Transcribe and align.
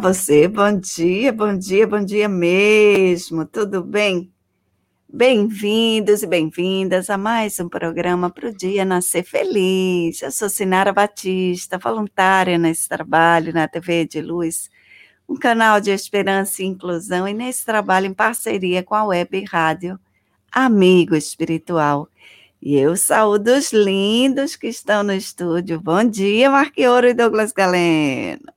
Você, 0.00 0.46
bom 0.46 0.78
dia, 0.78 1.32
bom 1.32 1.56
dia, 1.56 1.86
bom 1.86 2.04
dia 2.04 2.28
mesmo, 2.28 3.46
tudo 3.46 3.82
bem? 3.82 4.30
Bem-vindos 5.08 6.22
e 6.22 6.26
bem-vindas 6.26 7.08
a 7.08 7.16
mais 7.16 7.58
um 7.60 7.68
programa 7.68 8.28
para 8.28 8.50
o 8.50 8.52
Dia 8.52 8.84
Nascer 8.84 9.24
Feliz. 9.24 10.20
Eu 10.20 10.30
sou 10.30 10.50
Sinara 10.50 10.92
Batista, 10.92 11.78
voluntária 11.78 12.58
nesse 12.58 12.86
trabalho 12.88 13.54
na 13.54 13.66
TV 13.66 14.04
de 14.04 14.20
Luz, 14.20 14.70
um 15.26 15.36
canal 15.36 15.80
de 15.80 15.90
esperança 15.90 16.62
e 16.62 16.66
inclusão, 16.66 17.26
e 17.26 17.32
nesse 17.32 17.64
trabalho 17.64 18.06
em 18.06 18.14
parceria 18.14 18.82
com 18.82 18.94
a 18.94 19.04
Web 19.04 19.44
Rádio 19.44 19.98
Amigo 20.52 21.16
Espiritual. 21.16 22.08
E 22.60 22.76
eu 22.76 22.96
saúdo 22.96 23.52
os 23.52 23.72
lindos 23.72 24.56
que 24.56 24.66
estão 24.66 25.02
no 25.02 25.12
estúdio. 25.14 25.80
Bom 25.80 26.04
dia, 26.04 26.50
Marquioro 26.50 27.08
e 27.08 27.14
Douglas 27.14 27.52
Galeno. 27.52 28.55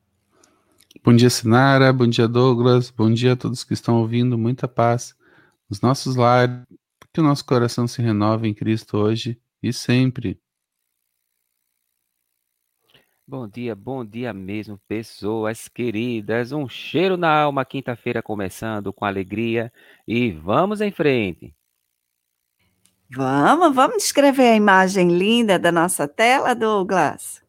Bom 1.02 1.16
dia, 1.16 1.30
Sinara. 1.30 1.94
Bom 1.94 2.08
dia, 2.08 2.28
Douglas. 2.28 2.92
Bom 2.92 3.12
dia 3.12 3.34
a 3.34 3.36
todos 3.36 3.64
que 3.64 3.74
estão 3.74 4.00
ouvindo. 4.02 4.38
Muita 4.38 4.68
paz 4.68 5.16
nos 5.70 5.80
nossos 5.80 6.18
lares. 6.18 6.62
Que 7.14 7.22
o 7.22 7.24
nosso 7.24 7.46
coração 7.46 7.88
se 7.88 8.02
renove 8.02 8.48
em 8.48 8.54
Cristo 8.54 8.98
hoje 8.98 9.40
e 9.64 9.72
sempre. 9.72 10.40
Bom 13.26 13.48
dia, 13.48 13.76
bom 13.76 14.04
dia 14.04 14.34
mesmo, 14.34 14.80
pessoas 14.88 15.68
queridas. 15.68 16.52
Um 16.52 16.68
cheiro 16.68 17.16
na 17.16 17.30
alma, 17.44 17.64
quinta-feira 17.64 18.22
começando 18.22 18.92
com 18.92 19.06
alegria 19.06 19.72
e 20.08 20.32
vamos 20.32 20.82
em 20.82 20.92
frente. 20.92 21.56
Vamos, 23.12 23.74
vamos 23.74 23.98
descrever 24.04 24.50
a 24.50 24.56
imagem 24.56 25.18
linda 25.18 25.58
da 25.58 25.72
nossa 25.72 26.08
tela, 26.08 26.54
Douglas. 26.54 27.42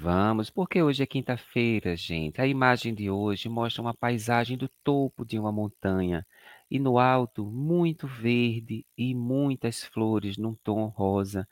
Vamos, 0.00 0.48
porque 0.48 0.80
hoje 0.82 1.02
é 1.02 1.06
quinta-feira, 1.06 1.96
gente. 1.96 2.40
A 2.40 2.46
imagem 2.46 2.94
de 2.94 3.10
hoje 3.10 3.48
mostra 3.48 3.82
uma 3.82 3.92
paisagem 3.94 4.56
do 4.56 4.68
topo 4.84 5.24
de 5.24 5.36
uma 5.38 5.50
montanha 5.50 6.24
e 6.70 6.78
no 6.78 6.98
alto 6.98 7.44
muito 7.44 8.06
verde 8.06 8.86
e 8.96 9.12
muitas 9.14 9.82
flores 9.84 10.36
num 10.38 10.54
tom 10.54 10.86
rosa. 10.86 11.48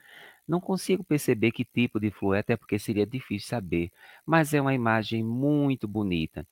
Não 0.47 0.61
consigo 0.61 1.05
perceber 1.05 1.53
que 1.53 1.65
tipo 1.65 2.01
de 2.01 2.11
flor 2.11 2.37
é, 2.37 2.41
até 2.41 2.57
porque 2.57 2.79
seria 2.79 3.07
difícil 3.07 3.49
saber, 3.49 3.91
mas 4.27 4.55
é 4.55 4.61
uma 4.61 4.75
imagem 4.75 5.25
muito 5.25 5.89
bonita. 5.89 6.47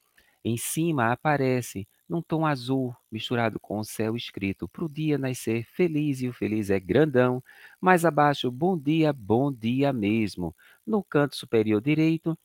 Em 0.44 0.56
cima 0.56 1.12
aparece, 1.12 1.88
num 2.08 2.22
tom 2.22 2.44
azul, 2.46 2.94
misturado 3.10 3.58
com 3.58 3.78
o 3.78 3.84
céu 3.84 4.16
escrito, 4.16 4.68
para 4.68 4.84
o 4.84 4.88
dia 4.88 5.16
nascer 5.18 5.64
feliz 5.64 6.20
e 6.20 6.28
o 6.28 6.32
feliz 6.32 6.70
é 6.70 6.78
grandão. 6.78 7.42
Mais 7.80 8.04
abaixo, 8.04 8.50
bom 8.50 8.78
dia, 8.78 9.12
bom 9.12 9.52
dia 9.52 9.92
mesmo 9.92 10.54
no 10.86 11.02
canto 11.02 11.36
superior 11.36 11.80
direito, 11.80 12.38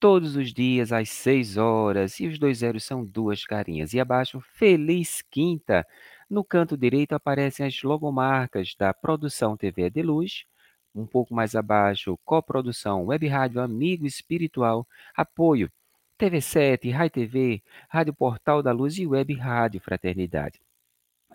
todos 0.00 0.36
os 0.36 0.52
dias 0.52 0.92
às 0.92 1.10
6 1.10 1.56
horas, 1.56 2.20
e 2.20 2.26
os 2.26 2.38
dois 2.38 2.58
zeros 2.58 2.84
são 2.84 3.04
duas 3.04 3.44
carinhas. 3.44 3.92
E 3.94 4.00
abaixo, 4.00 4.40
Feliz 4.54 5.22
Quinta. 5.22 5.86
No 6.30 6.44
canto 6.44 6.76
direito 6.76 7.14
aparecem 7.14 7.66
as 7.66 7.82
logomarcas 7.82 8.74
da 8.78 8.92
Produção 8.94 9.56
TV 9.56 9.90
de 9.90 10.02
Luz. 10.02 10.44
Um 10.94 11.06
pouco 11.06 11.34
mais 11.34 11.54
abaixo, 11.54 12.18
coprodução 12.24 13.06
Web 13.06 13.26
Rádio 13.28 13.60
Amigo 13.60 14.06
Espiritual, 14.06 14.86
apoio 15.16 15.70
TV7, 16.18 16.90
Rai 16.90 17.08
TV, 17.08 17.62
Rádio 17.88 18.12
Portal 18.14 18.62
da 18.62 18.72
Luz 18.72 18.98
e 18.98 19.06
Web 19.06 19.34
Rádio 19.34 19.80
Fraternidade 19.80 20.60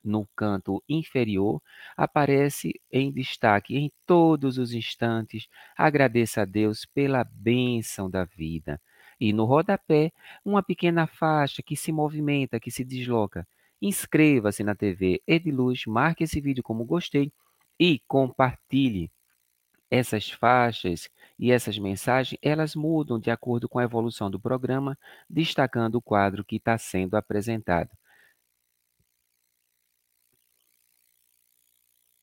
no 0.04 0.28
canto 0.36 0.84
inferior, 0.88 1.62
aparece 1.96 2.80
em 2.92 3.12
destaque 3.12 3.78
em 3.78 3.92
todos 4.06 4.58
os 4.58 4.74
instantes. 4.74 5.48
Agradeça 5.78 6.42
a 6.42 6.46
Deus 6.46 6.86
pela 6.86 7.24
bênção 7.24 8.10
da 8.10 8.26
vida. 8.26 8.82
E 9.20 9.32
no 9.32 9.46
rodapé, 9.46 10.12
uma 10.44 10.62
pequena 10.62 11.08
faixa 11.08 11.64
que 11.64 11.78
se 11.78 11.92
movimenta, 11.92 12.60
que 12.60 12.72
se 12.72 12.84
desloca. 12.84 13.48
Inscreva-se 13.82 14.64
na 14.64 14.76
TV 14.76 15.22
Ediluz, 15.26 15.86
marque 15.86 16.24
esse 16.24 16.42
vídeo 16.42 16.64
como 16.64 16.86
gostei 16.86 17.32
e 17.80 18.02
compartilhe. 18.08 19.12
Essas 19.90 20.30
faixas 20.30 21.10
e 21.40 21.52
essas 21.52 21.78
mensagens, 21.80 22.40
elas 22.42 22.76
mudam 22.76 23.20
de 23.20 23.32
acordo 23.32 23.68
com 23.70 23.80
a 23.80 23.84
evolução 23.84 24.30
do 24.32 24.40
programa, 24.40 24.98
destacando 25.30 25.96
o 25.96 26.02
quadro 26.02 26.44
que 26.46 26.58
está 26.58 26.78
sendo 26.78 27.16
apresentado. 27.16 27.90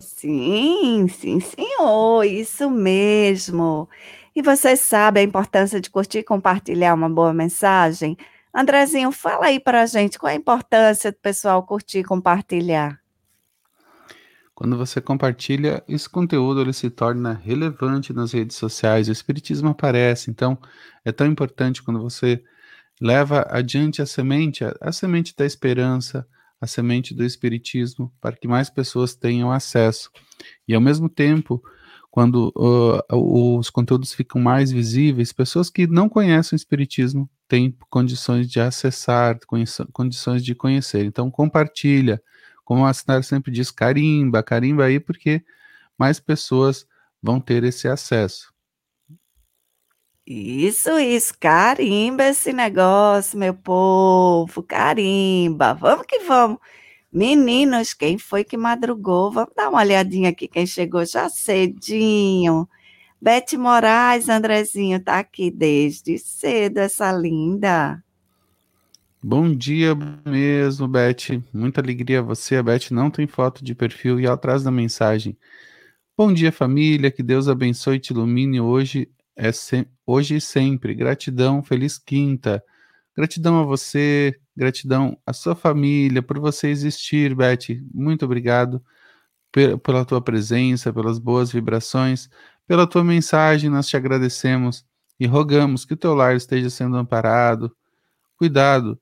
Sim, 0.03 1.09
sim, 1.09 1.41
senhor, 1.41 2.25
isso 2.25 2.71
mesmo. 2.71 3.89
E 4.35 4.41
você 4.43 4.75
sabe 4.77 5.21
a 5.21 5.23
importância 5.23 5.81
de 5.81 5.91
curtir 5.91 6.19
e 6.19 6.23
compartilhar 6.25 6.95
uma 6.95 7.09
boa 7.09 7.35
mensagem? 7.35 8.17
Andrezinho, 8.55 9.13
fala 9.13 9.47
aí 9.47 9.61
para 9.61 9.83
a 9.83 9.87
gente 9.87 10.19
qual 10.19 10.31
a 10.33 10.35
importância 10.35 11.13
do 11.13 11.19
pessoal 11.19 11.63
curtir 11.67 11.99
e 11.99 12.05
compartilhar. 12.05 13.00
Quando 14.61 14.77
você 14.77 15.01
compartilha, 15.01 15.83
esse 15.89 16.07
conteúdo 16.07 16.61
ele 16.61 16.75
se 16.75 16.91
torna 16.91 17.33
relevante 17.33 18.13
nas 18.13 18.33
redes 18.33 18.59
sociais, 18.59 19.09
o 19.09 19.13
Espiritismo 19.13 19.71
aparece. 19.71 20.31
Então, 20.31 20.59
é 21.03 21.11
tão 21.11 21.27
importante 21.27 21.83
quando 21.83 21.99
você 21.99 22.45
leva 23.01 23.47
adiante 23.49 24.03
a 24.03 24.07
semente, 24.07 24.63
a, 24.63 24.77
a 24.79 24.93
semente 24.93 25.35
da 25.35 25.47
esperança, 25.47 26.29
a 26.61 26.67
semente 26.67 27.15
do 27.15 27.25
Espiritismo 27.25 28.13
para 28.21 28.37
que 28.37 28.47
mais 28.47 28.69
pessoas 28.69 29.15
tenham 29.15 29.51
acesso. 29.51 30.11
E 30.69 30.75
ao 30.75 30.81
mesmo 30.83 31.09
tempo, 31.09 31.63
quando 32.11 32.53
uh, 32.55 33.59
os 33.59 33.71
conteúdos 33.71 34.13
ficam 34.13 34.43
mais 34.43 34.71
visíveis, 34.71 35.33
pessoas 35.33 35.71
que 35.71 35.87
não 35.87 36.07
conhecem 36.07 36.55
o 36.55 36.59
Espiritismo 36.59 37.31
têm 37.49 37.75
condições 37.89 38.47
de 38.47 38.61
acessar, 38.61 39.39
condições 39.91 40.45
de 40.45 40.55
conhecer. 40.55 41.07
Então, 41.07 41.31
compartilha. 41.31 42.23
Como 42.71 42.87
a 42.87 42.95
Sinara 42.95 43.21
sempre 43.21 43.51
diz, 43.51 43.69
carimba, 43.73 44.45
carimba 44.45 44.85
aí, 44.85 45.01
porque 45.01 45.43
mais 45.99 46.21
pessoas 46.21 46.87
vão 47.21 47.41
ter 47.41 47.65
esse 47.65 47.89
acesso. 47.89 48.55
Isso, 50.25 50.97
isso, 51.01 51.35
carimba 51.41 52.27
esse 52.27 52.53
negócio, 52.53 53.37
meu 53.37 53.55
povo, 53.55 54.63
carimba, 54.63 55.75
vamos 55.75 56.07
que 56.07 56.21
vamos. 56.21 56.59
Meninos, 57.13 57.93
quem 57.93 58.19
foi 58.19 58.45
que 58.45 58.57
madrugou? 58.57 59.33
Vamos 59.33 59.53
dar 59.57 59.69
uma 59.69 59.81
olhadinha 59.81 60.31
aqui, 60.31 60.47
quem 60.47 60.65
chegou 60.65 61.05
já 61.05 61.29
cedinho. 61.29 62.69
Bete 63.21 63.57
Moraes, 63.57 64.29
Andrezinho, 64.29 65.03
tá 65.03 65.19
aqui 65.19 65.51
desde 65.51 66.21
cedo, 66.21 66.79
essa 66.79 67.11
linda. 67.11 68.01
Bom 69.23 69.55
dia 69.55 69.95
mesmo, 70.25 70.89
Beth. 70.89 71.43
Muita 71.53 71.83
alegria 71.83 72.23
você. 72.23 72.57
A 72.57 72.63
Beth 72.63 72.91
não 72.91 73.11
tem 73.11 73.27
foto 73.27 73.63
de 73.63 73.75
perfil 73.75 74.19
e 74.19 74.37
traz 74.39 74.63
da 74.63 74.71
mensagem. 74.71 75.37
Bom 76.17 76.33
dia, 76.33 76.51
família. 76.51 77.11
Que 77.11 77.23
Deus 77.23 77.47
abençoe 77.47 77.97
e 77.97 78.01
te 78.01 78.13
ilumine 78.15 78.63
hoje 78.63 79.11
é 79.37 79.53
se... 79.53 79.87
hoje 80.07 80.37
e 80.37 80.41
sempre. 80.41 80.95
Gratidão, 80.95 81.63
feliz 81.63 81.99
quinta. 81.99 82.65
Gratidão 83.15 83.61
a 83.61 83.65
você, 83.65 84.41
gratidão 84.57 85.19
à 85.27 85.35
sua 85.35 85.55
família, 85.55 86.23
por 86.23 86.39
você 86.39 86.69
existir, 86.69 87.35
Beth. 87.35 87.79
Muito 87.93 88.25
obrigado 88.25 88.83
pela 89.83 90.05
tua 90.07 90.23
presença, 90.23 90.95
pelas 90.95 91.19
boas 91.19 91.53
vibrações, 91.53 92.31
pela 92.67 92.87
tua 92.87 93.05
mensagem. 93.05 93.69
Nós 93.69 93.87
te 93.87 93.99
agradecemos 93.99 94.87
e 95.19 95.27
rogamos 95.27 95.85
que 95.85 95.93
o 95.93 95.97
teu 95.97 96.15
lar 96.15 96.37
esteja 96.37 96.71
sendo 96.71 96.97
amparado, 96.97 97.77
cuidado 98.39 98.99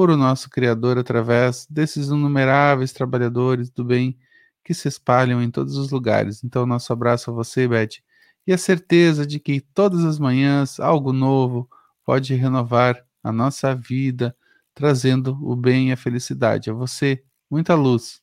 por 0.00 0.08
o 0.08 0.16
nosso 0.16 0.48
Criador 0.48 0.96
através 0.96 1.66
desses 1.68 2.06
inumeráveis 2.08 2.90
trabalhadores 2.90 3.68
do 3.68 3.84
bem 3.84 4.16
que 4.64 4.72
se 4.72 4.88
espalham 4.88 5.42
em 5.42 5.50
todos 5.50 5.76
os 5.76 5.90
lugares. 5.90 6.42
Então, 6.42 6.64
nosso 6.64 6.90
abraço 6.90 7.30
a 7.30 7.34
você, 7.34 7.68
Beth, 7.68 8.00
e 8.46 8.52
a 8.54 8.56
certeza 8.56 9.26
de 9.26 9.38
que 9.38 9.60
todas 9.60 10.02
as 10.02 10.18
manhãs 10.18 10.80
algo 10.80 11.12
novo 11.12 11.68
pode 12.02 12.34
renovar 12.34 13.04
a 13.22 13.30
nossa 13.30 13.74
vida, 13.74 14.34
trazendo 14.74 15.38
o 15.42 15.54
bem 15.54 15.90
e 15.90 15.92
a 15.92 15.98
felicidade. 15.98 16.70
A 16.70 16.72
você, 16.72 17.22
muita 17.50 17.74
luz. 17.74 18.22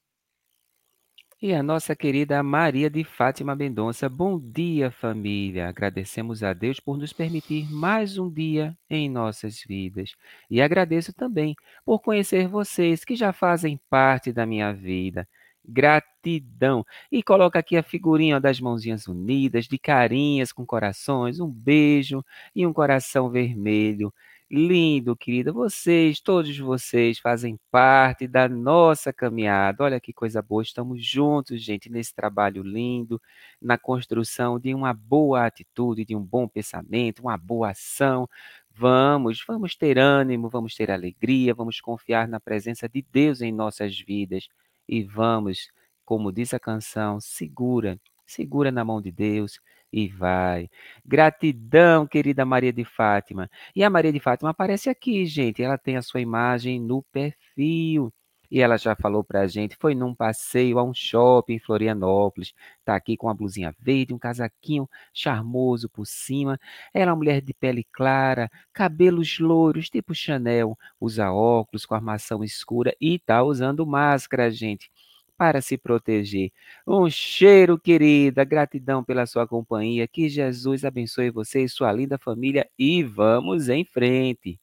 E 1.39 1.53
a 1.53 1.61
nossa 1.61 1.95
querida 1.95 2.41
Maria 2.41 2.89
de 2.89 3.03
Fátima 3.03 3.55
Mendonça. 3.55 4.09
Bom 4.09 4.39
dia, 4.39 4.89
família. 4.89 5.67
Agradecemos 5.69 6.41
a 6.41 6.51
Deus 6.51 6.79
por 6.79 6.97
nos 6.97 7.13
permitir 7.13 7.71
mais 7.71 8.17
um 8.17 8.27
dia 8.27 8.75
em 8.89 9.07
nossas 9.07 9.61
vidas. 9.61 10.15
E 10.49 10.59
agradeço 10.61 11.13
também 11.13 11.55
por 11.85 11.99
conhecer 11.99 12.47
vocês 12.47 13.05
que 13.05 13.15
já 13.15 13.31
fazem 13.31 13.79
parte 13.89 14.33
da 14.33 14.47
minha 14.47 14.73
vida 14.73 15.27
gratidão. 15.67 16.85
E 17.11 17.21
coloca 17.21 17.59
aqui 17.59 17.75
a 17.75 17.83
figurinha 17.83 18.39
das 18.39 18.59
mãozinhas 18.59 19.07
unidas, 19.07 19.65
de 19.67 19.77
carinhas 19.77 20.51
com 20.51 20.65
corações, 20.65 21.39
um 21.39 21.49
beijo 21.51 22.23
e 22.55 22.65
um 22.65 22.73
coração 22.73 23.29
vermelho. 23.29 24.13
Lindo, 24.49 25.13
querida. 25.13 25.51
Vocês, 25.51 26.21
todos 26.21 26.57
vocês, 26.57 27.19
fazem 27.19 27.59
parte 27.69 28.25
da 28.27 28.47
nossa 28.47 29.11
caminhada. 29.11 29.83
Olha 29.83 29.99
que 29.99 30.13
coisa 30.13 30.41
boa. 30.41 30.63
Estamos 30.63 31.03
juntos, 31.05 31.61
gente, 31.61 31.89
nesse 31.89 32.15
trabalho 32.15 32.63
lindo, 32.63 33.21
na 33.61 33.77
construção 33.77 34.57
de 34.57 34.73
uma 34.73 34.93
boa 34.93 35.45
atitude, 35.45 36.05
de 36.05 36.15
um 36.15 36.23
bom 36.23 36.47
pensamento, 36.47 37.19
uma 37.23 37.37
boa 37.37 37.71
ação. 37.71 38.29
vamos, 38.73 39.43
vamos 39.45 39.75
ter 39.75 39.97
ânimo, 39.97 40.49
vamos 40.49 40.75
ter 40.75 40.91
alegria, 40.91 41.53
vamos 41.53 41.81
confiar 41.81 42.27
na 42.27 42.39
presença 42.39 42.87
de 42.87 43.01
Deus 43.11 43.41
em 43.41 43.51
nossas 43.51 43.99
vidas 43.99 44.47
e 44.87 45.03
vamos, 45.03 45.69
como 46.05 46.31
diz 46.31 46.53
a 46.53 46.59
canção, 46.59 47.19
segura, 47.19 47.99
segura 48.25 48.71
na 48.71 48.85
mão 48.85 49.01
de 49.01 49.11
Deus 49.11 49.59
e 49.91 50.07
vai. 50.07 50.69
Gratidão, 51.05 52.07
querida 52.07 52.45
Maria 52.45 52.73
de 52.73 52.83
Fátima. 52.85 53.49
E 53.75 53.83
a 53.83 53.89
Maria 53.89 54.11
de 54.11 54.19
Fátima 54.19 54.51
aparece 54.51 54.89
aqui, 54.89 55.25
gente. 55.25 55.61
Ela 55.63 55.77
tem 55.77 55.97
a 55.97 56.01
sua 56.01 56.21
imagem 56.21 56.79
no 56.79 57.03
perfil. 57.11 58.11
E 58.49 58.61
ela 58.61 58.77
já 58.77 58.95
falou 58.95 59.23
para 59.23 59.41
a 59.41 59.47
gente, 59.47 59.75
foi 59.75 59.93
num 59.93 60.15
passeio 60.15 60.79
a 60.79 60.83
um 60.83 60.93
shopping 60.93 61.55
em 61.55 61.59
Florianópolis, 61.59 62.53
tá 62.85 62.95
aqui 62.95 63.17
com 63.17 63.27
uma 63.27 63.33
blusinha 63.33 63.75
verde, 63.77 64.13
um 64.13 64.17
casaquinho 64.19 64.87
charmoso 65.13 65.89
por 65.89 66.05
cima. 66.05 66.57
Ela 66.93 67.11
é 67.11 67.13
uma 67.13 67.17
mulher 67.17 67.41
de 67.41 67.53
pele 67.53 67.85
clara, 67.91 68.49
cabelos 68.71 69.37
louros, 69.39 69.89
tipo 69.89 70.15
Chanel, 70.15 70.77
usa 70.99 71.29
óculos 71.29 71.85
com 71.85 71.93
armação 71.95 72.41
escura 72.41 72.95
e 73.01 73.19
tá 73.19 73.43
usando 73.43 73.85
máscara, 73.85 74.49
gente 74.49 74.89
para 75.37 75.61
se 75.61 75.77
proteger. 75.77 76.51
Um 76.85 77.09
cheiro, 77.09 77.77
querida, 77.77 78.43
gratidão 78.43 79.03
pela 79.03 79.25
sua 79.25 79.47
companhia. 79.47 80.07
Que 80.07 80.27
Jesus 80.27 80.83
abençoe 80.83 81.29
você 81.29 81.63
e 81.63 81.69
sua 81.69 81.91
linda 81.91 82.17
família 82.17 82.67
e 82.77 83.03
vamos 83.03 83.69
em 83.69 83.85
frente. 83.85 84.59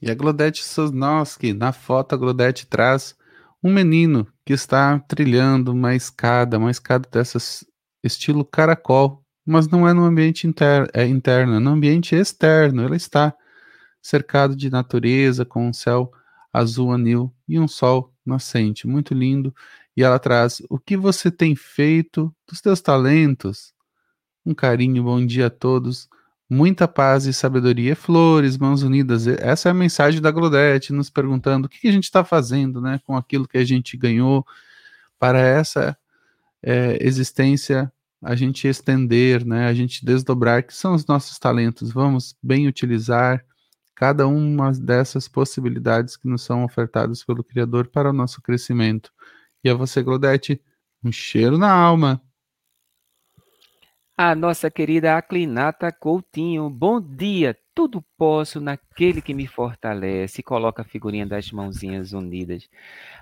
E 0.00 0.10
a 0.10 0.14
Glodete 0.14 0.62
Sosnowski, 0.62 1.54
na 1.54 1.72
foto 1.72 2.14
a 2.14 2.18
Glodete 2.18 2.66
traz 2.66 3.16
um 3.62 3.72
menino 3.72 4.26
que 4.44 4.52
está 4.52 4.98
trilhando 5.00 5.72
uma 5.72 5.94
escada, 5.94 6.58
uma 6.58 6.70
escada 6.70 7.08
dessas 7.10 7.64
estilo 8.04 8.44
caracol, 8.44 9.24
mas 9.44 9.68
não 9.68 9.88
é 9.88 9.92
no 9.92 10.04
ambiente 10.04 10.46
inter, 10.46 10.88
é 10.92 11.06
interno, 11.06 11.54
é 11.54 11.58
no 11.58 11.70
ambiente 11.70 12.14
externo. 12.14 12.82
Ela 12.82 12.96
está 12.96 13.34
cercado 14.02 14.54
de 14.54 14.70
natureza, 14.70 15.44
com 15.44 15.68
um 15.68 15.72
céu 15.72 16.12
azul 16.56 16.90
anil 16.90 17.30
e 17.46 17.60
um 17.60 17.68
sol 17.68 18.14
nascente, 18.24 18.86
muito 18.86 19.12
lindo. 19.12 19.54
E 19.94 20.02
ela 20.02 20.18
traz 20.18 20.62
o 20.70 20.78
que 20.78 20.96
você 20.96 21.30
tem 21.30 21.54
feito 21.54 22.34
dos 22.48 22.60
teus 22.62 22.80
talentos. 22.80 23.74
Um 24.44 24.54
carinho, 24.54 25.02
bom 25.02 25.24
dia 25.24 25.46
a 25.46 25.50
todos. 25.50 26.08
Muita 26.48 26.88
paz 26.88 27.26
e 27.26 27.32
sabedoria, 27.32 27.94
flores, 27.94 28.56
mãos 28.56 28.82
unidas. 28.82 29.26
Essa 29.26 29.68
é 29.68 29.70
a 29.70 29.74
mensagem 29.74 30.20
da 30.20 30.30
Glodete, 30.30 30.92
nos 30.92 31.10
perguntando 31.10 31.66
o 31.66 31.68
que 31.68 31.88
a 31.88 31.92
gente 31.92 32.04
está 32.04 32.24
fazendo 32.24 32.80
né, 32.80 33.00
com 33.04 33.16
aquilo 33.16 33.48
que 33.48 33.58
a 33.58 33.64
gente 33.64 33.96
ganhou 33.96 34.46
para 35.18 35.40
essa 35.40 35.96
é, 36.62 36.98
existência 37.00 37.92
a 38.22 38.34
gente 38.34 38.66
estender, 38.66 39.44
né, 39.44 39.66
a 39.66 39.74
gente 39.74 40.04
desdobrar, 40.04 40.62
que 40.62 40.74
são 40.74 40.94
os 40.94 41.04
nossos 41.06 41.38
talentos. 41.38 41.90
Vamos 41.92 42.34
bem 42.42 42.66
utilizar 42.66 43.44
cada 43.96 44.28
uma 44.28 44.70
dessas 44.72 45.26
possibilidades 45.26 46.16
que 46.16 46.28
nos 46.28 46.42
são 46.42 46.62
ofertadas 46.64 47.24
pelo 47.24 47.42
Criador 47.42 47.88
para 47.88 48.10
o 48.10 48.12
nosso 48.12 48.42
crescimento. 48.42 49.10
E 49.64 49.70
a 49.70 49.74
você, 49.74 50.02
Glodete, 50.02 50.62
um 51.02 51.10
cheiro 51.10 51.56
na 51.56 51.72
alma. 51.72 52.22
A 54.18 54.34
nossa 54.34 54.70
querida 54.70 55.16
Aclinata 55.16 55.90
Coutinho, 55.90 56.68
bom 56.70 57.00
dia, 57.00 57.58
tudo 57.74 58.04
posso 58.18 58.60
naquele 58.60 59.22
que 59.22 59.34
me 59.34 59.46
fortalece. 59.46 60.42
Coloca 60.42 60.82
a 60.82 60.84
figurinha 60.84 61.26
das 61.26 61.50
mãozinhas 61.50 62.12
unidas. 62.12 62.68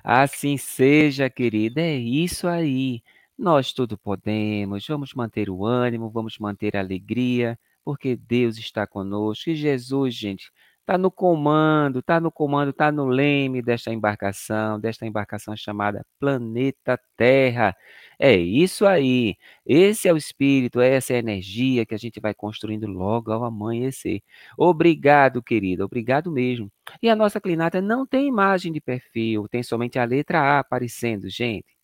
Assim 0.03 0.57
seja, 0.57 1.31
querida, 1.31 1.81
é 1.81 1.97
isso 1.97 2.49
aí. 2.49 3.01
Nós 3.39 3.73
tudo 3.73 3.97
podemos, 3.97 4.87
vamos 4.87 5.15
manter 5.15 5.51
o 5.51 5.65
ânimo, 5.65 6.11
vamos 6.11 6.39
manter 6.39 6.77
a 6.77 6.81
alegria, 6.81 7.59
porque 7.85 8.17
Deus 8.17 8.57
está 8.57 8.87
conosco. 8.87 9.51
E 9.51 9.57
Jesus, 9.57 10.15
gente, 10.15 10.53
está 10.85 10.99
no 10.99 11.11
comando, 11.11 12.01
está 12.01 12.21
no 12.21 12.31
comando, 12.31 12.71
está 12.71 12.93
no 12.93 13.07
leme 13.07 13.63
desta 13.63 13.91
embarcação, 13.93 14.79
desta 14.79 15.07
embarcação 15.07 15.57
chamada 15.57 16.05
Planeta 16.21 17.01
Terra. 17.17 17.75
É 18.19 18.37
isso 18.37 18.87
aí. 18.87 19.37
Esse 19.67 20.09
é 20.09 20.13
o 20.13 20.17
espírito, 20.17 20.81
essa 20.81 21.15
é 21.15 21.17
a 21.17 21.19
energia 21.19 21.87
que 21.87 21.95
a 21.95 21.99
gente 21.99 22.21
vai 22.21 22.35
construindo 22.35 22.87
logo 22.87 23.33
ao 23.33 23.45
amanhecer. 23.45 24.23
Obrigado, 24.59 25.43
querida, 25.43 25.85
obrigado 25.85 26.31
mesmo. 26.31 26.71
E 27.03 27.09
a 27.09 27.17
nossa 27.17 27.41
clinata 27.41 27.81
não 27.81 28.07
tem 28.07 28.29
imagem 28.29 28.73
de 28.73 28.81
perfil, 28.81 29.49
tem 29.49 29.63
somente 29.63 29.99
a 29.99 30.05
letra 30.05 30.41
A 30.41 30.59
aparecendo, 30.61 31.29
gente. 31.31 31.75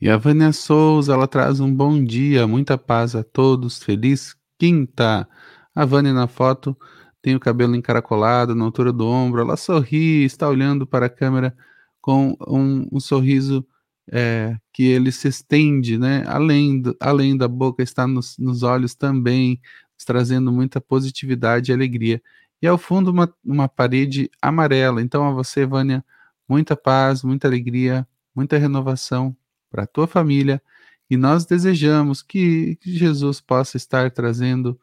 E 0.00 0.08
a 0.08 0.16
Vânia 0.16 0.52
Souza, 0.52 1.12
ela 1.14 1.28
traz 1.28 1.60
um 1.60 1.72
bom 1.74 2.02
dia, 2.02 2.46
muita 2.46 2.76
paz 2.78 3.14
a 3.14 3.22
todos, 3.22 3.82
feliz 3.82 4.34
quinta. 4.58 5.28
A 5.74 5.84
Vânia 5.84 6.12
na 6.12 6.26
foto 6.26 6.76
tem 7.22 7.34
o 7.34 7.40
cabelo 7.40 7.74
encaracolado 7.74 8.54
na 8.54 8.64
altura 8.64 8.92
do 8.92 9.06
ombro, 9.06 9.40
ela 9.40 9.56
sorri, 9.56 10.24
está 10.24 10.48
olhando 10.48 10.86
para 10.86 11.06
a 11.06 11.10
câmera 11.10 11.56
com 12.00 12.36
um, 12.46 12.86
um 12.92 13.00
sorriso 13.00 13.66
é, 14.12 14.56
que 14.72 14.84
ele 14.84 15.10
se 15.10 15.28
estende, 15.28 15.98
né? 15.98 16.22
Além, 16.26 16.82
do, 16.82 16.96
além 17.00 17.36
da 17.36 17.48
boca, 17.48 17.82
está 17.82 18.06
nos, 18.06 18.36
nos 18.38 18.62
olhos 18.62 18.94
também, 18.94 19.60
trazendo 20.06 20.52
muita 20.52 20.80
positividade 20.80 21.70
e 21.72 21.74
alegria. 21.74 22.20
E 22.60 22.66
ao 22.66 22.76
fundo, 22.76 23.10
uma, 23.10 23.32
uma 23.42 23.68
parede 23.68 24.30
amarela. 24.42 25.00
Então, 25.00 25.26
a 25.26 25.32
você, 25.32 25.64
Vânia, 25.64 26.04
muita 26.48 26.76
paz, 26.76 27.22
muita 27.22 27.48
alegria, 27.48 28.06
muita 28.34 28.58
renovação 28.58 29.34
para 29.70 29.84
a 29.84 29.86
tua 29.86 30.06
família 30.06 30.62
e 31.08 31.16
nós 31.16 31.44
desejamos 31.44 32.22
que 32.22 32.78
Jesus 32.82 33.40
possa 33.40 33.76
estar 33.76 34.10
trazendo 34.10 34.78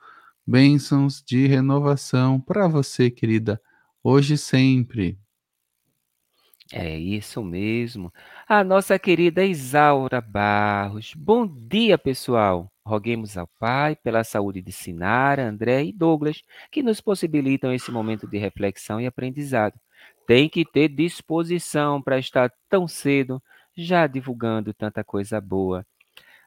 bênçãos 0.46 1.24
de 1.26 1.48
renovação 1.48 2.40
para 2.40 2.68
você, 2.68 3.10
querida, 3.10 3.62
hoje 4.04 4.36
e 4.36 4.38
sempre. 4.38 5.20
É 6.74 6.98
isso 6.98 7.44
mesmo. 7.44 8.14
A 8.48 8.64
nossa 8.64 8.98
querida 8.98 9.44
Isaura 9.44 10.22
Barros. 10.22 11.14
Bom 11.16 11.46
dia, 11.46 11.98
pessoal. 11.98 12.72
Roguemos 12.86 13.38
ao 13.38 13.48
Pai 13.60 13.96
pela 13.98 14.24
saúde 14.24 14.62
de 14.62 14.72
Sinara, 14.72 15.48
André 15.48 15.84
e 15.84 15.92
Douglas, 15.94 16.42
que 16.72 16.82
nos 16.82 17.02
possibilitam 17.02 17.74
esse 17.74 17.92
momento 17.92 18.26
de 18.26 18.38
reflexão 18.38 19.02
e 19.02 19.06
aprendizado. 19.06 19.78
Tem 20.26 20.48
que 20.48 20.64
ter 20.66 20.88
disposição 20.88 22.02
para 22.02 22.18
estar 22.18 22.50
tão 22.70 22.88
cedo 22.88 23.42
já 23.76 24.08
divulgando 24.08 24.74
tanta 24.74 25.04
coisa 25.04 25.42
boa. 25.42 25.86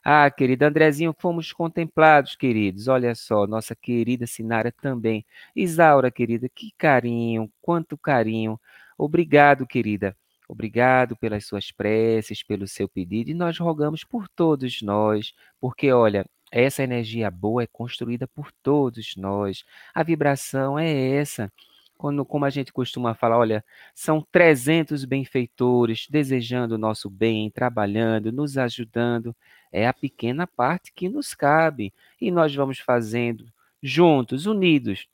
Ah, 0.05 0.31
querido 0.31 0.65
Andrezinho, 0.65 1.15
fomos 1.19 1.53
contemplados, 1.53 2.37
queridos. 2.37 2.89
Olha 2.89 3.15
só, 3.15 3.47
nossa 3.47 3.75
querida 3.75 4.27
Sinara 4.27 4.71
também. 4.71 5.25
Isaura, 5.57 6.11
querida, 6.11 6.49
que 6.49 6.73
carinho, 6.77 7.51
quanto 7.63 7.97
carinho. 7.97 8.61
Obrigado, 8.99 9.67
querida. 9.67 10.15
Obrigado 10.47 11.17
pelas 11.17 11.47
suas 11.47 11.73
preces, 11.73 12.43
pelo 12.43 12.69
seu 12.69 12.87
pedido, 12.89 13.31
e 13.31 13.35
nós 13.35 13.59
rogamos 13.59 14.05
por 14.05 14.29
todos 14.29 14.83
nós, 14.83 15.33
porque 15.59 15.91
olha, 15.91 16.27
essa 16.53 16.83
energia 16.83 17.31
boa 17.31 17.63
é 17.63 17.67
construída 17.67 18.29
por 18.29 18.53
todos 18.63 19.17
nós. 19.17 19.65
A 19.95 20.03
vibração 20.03 20.79
é 20.79 21.17
essa 21.17 21.51
quando, 21.97 22.25
como 22.25 22.45
a 22.45 22.51
gente 22.51 22.73
costuma 22.73 23.15
falar, 23.15 23.39
olha, 23.39 23.65
são 23.95 24.21
300 24.33 25.05
benfeitores 25.05 26.07
desejando 26.11 26.75
o 26.75 26.79
nosso 26.79 27.09
bem, 27.09 27.51
trabalhando, 27.51 28.33
nos 28.33 28.59
ajudando. 28.59 29.35
É 29.73 29.87
a 29.87 29.93
pequena 29.93 30.47
parte 30.47 30.93
que 30.93 31.09
nos 31.09 31.35
cabe. 31.35 31.93
E 32.21 32.31
nós 32.31 32.55
vamos 32.55 32.79
fazendo 32.79 33.47
juntos, 33.83 34.47
unidos, 34.47 35.07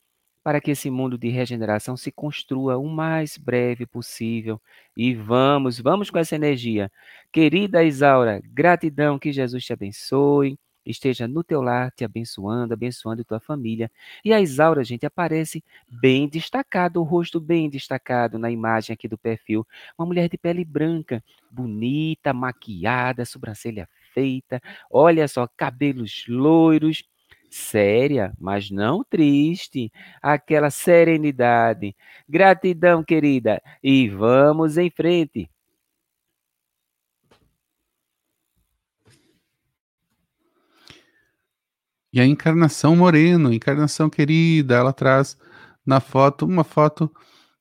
para 0.43 0.59
que 0.59 0.71
esse 0.71 0.89
mundo 0.89 1.17
de 1.17 1.29
regeneração 1.29 1.95
se 1.95 2.11
construa 2.11 2.77
o 2.77 2.87
mais 2.87 3.37
breve 3.37 3.85
possível. 3.85 4.59
E 4.95 5.13
vamos, 5.13 5.79
vamos 5.79 6.09
com 6.09 6.17
essa 6.19 6.35
energia. 6.35 6.91
Querida 7.31 7.83
Isaura, 7.83 8.41
gratidão, 8.45 9.19
que 9.19 9.31
Jesus 9.31 9.63
te 9.63 9.73
abençoe 9.73 10.57
esteja 10.85 11.27
no 11.27 11.43
teu 11.43 11.61
lar 11.61 11.91
te 11.91 12.03
abençoando, 12.03 12.73
abençoando 12.73 13.23
tua 13.23 13.39
família. 13.39 13.91
E 14.23 14.33
a 14.33 14.41
Isaura, 14.41 14.83
gente, 14.83 15.05
aparece 15.05 15.63
bem 15.87 16.27
destacado, 16.27 16.99
o 16.99 17.03
rosto 17.03 17.39
bem 17.39 17.69
destacado 17.69 18.37
na 18.39 18.51
imagem 18.51 18.93
aqui 18.93 19.07
do 19.07 19.17
perfil. 19.17 19.65
Uma 19.97 20.05
mulher 20.05 20.29
de 20.29 20.37
pele 20.37 20.65
branca, 20.65 21.23
bonita, 21.49 22.33
maquiada, 22.33 23.25
sobrancelha 23.25 23.87
feita, 24.13 24.61
olha 24.89 25.27
só, 25.27 25.47
cabelos 25.47 26.25
loiros, 26.27 27.03
séria, 27.49 28.33
mas 28.39 28.71
não 28.71 29.03
triste, 29.03 29.91
aquela 30.21 30.69
serenidade. 30.69 31.95
Gratidão, 32.27 33.03
querida, 33.03 33.61
e 33.83 34.09
vamos 34.09 34.77
em 34.77 34.89
frente. 34.89 35.49
E 42.13 42.19
a 42.19 42.25
encarnação 42.25 42.95
Moreno, 42.95 43.53
encarnação 43.53 44.09
querida, 44.09 44.75
ela 44.75 44.93
traz 44.93 45.37
na 45.85 45.99
foto 45.99 46.45
uma 46.45 46.63
foto 46.63 47.11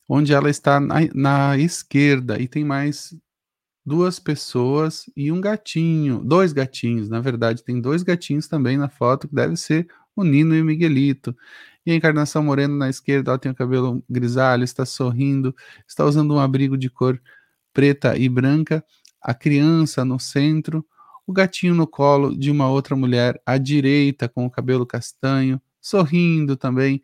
onde 0.09 0.33
ela 0.33 0.51
está 0.51 0.81
na, 0.81 0.97
na 1.15 1.57
esquerda 1.57 2.41
e 2.41 2.49
tem 2.49 2.65
mais 2.65 3.15
duas 3.85 4.19
pessoas 4.19 5.05
e 5.17 5.33
um 5.33 5.41
gatinho, 5.41 6.21
dois 6.25 6.53
gatinhos, 6.53 7.09
na 7.09 7.21
verdade, 7.21 7.65
tem 7.65 7.81
dois 7.81 8.03
gatinhos 8.03 8.49
também 8.49 8.77
na 8.77 8.89
foto, 8.89 9.29
que 9.29 9.35
deve 9.35 9.57
ser 9.57 9.89
o 10.15 10.25
Nino 10.25 10.55
e 10.55 10.61
o 10.63 10.65
Miguelito. 10.65 11.37
E 11.87 11.93
a 11.93 11.95
Encarnação 11.95 12.43
Moreno 12.43 12.77
na 12.77 12.91
esquerda, 12.91 13.31
ela 13.31 13.39
tem 13.39 13.51
o 13.53 13.55
cabelo 13.55 14.05
grisalho, 14.09 14.65
está 14.65 14.85
sorrindo, 14.85 15.55
está 15.89 16.05
usando 16.05 16.35
um 16.35 16.39
abrigo 16.39 16.77
de 16.77 16.91
cor 16.91 17.21
preta 17.73 18.17
e 18.19 18.29
branca, 18.29 18.85
a 19.23 19.33
criança 19.33 20.05
no 20.05 20.19
centro, 20.19 20.85
o 21.31 21.33
gatinho 21.33 21.75
no 21.75 21.87
colo 21.87 22.37
de 22.37 22.51
uma 22.51 22.69
outra 22.69 22.97
mulher 22.97 23.41
à 23.47 23.57
direita, 23.57 24.29
com 24.29 24.45
o 24.47 24.51
cabelo 24.51 24.85
castanho, 24.85 25.61
sorrindo 25.81 26.57
também. 26.57 27.01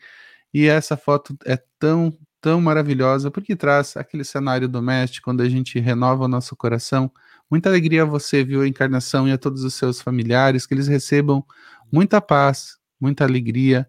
E 0.53 0.67
essa 0.67 0.97
foto 0.97 1.37
é 1.45 1.59
tão, 1.79 2.17
tão 2.41 2.61
maravilhosa 2.61 3.31
porque 3.31 3.55
traz 3.57 3.97
aquele 3.97 4.25
cenário 4.25 4.69
doméstico 4.69 5.27
quando 5.27 5.43
a 5.43 5.49
gente 5.49 5.79
renova 5.79 6.25
o 6.25 6.29
nosso 6.29 6.57
coração. 6.57 7.11
Muita 7.51 7.69
alegria 7.69 8.03
a 8.03 8.07
você, 8.07 8.43
viu, 8.43 8.63
a 8.63 8.69
encarnação 8.69 9.29
e 9.29 9.33
a 9.33 9.39
todos 9.39 9.63
os 9.63 9.75
seus 9.75 10.01
familiares, 10.01 10.67
que 10.67 10.75
eles 10.75 10.89
recebam 10.89 11.45
muita 11.93 12.21
paz, 12.21 12.77
muita 13.01 13.25
alegria, 13.25 13.89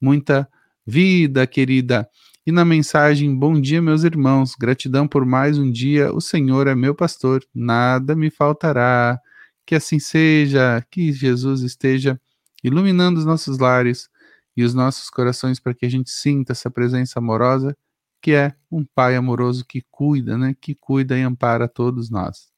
muita 0.00 0.48
vida, 0.86 1.46
querida. 1.46 2.08
E 2.46 2.52
na 2.52 2.64
mensagem, 2.64 3.34
bom 3.34 3.58
dia, 3.58 3.80
meus 3.82 4.04
irmãos, 4.04 4.54
gratidão 4.54 5.06
por 5.08 5.24
mais 5.24 5.58
um 5.58 5.70
dia, 5.70 6.12
o 6.12 6.20
Senhor 6.20 6.66
é 6.66 6.74
meu 6.74 6.94
pastor, 6.94 7.42
nada 7.54 8.14
me 8.14 8.30
faltará. 8.30 9.20
Que 9.66 9.74
assim 9.74 9.98
seja, 9.98 10.84
que 10.90 11.12
Jesus 11.12 11.62
esteja 11.62 12.20
iluminando 12.62 13.18
os 13.18 13.26
nossos 13.26 13.58
lares 13.58 14.08
e 14.56 14.64
os 14.64 14.74
nossos 14.74 15.10
corações 15.10 15.60
para 15.60 15.74
que 15.74 15.86
a 15.86 15.90
gente 15.90 16.10
sinta 16.10 16.52
essa 16.52 16.70
presença 16.70 17.18
amorosa, 17.18 17.76
que 18.22 18.32
é 18.32 18.54
um 18.70 18.84
Pai 18.94 19.16
amoroso 19.16 19.64
que 19.66 19.82
cuida, 19.90 20.38
né? 20.38 20.54
Que 20.60 20.74
cuida 20.74 21.18
e 21.18 21.22
ampara 21.22 21.68
todos 21.68 22.10
nós. 22.10 22.53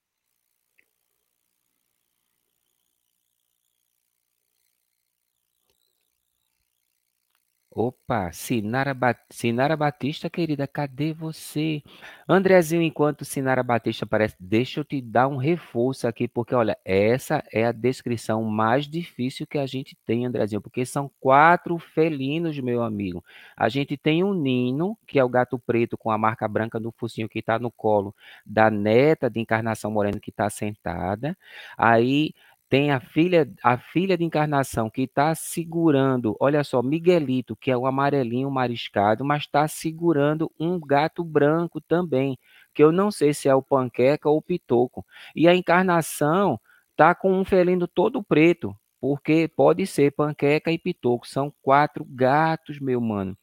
Opa, 7.78 8.33
Sinara, 8.33 8.95
ba 8.95 9.14
Sinara 9.28 9.76
Batista, 9.76 10.30
querida, 10.30 10.66
cadê 10.66 11.12
você? 11.12 11.83
Andrezinho, 12.26 12.80
enquanto 12.80 13.23
Sinara 13.23 13.62
Batista 13.62 14.06
aparece, 14.06 14.35
deixa 14.40 14.80
eu 14.80 14.85
te 14.85 14.99
dar 15.02 15.28
um 15.28 15.37
reforço 15.37 16.09
aqui, 16.09 16.26
porque 16.26 16.54
olha, 16.54 16.78
essa 16.87 17.45
é 17.52 17.66
a 17.66 17.73
descrição 17.73 18.42
mais 18.45 18.88
difícil 18.88 19.47
que 19.47 19.59
a 19.59 19.66
gente 19.66 19.95
tem, 20.06 20.25
Andrezinho, 20.25 20.62
porque 20.62 20.87
são 20.87 21.11
quatro 21.21 21.78
felinos, 21.78 22.59
meu 22.61 22.83
amigo. 22.83 23.23
A 23.54 23.68
gente 23.68 23.95
tem 23.95 24.25
um 24.25 24.33
Nino, 24.33 24.97
que 25.06 25.18
é 25.18 25.25
o 25.25 25.28
gato 25.28 25.59
preto 25.59 25.99
com 25.99 26.11
a 26.11 26.16
marca 26.16 26.49
branca 26.49 26.80
no 26.80 26.90
focinho 26.90 27.28
que 27.28 27.40
está 27.40 27.59
no 27.59 27.71
colo 27.71 28.14
da 28.47 28.71
neta 28.71 29.28
de 29.28 29.38
Encarnação 29.38 29.90
Moreno 29.90 30.18
que 30.18 30.30
está 30.30 30.49
sentada. 30.49 31.37
Aí 31.76 32.33
tem 32.69 32.91
a 32.91 32.99
filha, 33.01 33.49
a 33.63 33.79
filha 33.79 34.19
de 34.19 34.25
encarnação 34.25 34.91
que 34.91 35.03
está 35.03 35.35
segurando, 35.35 36.37
olha 36.41 36.65
só, 36.65 36.83
Miguelito, 36.83 37.55
que 37.55 37.71
é 37.71 37.77
o 37.77 37.87
amarelinho 37.87 38.51
mariscado, 38.51 39.25
mas 39.25 39.43
está 39.43 39.69
segurando 39.69 40.51
um 40.59 40.79
gato 40.81 41.23
branco 41.23 41.81
também, 41.81 42.37
que 42.75 42.83
eu 42.83 42.91
não 42.91 43.11
sei 43.11 43.33
se 43.33 43.49
é 43.49 43.55
o 43.55 43.63
panqueca 43.63 44.29
ou 44.29 44.39
o 44.39 44.43
pitoco. 44.43 45.07
E 45.35 45.47
a 45.47 45.55
encarnação 45.55 46.61
tá 46.97 47.15
com 47.15 47.33
um 47.33 47.45
felino 47.45 47.87
todo 47.87 48.23
preto, 48.23 48.77
porque 49.01 49.49
pode 49.49 49.87
ser 49.87 50.13
panqueca 50.13 50.73
e 50.73 50.79
pitoco. 50.79 51.27
São 51.29 51.53
quatro 51.63 52.05
gatos, 52.05 52.81
meu 52.81 53.01
mano. 53.01 53.37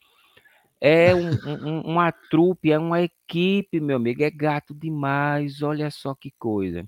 É 0.81 1.15
um, 1.15 1.29
um, 1.65 1.81
uma 1.81 2.11
trupe, 2.11 2.71
é 2.71 2.77
uma 2.77 3.01
equipe, 3.01 3.79
meu 3.79 3.95
amigo. 3.95 4.21
É 4.23 4.29
gato 4.29 4.73
demais. 4.73 5.61
Olha 5.61 5.89
só 5.89 6.13
que 6.13 6.31
coisa. 6.37 6.85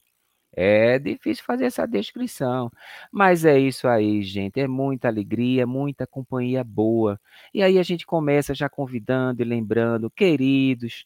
É 0.57 0.97
difícil 1.00 1.43
fazer 1.43 1.65
essa 1.65 1.85
descrição, 1.85 2.71
mas 3.12 3.43
é 3.43 3.59
isso 3.59 3.88
aí, 3.88 4.21
gente. 4.24 4.59
É 4.59 4.67
muita 4.67 5.07
alegria, 5.09 5.67
muita 5.67 6.07
companhia 6.07 6.63
boa. 6.63 7.19
E 7.53 7.62
aí 7.62 7.77
a 7.77 7.83
gente 7.83 8.05
começa 8.05 8.53
já 8.55 8.69
convidando 8.69 9.41
e 9.41 9.45
lembrando, 9.45 10.09
queridos, 10.09 11.05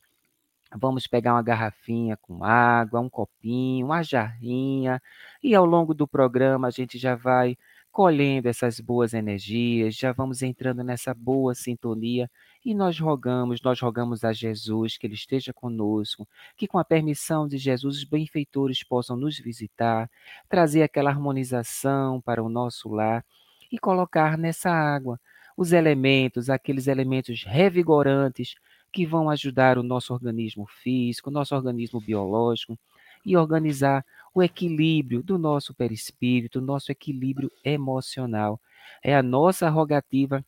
vamos 0.75 1.07
pegar 1.07 1.33
uma 1.33 1.43
garrafinha 1.43 2.17
com 2.17 2.43
água, 2.43 2.99
um 2.99 3.09
copinho, 3.09 3.87
uma 3.87 4.03
jarrinha, 4.03 5.01
e 5.43 5.55
ao 5.55 5.65
longo 5.65 5.93
do 5.93 6.07
programa 6.07 6.67
a 6.67 6.71
gente 6.71 6.97
já 6.97 7.15
vai 7.15 7.57
colhendo 7.91 8.47
essas 8.47 8.79
boas 8.79 9.13
energias, 9.13 9.95
já 9.95 10.11
vamos 10.11 10.41
entrando 10.43 10.83
nessa 10.83 11.13
boa 11.13 11.55
sintonia 11.55 12.29
e 12.63 12.73
nós 12.73 12.99
rogamos, 12.99 13.61
nós 13.61 13.79
rogamos 13.79 14.23
a 14.23 14.33
Jesus 14.33 14.97
que 14.97 15.07
Ele 15.07 15.13
esteja 15.13 15.53
conosco, 15.53 16.27
que 16.57 16.67
com 16.67 16.77
a 16.77 16.83
permissão 16.83 17.47
de 17.47 17.57
Jesus 17.57 17.97
os 17.97 18.03
benfeitores 18.03 18.83
possam 18.83 19.15
nos 19.15 19.39
visitar, 19.39 20.09
trazer 20.49 20.83
aquela 20.83 21.09
harmonização 21.09 22.19
para 22.21 22.43
o 22.43 22.49
nosso 22.49 22.89
lar 22.89 23.25
e 23.71 23.79
colocar 23.79 24.37
nessa 24.37 24.69
água 24.69 25.19
os 25.55 25.71
elementos, 25.71 26.49
aqueles 26.49 26.87
elementos 26.87 27.43
revigorantes 27.43 28.55
que 28.91 29.05
vão 29.05 29.29
ajudar 29.29 29.77
o 29.77 29.83
nosso 29.83 30.13
organismo 30.13 30.65
físico, 30.67 31.29
nosso 31.29 31.55
organismo 31.55 32.01
biológico 32.01 32.77
e 33.25 33.37
organizar 33.37 34.05
o 34.33 34.41
equilíbrio 34.41 35.21
do 35.21 35.37
nosso 35.37 35.73
perispírito, 35.73 36.61
nosso 36.61 36.91
equilíbrio 36.91 37.51
emocional. 37.63 38.59
É 39.03 39.15
a 39.15 39.23
nossa 39.23 39.69
rogativa 39.69 40.43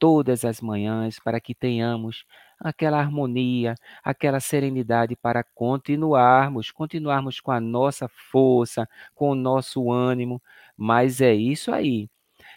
todas 0.00 0.44
as 0.44 0.60
manhãs 0.62 1.20
para 1.20 1.40
que 1.40 1.54
tenhamos 1.54 2.24
aquela 2.58 2.98
harmonia, 2.98 3.76
aquela 4.04 4.40
serenidade 4.40 5.16
para 5.16 5.44
continuarmos, 5.54 6.72
continuarmos 6.72 7.40
com 7.40 7.52
a 7.52 7.60
nossa 7.60 8.08
força, 8.08 8.88
com 9.14 9.30
o 9.30 9.34
nosso 9.36 9.92
ânimo. 9.92 10.42
Mas 10.76 11.20
é 11.20 11.34
isso 11.34 11.72
aí. 11.72 12.08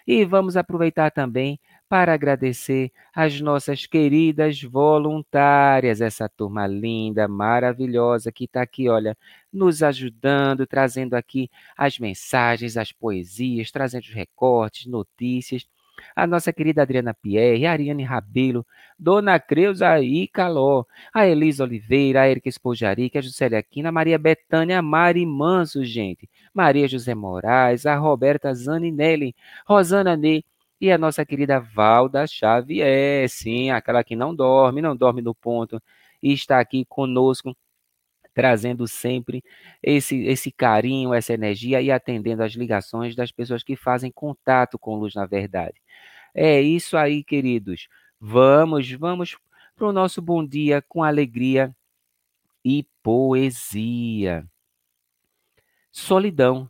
E 0.07 0.25
vamos 0.25 0.57
aproveitar 0.57 1.12
também 1.12 1.59
para 1.89 2.13
agradecer 2.13 2.91
as 3.13 3.39
nossas 3.39 3.85
queridas 3.85 4.62
voluntárias, 4.63 6.01
essa 6.01 6.27
turma 6.27 6.65
linda, 6.65 7.27
maravilhosa 7.27 8.31
que 8.31 8.45
está 8.45 8.63
aqui, 8.63 8.89
olha, 8.89 9.15
nos 9.51 9.83
ajudando, 9.83 10.65
trazendo 10.65 11.13
aqui 11.13 11.50
as 11.77 12.00
mensagens, 12.00 12.77
as 12.77 12.91
poesias, 12.91 13.71
trazendo 13.71 14.03
os 14.03 14.13
recortes, 14.13 14.88
notícias 14.88 15.67
a 16.15 16.27
nossa 16.27 16.53
querida 16.53 16.81
Adriana 16.81 17.13
Pierre, 17.13 17.65
a 17.65 17.71
Ariane 17.71 18.03
Rabelo, 18.03 18.65
Dona 18.97 19.39
Creuza 19.39 20.00
Icaló, 20.00 20.85
a 21.13 21.25
Elisa 21.27 21.63
Oliveira, 21.63 22.21
a 22.21 22.29
Erika 22.29 22.50
Espojarica, 22.50 23.19
a 23.19 23.21
Juscelia 23.21 23.59
Aquina, 23.59 23.89
a 23.89 23.91
Maria 23.91 24.17
Betânia, 24.17 24.79
a 24.79 24.81
Mari 24.81 25.25
Manso, 25.25 25.83
gente, 25.83 26.29
Maria 26.53 26.88
José 26.88 27.15
Moraes, 27.15 27.85
a 27.85 27.95
Roberta 27.95 28.53
Zaninelli, 28.53 29.35
Rosana 29.65 30.15
Ney, 30.15 30.43
e 30.79 30.91
a 30.91 30.97
nossa 30.97 31.25
querida 31.25 31.59
Valda 31.59 32.27
Xavier, 32.27 33.29
sim, 33.29 33.71
aquela 33.71 34.03
que 34.03 34.15
não 34.17 34.35
dorme, 34.35 34.81
não 34.81 34.95
dorme 34.95 35.21
no 35.21 35.33
ponto, 35.33 35.81
e 36.21 36.33
está 36.33 36.59
aqui 36.59 36.85
conosco 36.85 37.55
trazendo 38.34 38.88
sempre 38.88 39.44
esse, 39.82 40.24
esse 40.25 40.52
carinho, 40.52 41.13
essa 41.13 41.34
energia 41.34 41.82
e 41.82 41.92
atendendo 41.92 42.44
às 42.44 42.54
ligações 42.54 43.16
das 43.16 43.32
pessoas 43.32 43.63
que 43.63 43.75
fazem 43.75 44.12
contato 44.12 44.80
com 44.80 44.96
luz 44.96 45.13
na 45.13 45.25
verdade. 45.25 45.82
É 46.34 46.62
isso 46.62 46.98
aí, 46.98 47.24
queridos. 47.24 47.88
Vamos, 48.20 48.92
vamos 48.92 49.38
para 49.75 49.88
o 49.88 49.94
nosso 49.94 50.22
bom 50.22 50.46
dia 50.46 50.82
com 50.82 51.04
alegria 51.04 51.75
e 52.63 52.88
poesia. 53.04 54.48
Solidão. 55.92 56.70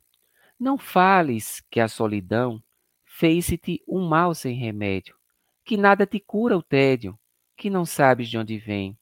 Não 0.60 0.78
fales 0.78 1.62
que 1.70 1.80
a 1.80 1.88
solidão 1.88 2.62
fez-te 3.06 3.82
um 3.88 4.08
mal 4.08 4.34
sem 4.34 4.56
remédio, 4.56 5.16
que 5.64 5.78
nada 5.78 6.06
te 6.06 6.20
cura 6.20 6.58
o 6.58 6.64
tédio, 6.64 7.18
que 7.56 7.70
não 7.70 7.86
sabes 7.86 8.30
de 8.30 8.38
onde 8.38 8.58
vem. 8.58 8.98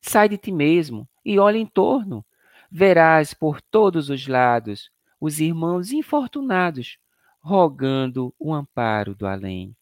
Sai 0.00 0.28
de 0.28 0.36
ti 0.36 0.50
mesmo 0.50 1.08
e 1.24 1.38
olha 1.38 1.58
em 1.58 1.66
torno. 1.66 2.24
Verás 2.70 3.34
por 3.34 3.60
todos 3.60 4.08
os 4.10 4.26
lados 4.26 4.90
os 5.20 5.40
irmãos 5.40 5.92
infortunados 5.92 6.98
rogando 7.40 8.34
o 8.38 8.54
amparo 8.54 9.14
do 9.14 9.26
além. 9.26 9.76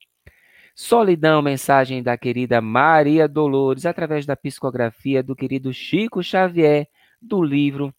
Solidão, 0.74 1.42
mensagem 1.42 2.02
da 2.02 2.16
querida 2.16 2.60
Maria 2.60 3.28
Dolores, 3.28 3.84
através 3.84 4.24
da 4.24 4.34
psicografia 4.34 5.22
do 5.22 5.36
querido 5.36 5.72
Chico 5.74 6.22
Xavier, 6.22 6.88
do 7.20 7.42
livro 7.42 7.94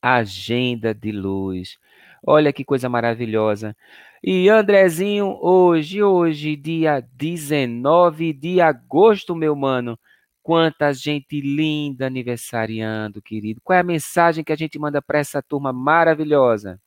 Agenda 0.00 0.92
de 0.92 1.12
Luz. 1.12 1.78
Olha 2.26 2.52
que 2.52 2.64
coisa 2.64 2.88
maravilhosa. 2.88 3.76
E 4.22 4.48
Andrezinho, 4.48 5.38
hoje, 5.40 6.02
hoje, 6.02 6.56
dia 6.56 7.04
19 7.14 8.32
de 8.32 8.60
agosto, 8.60 9.34
meu 9.34 9.54
mano, 9.54 9.98
Quanta 10.42 10.92
gente 10.92 11.40
linda 11.40 12.06
aniversariando, 12.06 13.22
querido. 13.22 13.60
Qual 13.62 13.76
é 13.76 13.80
a 13.80 13.84
mensagem 13.84 14.42
que 14.42 14.52
a 14.52 14.56
gente 14.56 14.78
manda 14.78 15.00
para 15.00 15.18
essa 15.18 15.40
turma 15.40 15.72
maravilhosa? 15.72 16.80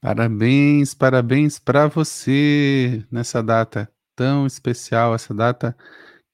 Parabéns, 0.00 0.94
parabéns 0.94 1.58
para 1.58 1.88
você 1.88 3.04
nessa 3.10 3.42
data 3.42 3.90
tão 4.14 4.46
especial, 4.46 5.14
essa 5.14 5.32
data 5.34 5.76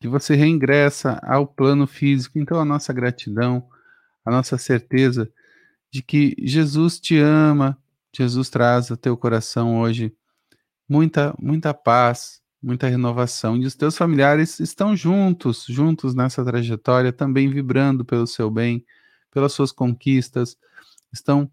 que 0.00 0.08
você 0.08 0.34
reingressa 0.34 1.20
ao 1.22 1.46
plano 1.46 1.86
físico. 1.86 2.38
Então, 2.38 2.58
a 2.58 2.64
nossa 2.64 2.92
gratidão 2.92 3.68
a 4.24 4.30
nossa 4.30 4.56
certeza 4.56 5.30
de 5.92 6.02
que 6.02 6.34
Jesus 6.38 6.98
te 6.98 7.18
ama, 7.18 7.78
Jesus 8.16 8.48
traz 8.48 8.90
ao 8.90 8.96
teu 8.96 9.16
coração 9.16 9.80
hoje 9.80 10.16
muita, 10.88 11.34
muita 11.38 11.74
paz, 11.74 12.40
muita 12.64 12.88
renovação. 12.88 13.56
E 13.56 13.66
os 13.66 13.74
teus 13.74 13.96
familiares 13.96 14.58
estão 14.60 14.96
juntos, 14.96 15.66
juntos 15.68 16.14
nessa 16.14 16.44
trajetória, 16.44 17.12
também 17.12 17.48
vibrando 17.48 18.04
pelo 18.04 18.26
seu 18.26 18.50
bem, 18.50 18.84
pelas 19.30 19.52
suas 19.52 19.70
conquistas, 19.70 20.56
estão 21.12 21.50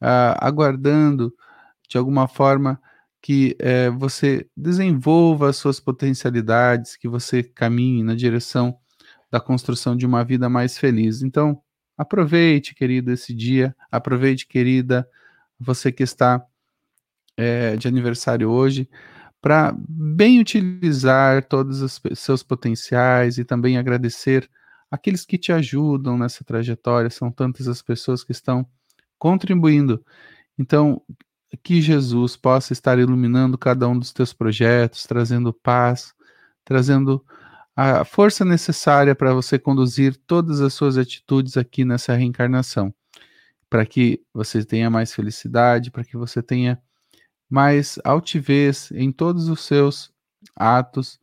ah, 0.00 0.36
aguardando 0.46 1.32
de 1.88 1.98
alguma 1.98 2.28
forma 2.28 2.80
que 3.22 3.56
eh, 3.58 3.90
você 3.90 4.48
desenvolva 4.56 5.50
as 5.50 5.56
suas 5.56 5.78
potencialidades, 5.78 6.96
que 6.96 7.08
você 7.08 7.42
caminhe 7.42 8.02
na 8.02 8.14
direção 8.14 8.78
da 9.30 9.40
construção 9.40 9.96
de 9.96 10.06
uma 10.06 10.24
vida 10.24 10.48
mais 10.48 10.78
feliz. 10.78 11.22
Então, 11.22 11.60
aproveite, 11.98 12.74
querido, 12.74 13.12
esse 13.12 13.34
dia, 13.34 13.76
aproveite, 13.90 14.46
querida, 14.46 15.06
você 15.58 15.92
que 15.92 16.02
está 16.02 16.42
é, 17.36 17.76
de 17.76 17.88
aniversário 17.88 18.48
hoje, 18.50 18.88
para 19.40 19.74
bem 19.88 20.40
utilizar 20.40 21.44
todos 21.46 21.80
os 21.82 22.00
seus 22.14 22.42
potenciais 22.42 23.38
e 23.38 23.44
também 23.44 23.78
agradecer 23.78 24.48
aqueles 24.90 25.24
que 25.24 25.38
te 25.38 25.52
ajudam 25.52 26.18
nessa 26.18 26.44
trajetória. 26.44 27.10
São 27.10 27.30
tantas 27.30 27.68
as 27.68 27.80
pessoas 27.80 28.22
que 28.22 28.32
estão 28.32 28.66
contribuindo. 29.18 30.04
Então, 30.58 31.02
que 31.62 31.80
Jesus 31.80 32.36
possa 32.36 32.72
estar 32.72 32.98
iluminando 32.98 33.58
cada 33.58 33.88
um 33.88 33.98
dos 33.98 34.12
teus 34.12 34.32
projetos, 34.32 35.04
trazendo 35.04 35.52
paz, 35.52 36.14
trazendo 36.64 37.24
a 37.74 38.04
força 38.04 38.44
necessária 38.44 39.14
para 39.14 39.32
você 39.32 39.58
conduzir 39.58 40.16
todas 40.26 40.60
as 40.60 40.74
suas 40.74 40.98
atitudes 40.98 41.56
aqui 41.56 41.84
nessa 41.84 42.14
reencarnação, 42.14 42.94
para 43.68 43.86
que 43.86 44.20
você 44.34 44.64
tenha 44.64 44.90
mais 44.90 45.14
felicidade, 45.14 45.90
para 45.90 46.04
que 46.04 46.16
você 46.16 46.42
tenha 46.42 46.80
mais 47.50 47.98
altivez 48.04 48.90
em 48.92 49.10
todos 49.10 49.48
os 49.48 49.60
seus 49.64 50.12
atos, 50.54 51.18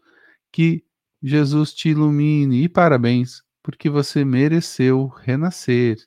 que 0.51 0.83
Jesus 1.23 1.73
te 1.73 1.89
ilumine 1.89 2.63
e 2.63 2.69
parabéns, 2.69 3.41
porque 3.63 3.89
você 3.89 4.25
mereceu 4.25 5.07
renascer. 5.07 5.97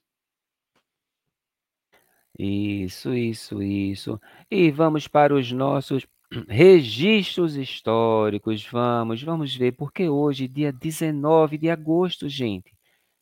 Isso, 2.38 3.12
isso, 3.12 3.62
isso. 3.62 4.20
E 4.50 4.70
vamos 4.70 5.06
para 5.06 5.34
os 5.34 5.50
nossos 5.52 6.06
registros 6.48 7.56
históricos. 7.56 8.66
Vamos, 8.66 9.22
vamos 9.22 9.54
ver, 9.54 9.72
porque 9.72 10.08
hoje, 10.08 10.48
dia 10.48 10.72
19 10.72 11.58
de 11.58 11.68
agosto, 11.68 12.28
gente, 12.28 12.72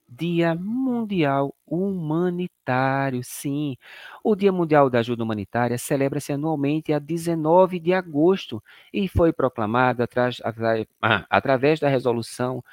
Dia 0.08 0.54
Mundial 0.54 1.54
Humanitário, 1.66 3.22
sim. 3.22 3.76
O 4.24 4.34
Dia 4.34 4.50
Mundial 4.50 4.88
da 4.88 5.00
Ajuda 5.00 5.22
Humanitária 5.22 5.76
celebra-se 5.76 6.32
anualmente 6.32 6.92
a 6.92 6.98
19 6.98 7.78
de 7.78 7.92
agosto 7.92 8.62
e 8.92 9.06
foi 9.06 9.32
proclamado 9.32 10.02
atras, 10.02 10.40
atra, 10.42 10.86
ah, 11.02 11.26
através 11.28 11.78
da 11.78 11.88
resolução 11.88 12.64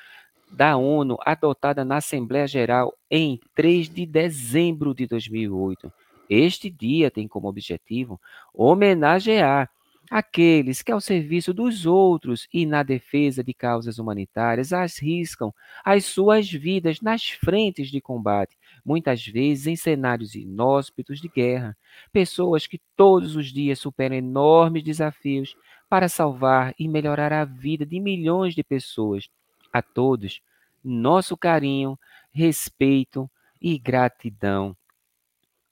da 0.49 0.77
ONU 0.77 1.17
adotada 1.25 1.83
na 1.83 1.97
Assembleia 1.97 2.47
Geral 2.47 2.97
em 3.11 3.39
3 3.53 3.89
de 3.89 4.05
dezembro 4.05 4.95
de 4.95 5.05
2008. 5.05 5.91
Este 6.29 6.69
dia 6.69 7.11
tem 7.11 7.27
como 7.27 7.49
objetivo 7.49 8.19
homenagear 8.53 9.69
aqueles 10.09 10.81
que, 10.81 10.91
ao 10.91 11.01
serviço 11.01 11.53
dos 11.53 11.85
outros 11.85 12.47
e 12.53 12.65
na 12.65 12.83
defesa 12.83 13.43
de 13.43 13.53
causas 13.53 13.97
humanitárias, 13.99 14.73
arriscam 14.73 15.53
as 15.83 16.05
suas 16.05 16.49
vidas 16.51 17.01
nas 17.01 17.29
frentes 17.29 17.89
de 17.89 17.99
combate, 18.01 18.57
muitas 18.85 19.25
vezes 19.25 19.67
em 19.67 19.75
cenários 19.75 20.35
inóspitos 20.35 21.19
de 21.19 21.27
guerra. 21.27 21.75
Pessoas 22.11 22.67
que 22.67 22.79
todos 22.95 23.35
os 23.35 23.51
dias 23.51 23.79
superam 23.79 24.15
enormes 24.15 24.83
desafios 24.83 25.55
para 25.89 26.09
salvar 26.09 26.73
e 26.79 26.87
melhorar 26.87 27.31
a 27.33 27.45
vida 27.45 27.85
de 27.85 27.99
milhões 27.99 28.53
de 28.55 28.63
pessoas. 28.63 29.29
A 29.71 29.81
todos, 29.81 30.41
nosso 30.83 31.35
carinho, 31.35 31.97
respeito 32.31 33.29
e 33.61 33.77
gratidão. 33.77 34.75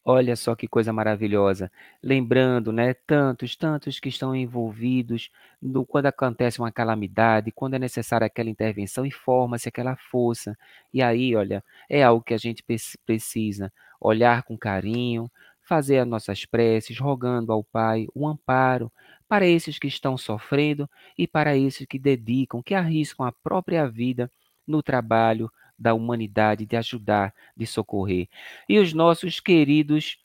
Olha 0.06 0.36
só 0.36 0.54
que 0.56 0.68
coisa 0.68 0.92
maravilhosa. 0.92 1.72
Lembrando, 2.02 2.74
né, 2.74 2.94
tantos, 2.94 3.56
tantos 3.56 4.00
que 4.02 4.10
estão 4.10 4.36
envolvidos 4.36 5.30
no, 5.62 5.86
quando 5.86 6.08
acontece 6.08 6.60
uma 6.60 6.72
calamidade, 6.74 7.54
quando 7.54 7.76
é 7.76 7.80
necessária 7.80 8.28
aquela 8.28 8.50
intervenção 8.50 9.06
e 9.06 9.12
forma-se 9.12 9.70
aquela 9.70 9.96
força. 9.96 10.58
E 10.94 11.02
aí, 11.02 11.34
olha, 11.36 11.64
é 11.90 12.04
algo 12.04 12.22
que 12.24 12.34
a 12.34 12.38
gente 12.38 12.62
precisa 13.06 13.72
olhar 14.00 14.44
com 14.44 14.58
carinho, 14.58 15.32
fazer 15.62 16.00
as 16.00 16.08
nossas 16.08 16.46
preces, 16.46 17.00
rogando 17.00 17.54
ao 17.54 17.64
Pai 17.64 18.06
o 18.14 18.28
amparo 18.28 18.92
para 19.28 19.48
esses 19.48 19.80
que 19.80 19.88
estão 19.88 20.18
sofrendo 20.18 20.90
e 21.18 21.26
para 21.26 21.56
esses 21.56 21.86
que 21.88 21.98
dedicam, 21.98 22.62
que 22.62 22.76
arriscam 22.76 23.26
a 23.26 23.32
própria 23.32 23.88
vida 23.90 24.30
no 24.68 24.84
trabalho 24.84 25.50
da 25.78 25.94
humanidade, 25.94 26.66
de 26.66 26.76
ajudar, 26.76 27.34
de 27.56 27.66
socorrer. 27.66 28.28
E 28.68 28.80
os 28.80 28.94
nossos 28.94 29.40
queridos 29.40 30.18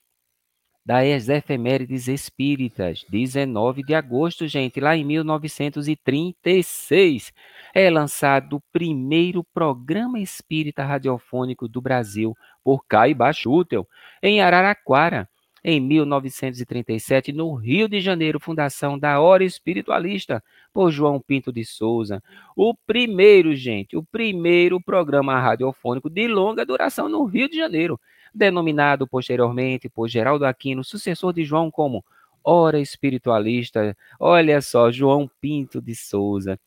das 0.89 1.29
efemérides 1.29 2.09
espíritas, 2.09 3.05
19 3.11 3.83
de 3.83 3.95
agosto, 3.95 4.49
gente, 4.49 4.81
lá 4.81 4.97
em 4.97 5.05
1936, 5.05 7.31
é 7.75 7.91
lançado 7.91 8.57
o 8.57 8.63
primeiro 8.73 9.45
programa 9.53 10.19
espírita 10.19 10.83
radiofônico 10.85 11.69
do 11.69 11.83
Brasil 11.83 12.35
por 12.65 12.87
Caiba 12.89 13.31
Schutel, 13.35 13.87
em 14.23 14.41
Araraquara. 14.41 15.29
Em 15.65 15.81
1937, 15.81 17.33
no 17.33 17.55
Rio 17.55 17.89
de 17.89 18.01
Janeiro, 18.01 18.39
fundação 18.39 18.99
da 18.99 19.21
Hora 19.21 19.45
Espiritualista, 19.45 20.43
por 20.73 20.91
João 20.91 21.21
Pinto 21.21 21.53
de 21.53 21.65
Souza. 21.65 22.23
O 22.57 22.75
primeiro, 22.75 23.55
gente, 23.55 23.97
o 23.97 24.03
primeiro 24.03 24.81
programa 24.81 25.39
radiofônico 25.41 26.09
de 26.09 26.29
longa 26.29 26.65
duração 26.65 27.09
no 27.09 27.25
Rio 27.25 27.49
de 27.49 27.57
Janeiro, 27.57 28.01
denominado 28.35 29.07
posteriormente 29.07 29.89
por 29.89 30.09
Geraldo 30.09 30.47
Aquino, 30.47 30.85
sucessor 30.85 31.33
de 31.33 31.45
João 31.45 31.71
como 31.71 32.05
Hora 32.45 32.79
Espiritualista. 32.81 33.97
Olha 34.19 34.63
só, 34.63 34.91
João 34.91 35.29
Pinto 35.41 35.81
de 35.83 35.95
Souza. 35.95 36.59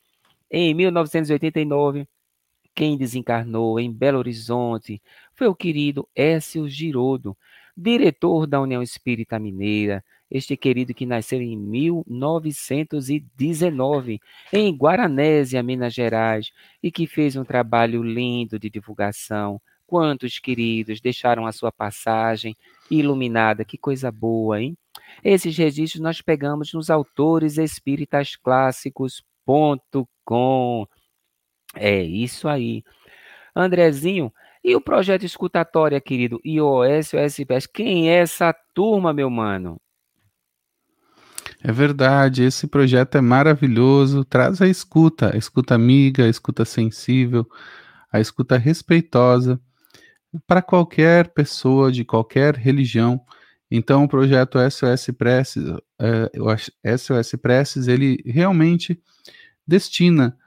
Em 0.50 0.74
1989, 0.74 2.06
quem 2.76 2.98
desencarnou 2.98 3.80
em 3.80 3.92
Belo 3.92 4.20
Horizonte 4.20 5.02
foi 5.34 5.48
o 5.48 5.56
querido 5.56 6.08
Écio 6.16 6.68
Girodo, 6.70 7.38
diretor 7.76 8.48
da 8.48 8.62
União 8.62 8.82
Espírita 8.82 9.38
Mineira, 9.40 10.02
este 10.30 10.56
querido 10.56 10.94
que 10.94 11.06
nasceu 11.06 11.42
em 11.42 11.58
1919 11.58 14.22
em 14.54 14.74
Guaranésia, 14.76 15.62
Minas 15.62 15.94
Gerais, 15.94 16.52
e 16.82 16.90
que 16.90 17.06
fez 17.06 17.36
um 17.36 17.44
trabalho 17.44 18.02
lindo 18.02 18.58
de 18.58 18.70
divulgação. 18.70 19.62
Quantos 19.86 20.40
queridos 20.40 21.02
deixaram 21.02 21.46
a 21.46 21.52
sua 21.52 21.70
passagem 21.72 22.56
iluminada, 22.90 23.66
que 23.66 23.78
coisa 23.78 24.10
boa, 24.10 24.62
hein? 24.62 24.78
Esses 25.24 25.56
registros 25.58 26.02
nós 26.02 26.22
pegamos 26.22 26.74
nos 26.74 26.90
autores 26.90 27.58
espíritas 27.58 28.38
clássicos.com. 28.38 30.88
É 31.76 32.02
isso 32.02 32.48
aí. 32.48 32.84
Andrezinho, 33.56 34.34
e 34.64 34.76
o 34.76 34.82
projeto 34.82 35.24
escutatória, 35.24 36.00
querido? 36.00 36.40
iOS, 36.46 37.14
OSPS, 37.14 37.68
quem 37.68 38.10
é 38.10 38.18
essa 38.18 38.54
turma, 38.74 39.12
meu 39.12 39.30
mano? 39.30 39.80
É 41.64 41.72
verdade, 41.72 42.44
esse 42.44 42.68
projeto 42.68 43.18
é 43.18 43.22
maravilhoso, 43.22 44.26
traz 44.26 44.62
a 44.62 44.68
escuta, 44.68 45.34
a 45.34 45.38
escuta 45.38 45.76
amiga, 45.76 46.26
a 46.26 46.30
escuta 46.30 46.66
sensível, 46.66 47.48
a 48.12 48.20
escuta 48.20 48.58
respeitosa 48.58 49.60
para 50.48 50.62
qualquer 50.62 51.30
pessoa 51.30 51.92
de 51.92 52.04
qualquer 52.04 52.56
religião. 52.56 53.22
Então, 53.70 54.04
o 54.04 54.08
projeto 54.08 54.58
SOS 54.60 55.12
Preces, 55.18 55.64
é, 56.00 56.98
SOS 56.98 57.32
Preces, 57.42 57.88
ele 57.88 58.22
realmente 58.26 59.00
destina 59.66 60.38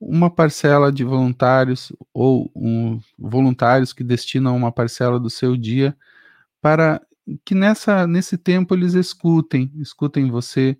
uma 0.00 0.30
parcela 0.30 0.92
de 0.92 1.04
voluntários 1.04 1.92
ou 2.12 2.50
um, 2.54 3.00
voluntários 3.18 3.92
que 3.92 4.04
destinam 4.04 4.56
uma 4.56 4.72
parcela 4.72 5.18
do 5.18 5.30
seu 5.30 5.56
dia 5.56 5.96
para 6.60 7.00
que 7.44 7.54
nessa 7.54 8.06
nesse 8.06 8.36
tempo 8.36 8.74
eles 8.74 8.94
escutem, 8.94 9.72
escutem 9.76 10.30
você 10.30 10.78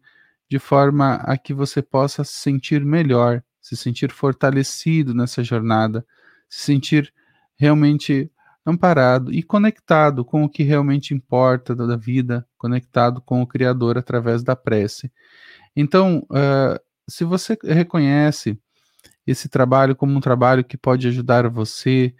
de 0.48 0.59
forma 0.59 1.16
a 1.16 1.38
que 1.38 1.55
você 1.55 1.81
possa 1.81 2.22
se 2.22 2.35
sentir 2.35 2.85
melhor, 2.85 3.42
se 3.61 3.77
sentir 3.77 4.12
fortalecido 4.12 5.14
nessa 5.14 5.42
jornada, 5.42 6.07
se 6.48 6.61
sentir 6.61 7.12
realmente 7.57 8.31
amparado 8.66 9.33
e 9.33 9.42
conectado 9.42 10.24
com 10.24 10.44
o 10.44 10.48
que 10.48 10.62
realmente 10.62 11.14
importa 11.14 11.74
da 11.74 11.96
vida, 11.96 12.46
conectado 12.57 13.20
com 13.20 13.42
o 13.42 13.46
Criador 13.46 13.98
através 13.98 14.42
da 14.42 14.57
prece. 14.57 15.12
Então, 15.77 16.27
uh, 16.31 16.81
se 17.09 17.24
você 17.24 17.59
reconhece 17.62 18.59
esse 19.26 19.48
trabalho 19.48 19.96
como 19.96 20.14
um 20.14 20.20
trabalho 20.20 20.64
que 20.64 20.76
pode 20.76 21.08
ajudar 21.08 21.48
você 21.48 22.14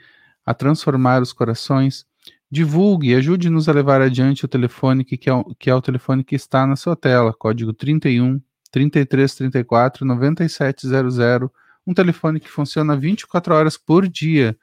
a 0.45 0.55
transformar 0.55 1.23
os 1.23 1.33
corações, 1.33 2.07
Divulgue, 2.51 3.17
ajude-nos 3.17 3.69
a 3.69 3.73
levar 3.73 4.01
adiante 4.01 4.45
o 4.45 4.49
telefone 4.49 5.05
que, 5.05 5.17
que, 5.17 5.29
é, 5.29 5.45
que 5.59 5.69
é 5.69 5.75
o 5.75 5.83
telefone 5.83 6.23
que 6.23 6.37
está 6.37 6.65
na 6.67 6.77
sua 6.77 6.95
tela, 6.95 7.33
código 7.33 7.73
31 7.73 8.41
3334 8.71 10.07
9700, 10.07 11.51
um 11.87 11.93
telefone 11.93 12.39
que 12.39 12.49
funciona 12.49 12.97
24 12.97 13.55
horas 13.55 13.77
por 13.77 14.09
dia 14.09 14.57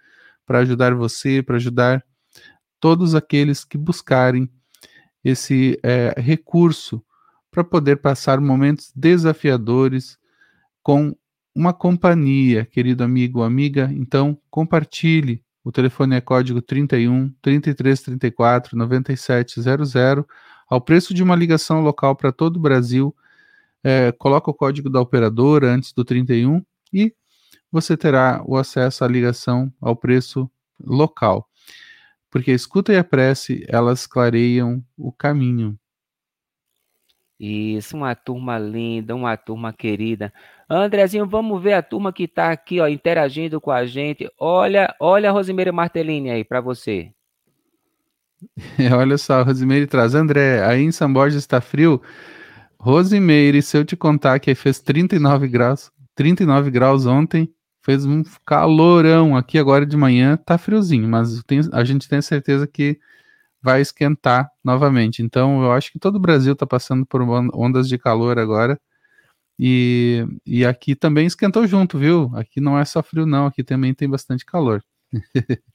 para 0.45 0.59
ajudar 0.59 0.93
você, 0.93 1.43
para 1.43 1.57
ajudar 1.57 2.03
todos 2.79 3.13
aqueles 3.13 3.63
que 3.63 3.77
buscarem 3.77 4.49
esse 5.23 5.79
é, 5.83 6.13
recurso 6.17 7.03
para 7.51 7.63
poder 7.63 7.97
passar 7.97 8.39
momentos 8.39 8.91
desafiadores 8.95 10.17
com 10.81 11.15
uma 11.53 11.73
companhia, 11.73 12.65
querido 12.65 13.03
amigo 13.03 13.39
ou 13.39 13.45
amiga. 13.45 13.89
Então, 13.93 14.37
compartilhe. 14.49 15.43
O 15.63 15.71
telefone 15.71 16.15
é 16.15 16.21
código 16.21 16.61
31 16.61 17.29
3334 17.41 18.77
9700, 18.77 19.95
ao 20.67 20.81
preço 20.81 21.13
de 21.13 21.21
uma 21.21 21.35
ligação 21.35 21.81
local 21.81 22.15
para 22.15 22.31
todo 22.31 22.57
o 22.57 22.59
Brasil. 22.59 23.15
É, 23.83 24.11
coloca 24.11 24.49
o 24.49 24.53
código 24.53 24.89
da 24.89 25.01
operadora 25.01 25.71
antes 25.73 25.93
do 25.93 26.05
31 26.05 26.63
e 26.93 27.13
você 27.71 27.95
terá 27.95 28.41
o 28.45 28.57
acesso 28.57 29.03
à 29.03 29.07
ligação 29.07 29.71
ao 29.79 29.95
preço 29.95 30.49
local. 30.79 31.47
Porque 32.29 32.51
a 32.51 32.55
escuta 32.55 32.93
e 32.93 32.97
a 32.97 33.03
prece, 33.03 33.65
elas 33.67 34.07
clareiam 34.07 34.83
o 34.97 35.11
caminho. 35.11 35.77
Isso, 37.43 37.97
uma 37.97 38.13
turma 38.13 38.59
linda, 38.59 39.15
uma 39.15 39.35
turma 39.35 39.73
querida. 39.73 40.31
Andrezinho, 40.69 41.25
vamos 41.25 41.59
ver 41.59 41.73
a 41.73 41.81
turma 41.81 42.13
que 42.13 42.25
está 42.25 42.51
aqui, 42.51 42.79
ó, 42.79 42.87
interagindo 42.87 43.59
com 43.59 43.71
a 43.71 43.83
gente. 43.83 44.29
Olha, 44.37 44.95
olha 44.99 45.27
a 45.27 45.31
Rosimeire 45.33 45.71
Martellini 45.71 46.29
aí 46.29 46.43
para 46.43 46.61
você. 46.61 47.11
olha 48.95 49.17
só, 49.17 49.41
Rosimeire 49.41 49.87
traz. 49.87 50.13
André, 50.13 50.63
aí 50.63 50.83
em 50.83 50.91
São 50.91 51.11
Borges 51.11 51.39
está 51.39 51.59
frio. 51.59 51.99
Rosimeire, 52.77 53.63
se 53.63 53.75
eu 53.75 53.83
te 53.83 53.95
contar 53.95 54.37
que 54.39 54.53
fez 54.53 54.79
39 54.79 55.47
graus, 55.47 55.91
39 56.13 56.69
graus 56.69 57.07
ontem, 57.07 57.51
fez 57.83 58.05
um 58.05 58.21
calorão 58.45 59.35
aqui 59.35 59.57
agora 59.57 59.83
de 59.83 59.97
manhã, 59.97 60.37
tá 60.37 60.59
friozinho, 60.59 61.09
mas 61.09 61.41
a 61.73 61.83
gente 61.83 62.07
tem 62.07 62.21
certeza 62.21 62.67
que 62.67 62.99
vai 63.61 63.81
esquentar 63.81 64.49
novamente. 64.63 65.21
Então, 65.21 65.63
eu 65.63 65.71
acho 65.71 65.91
que 65.91 65.99
todo 65.99 66.15
o 66.15 66.19
Brasil 66.19 66.53
está 66.53 66.65
passando 66.65 67.05
por 67.05 67.21
ondas 67.21 67.87
de 67.87 67.97
calor 67.97 68.39
agora. 68.39 68.79
E, 69.59 70.25
e 70.45 70.65
aqui 70.65 70.95
também 70.95 71.27
esquentou 71.27 71.67
junto, 71.67 71.97
viu? 71.97 72.31
Aqui 72.35 72.59
não 72.61 72.79
é 72.79 72.85
só 72.85 73.03
frio, 73.03 73.25
não. 73.25 73.45
Aqui 73.47 73.63
também 73.63 73.93
tem 73.93 74.09
bastante 74.09 74.45
calor. 74.45 74.83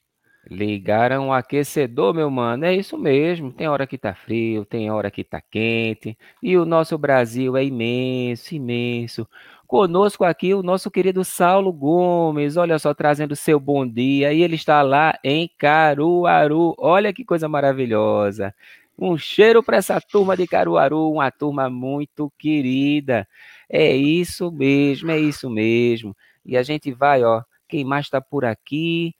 Ligaram 0.49 1.29
o 1.29 1.33
aquecedor, 1.33 2.14
meu 2.14 2.31
mano. 2.31 2.64
É 2.64 2.75
isso 2.75 2.96
mesmo. 2.96 3.53
Tem 3.53 3.68
hora 3.68 3.87
que 3.87 3.99
tá 3.99 4.14
frio, 4.14 4.64
tem 4.64 4.90
hora 4.90 5.11
que 5.11 5.25
tá 5.25 5.40
quente. 5.40 6.16
E 6.42 6.57
o 6.57 6.64
nosso 6.64 6.96
Brasil 6.96 7.57
é 7.57 7.64
imenso, 7.64 8.55
imenso. 8.55 9.29
Conosco 9.66 10.24
aqui 10.24 10.55
o 10.55 10.62
nosso 10.62 10.90
querido 10.90 11.24
Saulo 11.24 11.72
Gomes, 11.72 12.57
olha 12.57 12.79
só, 12.79 12.94
trazendo 12.94 13.35
seu 13.35 13.59
bom 13.59 13.87
dia. 13.87 14.33
E 14.33 14.40
ele 14.42 14.55
está 14.55 14.81
lá 14.81 15.18
em 15.24 15.50
Caruaru. 15.59 16.74
Olha 16.79 17.12
que 17.12 17.24
coisa 17.24 17.48
maravilhosa. 17.48 18.55
Um 18.96 19.18
cheiro 19.18 19.62
para 19.62 19.76
essa 19.79 20.00
turma 20.00 20.37
de 20.37 20.46
Caruaru, 20.46 21.11
uma 21.11 21.31
turma 21.33 21.68
muito 21.68 22.33
querida. 22.38 23.26
É 23.68 23.94
isso 23.94 24.52
mesmo, 24.52 25.11
é 25.11 25.18
isso 25.18 25.50
mesmo. 25.50 26.16
E 26.44 26.57
a 26.57 26.62
gente 26.62 26.92
vai, 26.92 27.24
ó. 27.24 27.42
Quem 27.68 27.85
mais 27.85 28.07
está 28.07 28.20
por 28.20 28.44
aqui? 28.44 29.14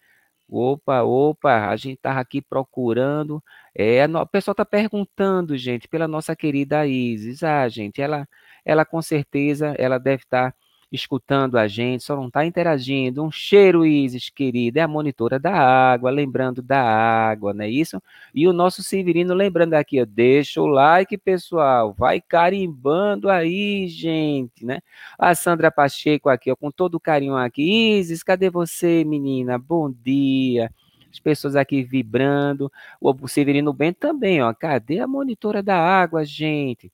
Opa, 0.49 1.03
opa, 1.03 1.69
a 1.69 1.77
gente 1.77 1.97
estava 1.97 2.21
aqui 2.21 2.41
procurando. 2.41 3.43
É, 3.75 4.07
o 4.07 4.27
pessoal 4.27 4.53
está 4.53 4.65
perguntando, 4.65 5.57
gente, 5.57 5.89
pela 5.89 6.07
nossa 6.07 6.37
querida 6.37 6.87
Isis. 6.87 7.43
Ah, 7.43 7.69
gente, 7.69 8.01
ela 8.01 8.29
ela 8.67 8.85
com 8.85 9.01
certeza 9.01 9.75
ela 9.79 9.99
deve 9.99 10.25
estar 10.25 10.53
tá 10.53 10.59
escutando 10.93 11.59
a 11.59 11.67
gente, 11.67 12.05
só 12.05 12.17
não 12.17 12.29
está 12.29 12.45
interagindo. 12.45 13.23
Um 13.23 13.31
cheiro, 13.31 13.85
Isis, 13.87 14.31
querida, 14.31 14.81
é 14.81 14.83
a 14.83 14.89
monitora 14.89 15.39
da 15.39 15.53
água, 15.53 16.11
lembrando 16.11 16.63
da 16.63 16.81
água, 16.81 17.53
não 17.55 17.65
é 17.65 17.71
isso? 17.71 18.01
E 18.35 18.47
o 18.47 18.53
nosso 18.53 18.83
Severino 18.83 19.35
lembrando 19.35 19.75
aqui, 19.75 20.01
ó, 20.01 20.05
deixa 20.05 20.61
o 20.61 20.67
like, 20.67 21.17
pessoal, 21.19 21.93
vai 21.93 22.21
carimbando 22.21 23.29
aí, 23.29 23.89
gente, 23.89 24.65
né? 24.65 24.81
A 25.19 25.35
Sandra 25.35 25.71
Pacheco 25.71 26.29
aqui, 26.29 26.51
ó, 26.51 26.57
com 26.57 26.71
todo 26.71 27.01
carinho 27.01 27.37
aqui. 27.37 27.99
Isis, 27.99 28.23
cadê 28.23 28.51
você, 28.51 29.05
menina? 29.05 29.59
Bom 29.59 29.91
dia 29.91 30.71
as 31.17 31.21
pessoas 31.21 31.57
aqui 31.57 31.83
vibrando. 31.83 32.71
O 33.01 33.27
Severino 33.27 33.73
Bento 33.73 33.99
também, 33.99 34.43
ó. 34.43 34.53
Cadê 34.53 35.01
a 35.01 35.07
monitora 35.07 35.63
da 35.63 35.77
água, 35.79 36.25
gente? 36.25 36.93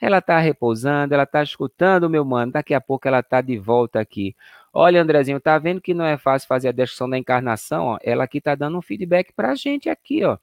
Ela 0.00 0.18
está 0.18 0.38
repousando, 0.38 1.12
ela 1.12 1.24
está 1.24 1.42
escutando, 1.42 2.08
meu 2.08 2.24
mano. 2.24 2.52
Daqui 2.52 2.72
a 2.72 2.80
pouco 2.80 3.08
ela 3.08 3.20
está 3.20 3.40
de 3.40 3.58
volta 3.58 3.98
aqui. 4.00 4.34
Olha, 4.72 5.02
Andrezinho, 5.02 5.40
tá 5.40 5.58
vendo 5.58 5.80
que 5.80 5.92
não 5.92 6.04
é 6.04 6.16
fácil 6.16 6.46
fazer 6.46 6.68
a 6.68 6.72
descrição 6.72 7.10
da 7.10 7.18
encarnação? 7.18 7.86
Ó? 7.86 7.98
Ela 8.02 8.24
aqui 8.24 8.40
tá 8.40 8.54
dando 8.54 8.78
um 8.78 8.82
feedback 8.82 9.32
pra 9.32 9.54
gente 9.54 9.88
aqui, 9.88 10.24
ó. 10.24 10.38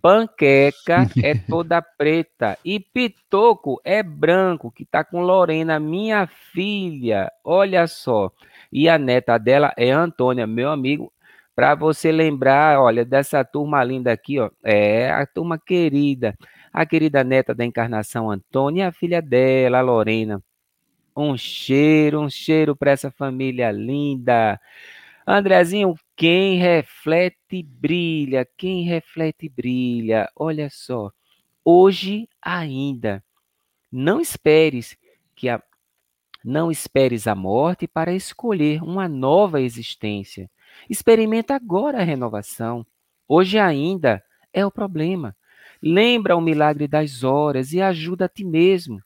Panqueca 0.00 1.08
é 1.24 1.34
toda 1.34 1.82
preta 1.82 2.56
e 2.64 2.78
Pitoco 2.78 3.80
é 3.84 4.00
branco, 4.00 4.70
que 4.70 4.84
tá 4.84 5.02
com 5.02 5.22
Lorena, 5.22 5.80
minha 5.80 6.26
filha. 6.26 7.32
Olha 7.42 7.86
só. 7.88 8.30
E 8.70 8.88
a 8.88 8.96
neta 8.96 9.38
dela 9.38 9.72
é 9.76 9.90
Antônia, 9.90 10.46
meu 10.46 10.70
amigo. 10.70 11.12
Para 11.52 11.74
você 11.74 12.12
lembrar, 12.12 12.80
olha, 12.80 13.04
dessa 13.04 13.44
turma 13.44 13.82
linda 13.82 14.12
aqui, 14.12 14.38
ó, 14.38 14.48
é 14.62 15.10
a 15.10 15.26
turma 15.26 15.58
querida 15.58 16.38
a 16.78 16.86
querida 16.86 17.24
neta 17.24 17.52
da 17.52 17.64
encarnação 17.64 18.30
Antônia 18.30 18.84
e 18.84 18.86
a 18.86 18.92
filha 18.92 19.20
dela, 19.20 19.78
a 19.78 19.80
Lorena. 19.80 20.40
Um 21.16 21.36
cheiro, 21.36 22.20
um 22.20 22.30
cheiro 22.30 22.76
para 22.76 22.92
essa 22.92 23.10
família 23.10 23.72
linda. 23.72 24.60
Andrezinho, 25.26 25.96
quem 26.14 26.56
reflete 26.56 27.64
brilha, 27.64 28.46
quem 28.56 28.84
reflete 28.84 29.48
brilha. 29.48 30.30
Olha 30.36 30.70
só, 30.70 31.10
hoje 31.64 32.28
ainda, 32.40 33.24
não 33.90 34.20
esperes 34.20 34.96
que 35.34 35.48
a 35.48 35.60
não 36.44 36.70
esperes 36.70 37.26
a 37.26 37.34
morte 37.34 37.88
para 37.88 38.14
escolher 38.14 38.84
uma 38.84 39.08
nova 39.08 39.60
existência. 39.60 40.48
Experimenta 40.88 41.56
agora 41.56 41.98
a 41.98 42.04
renovação. 42.04 42.86
Hoje 43.26 43.58
ainda 43.58 44.22
é 44.52 44.64
o 44.64 44.70
problema. 44.70 45.34
Lembra 45.82 46.36
o 46.36 46.40
milagre 46.40 46.88
das 46.88 47.22
horas 47.22 47.72
e 47.72 47.80
ajuda 47.80 48.24
a 48.24 48.28
ti 48.28 48.44
mesmo. 48.44 49.00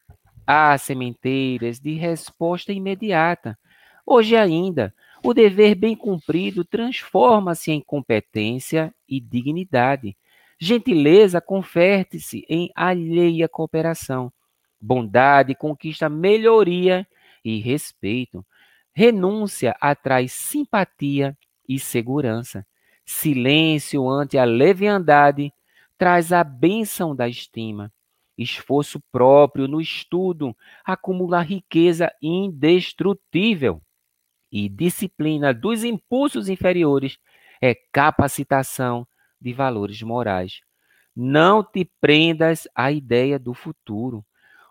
Há 0.46 0.76
sementeiras 0.78 1.78
de 1.78 1.94
resposta 1.94 2.72
imediata. 2.72 3.58
Hoje 4.06 4.36
ainda, 4.36 4.94
o 5.22 5.32
dever 5.32 5.74
bem 5.74 5.94
cumprido 5.94 6.64
transforma-se 6.64 7.70
em 7.70 7.80
competência 7.80 8.92
e 9.08 9.20
dignidade. 9.20 10.16
Gentileza 10.58 11.40
confere-se 11.40 12.44
em 12.48 12.70
alheia 12.74 13.48
cooperação. 13.48 14.32
Bondade 14.80 15.54
conquista 15.54 16.08
melhoria 16.08 17.06
e 17.44 17.60
respeito. 17.60 18.44
Renúncia 18.92 19.76
atrai 19.80 20.26
simpatia 20.26 21.36
e 21.68 21.78
segurança. 21.78 22.66
Silêncio 23.04 24.08
ante 24.08 24.38
a 24.38 24.44
leviandade 24.44 25.52
traz 26.02 26.32
a 26.32 26.42
bênção 26.42 27.14
da 27.14 27.28
estima. 27.28 27.92
Esforço 28.36 29.00
próprio 29.12 29.68
no 29.68 29.80
estudo 29.80 30.52
acumula 30.84 31.40
riqueza 31.42 32.12
indestrutível. 32.20 33.80
E 34.50 34.68
disciplina 34.68 35.54
dos 35.54 35.84
impulsos 35.84 36.48
inferiores 36.48 37.18
é 37.60 37.76
capacitação 37.92 39.06
de 39.40 39.52
valores 39.52 40.02
morais. 40.02 40.60
Não 41.14 41.62
te 41.62 41.88
prendas 42.00 42.66
à 42.74 42.90
ideia 42.90 43.38
do 43.38 43.54
futuro. 43.54 44.26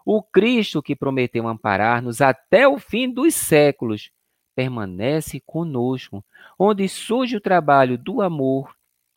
O 0.06 0.22
Cristo 0.22 0.84
que 0.84 0.98
prometeu 0.98 1.48
amparar-nos 1.48 2.20
até 2.20 2.68
o 2.68 2.78
fim 2.78 3.10
dos 3.10 3.36
séculos 3.36 4.12
permanece 4.54 5.42
conosco, 5.46 6.26
onde 6.60 6.90
surge 6.90 7.38
o 7.38 7.42
trabalho 7.42 7.98
do 7.98 8.22
amor 8.22 8.76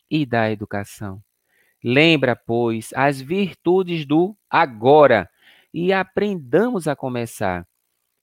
e 0.08 0.24
da 0.24 0.48
educação. 0.48 1.20
Lembra, 1.86 2.34
pois, 2.34 2.94
as 2.96 3.20
virtudes 3.20 4.06
do 4.06 4.34
agora 4.48 5.28
e 5.72 5.92
aprendamos 5.92 6.88
a 6.88 6.96
começar. 6.96 7.68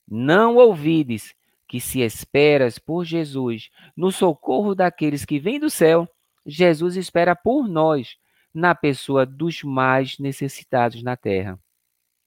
Não 0.08 0.56
ouvides 0.56 1.32
que 1.68 1.80
se 1.80 2.00
esperas 2.00 2.76
por 2.80 3.04
Jesus 3.04 3.70
no 3.96 4.10
socorro 4.10 4.74
daqueles 4.74 5.24
que 5.24 5.38
vêm 5.38 5.60
do 5.60 5.70
céu, 5.70 6.08
Jesus 6.44 6.96
espera 6.96 7.36
por 7.36 7.68
nós 7.68 8.16
na 8.52 8.74
pessoa 8.74 9.24
dos 9.24 9.62
mais 9.62 10.18
necessitados 10.18 11.00
na 11.00 11.16
terra. 11.16 11.56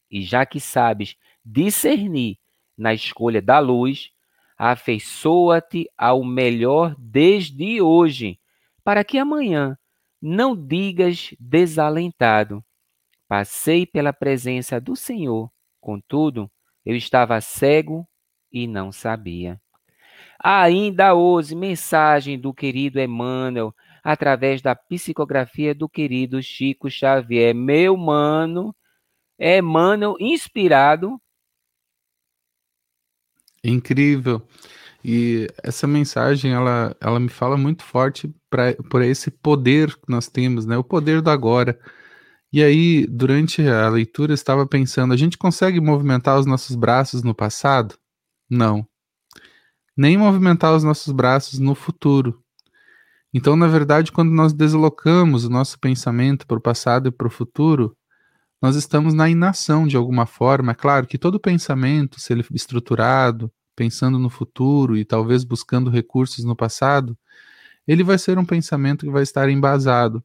E 0.10 0.22
já 0.22 0.46
que 0.46 0.62
sabes 0.62 1.18
discernir 1.44 2.38
na 2.78 2.94
escolha 2.94 3.42
da 3.42 3.60
luz, 3.60 4.10
afeiçoa-te 4.58 5.90
ao 5.98 6.24
melhor 6.24 6.96
desde 6.98 7.82
hoje, 7.82 8.40
para 8.86 9.04
que 9.04 9.18
amanhã 9.18 9.78
Não 10.28 10.56
digas 10.56 11.36
desalentado. 11.40 12.66
Passei 13.28 13.86
pela 13.86 14.12
presença 14.12 14.82
do 14.82 14.96
Senhor, 14.96 15.52
contudo, 15.80 16.52
eu 16.84 16.96
estava 16.96 17.40
cego 17.40 18.10
e 18.52 18.66
não 18.66 18.92
sabia. 18.92 19.62
Ainda 20.44 21.14
hoje, 21.14 21.54
mensagem 21.54 22.40
do 22.40 22.52
querido 22.52 23.00
Emmanuel, 23.00 23.72
através 24.04 24.64
da 24.64 24.76
psicografia 24.76 25.76
do 25.76 25.88
querido 25.88 26.42
Chico 26.42 26.90
Xavier. 26.90 27.54
Meu 27.54 27.96
mano, 27.96 28.76
Emmanuel 29.38 30.16
inspirado. 30.20 31.22
Incrível. 33.64 34.42
E 35.08 35.48
essa 35.62 35.86
mensagem, 35.86 36.52
ela, 36.52 36.96
ela 37.00 37.20
me 37.20 37.30
fala 37.30 37.56
muito 37.56 37.84
forte 37.84 38.34
pra, 38.50 38.74
por 38.90 39.04
esse 39.04 39.30
poder 39.30 39.96
que 39.96 40.10
nós 40.10 40.28
temos, 40.28 40.66
né? 40.66 40.76
O 40.80 40.84
poder 40.84 41.22
do 41.22 41.30
agora. 41.30 41.80
E 42.52 42.64
aí, 42.64 43.06
durante 43.06 43.62
a 43.68 43.88
leitura, 43.88 44.32
eu 44.32 44.34
estava 44.34 44.66
pensando: 44.66 45.14
a 45.14 45.18
gente 45.18 45.38
consegue 45.38 45.80
movimentar 45.80 46.40
os 46.40 46.48
nossos 46.48 46.76
braços 46.76 47.22
no 47.22 47.36
passado? 47.36 47.94
Não. 48.50 48.88
Nem 49.96 50.18
movimentar 50.18 50.74
os 50.76 50.84
nossos 50.84 51.14
braços 51.14 51.60
no 51.60 51.76
futuro. 51.76 52.42
Então, 53.32 53.56
na 53.56 53.68
verdade, 53.68 54.12
quando 54.12 54.32
nós 54.32 54.54
deslocamos 54.54 55.46
o 55.46 55.52
nosso 55.52 55.80
pensamento 55.80 56.48
para 56.48 56.58
o 56.58 56.62
passado 56.62 57.10
e 57.10 57.12
para 57.12 57.28
o 57.28 57.30
futuro, 57.30 57.96
nós 58.60 58.76
estamos 58.76 59.14
na 59.14 59.30
inação 59.30 59.86
de 59.86 59.98
alguma 59.98 60.26
forma. 60.26 60.72
É 60.72 60.76
claro 60.76 61.06
que 61.06 61.20
todo 61.20 61.40
pensamento, 61.40 62.20
se 62.20 62.34
ele 62.34 62.44
estruturado, 62.52 63.52
pensando 63.76 64.18
no 64.18 64.30
futuro 64.30 64.98
e 64.98 65.04
talvez 65.04 65.44
buscando 65.44 65.90
recursos 65.90 66.46
no 66.46 66.56
passado, 66.56 67.18
ele 67.88 68.04
vai 68.04 68.18
ser 68.18 68.38
um 68.38 68.46
pensamento 68.46 69.06
que 69.06 69.12
vai 69.12 69.24
estar 69.24 69.50
embasado. 69.50 70.24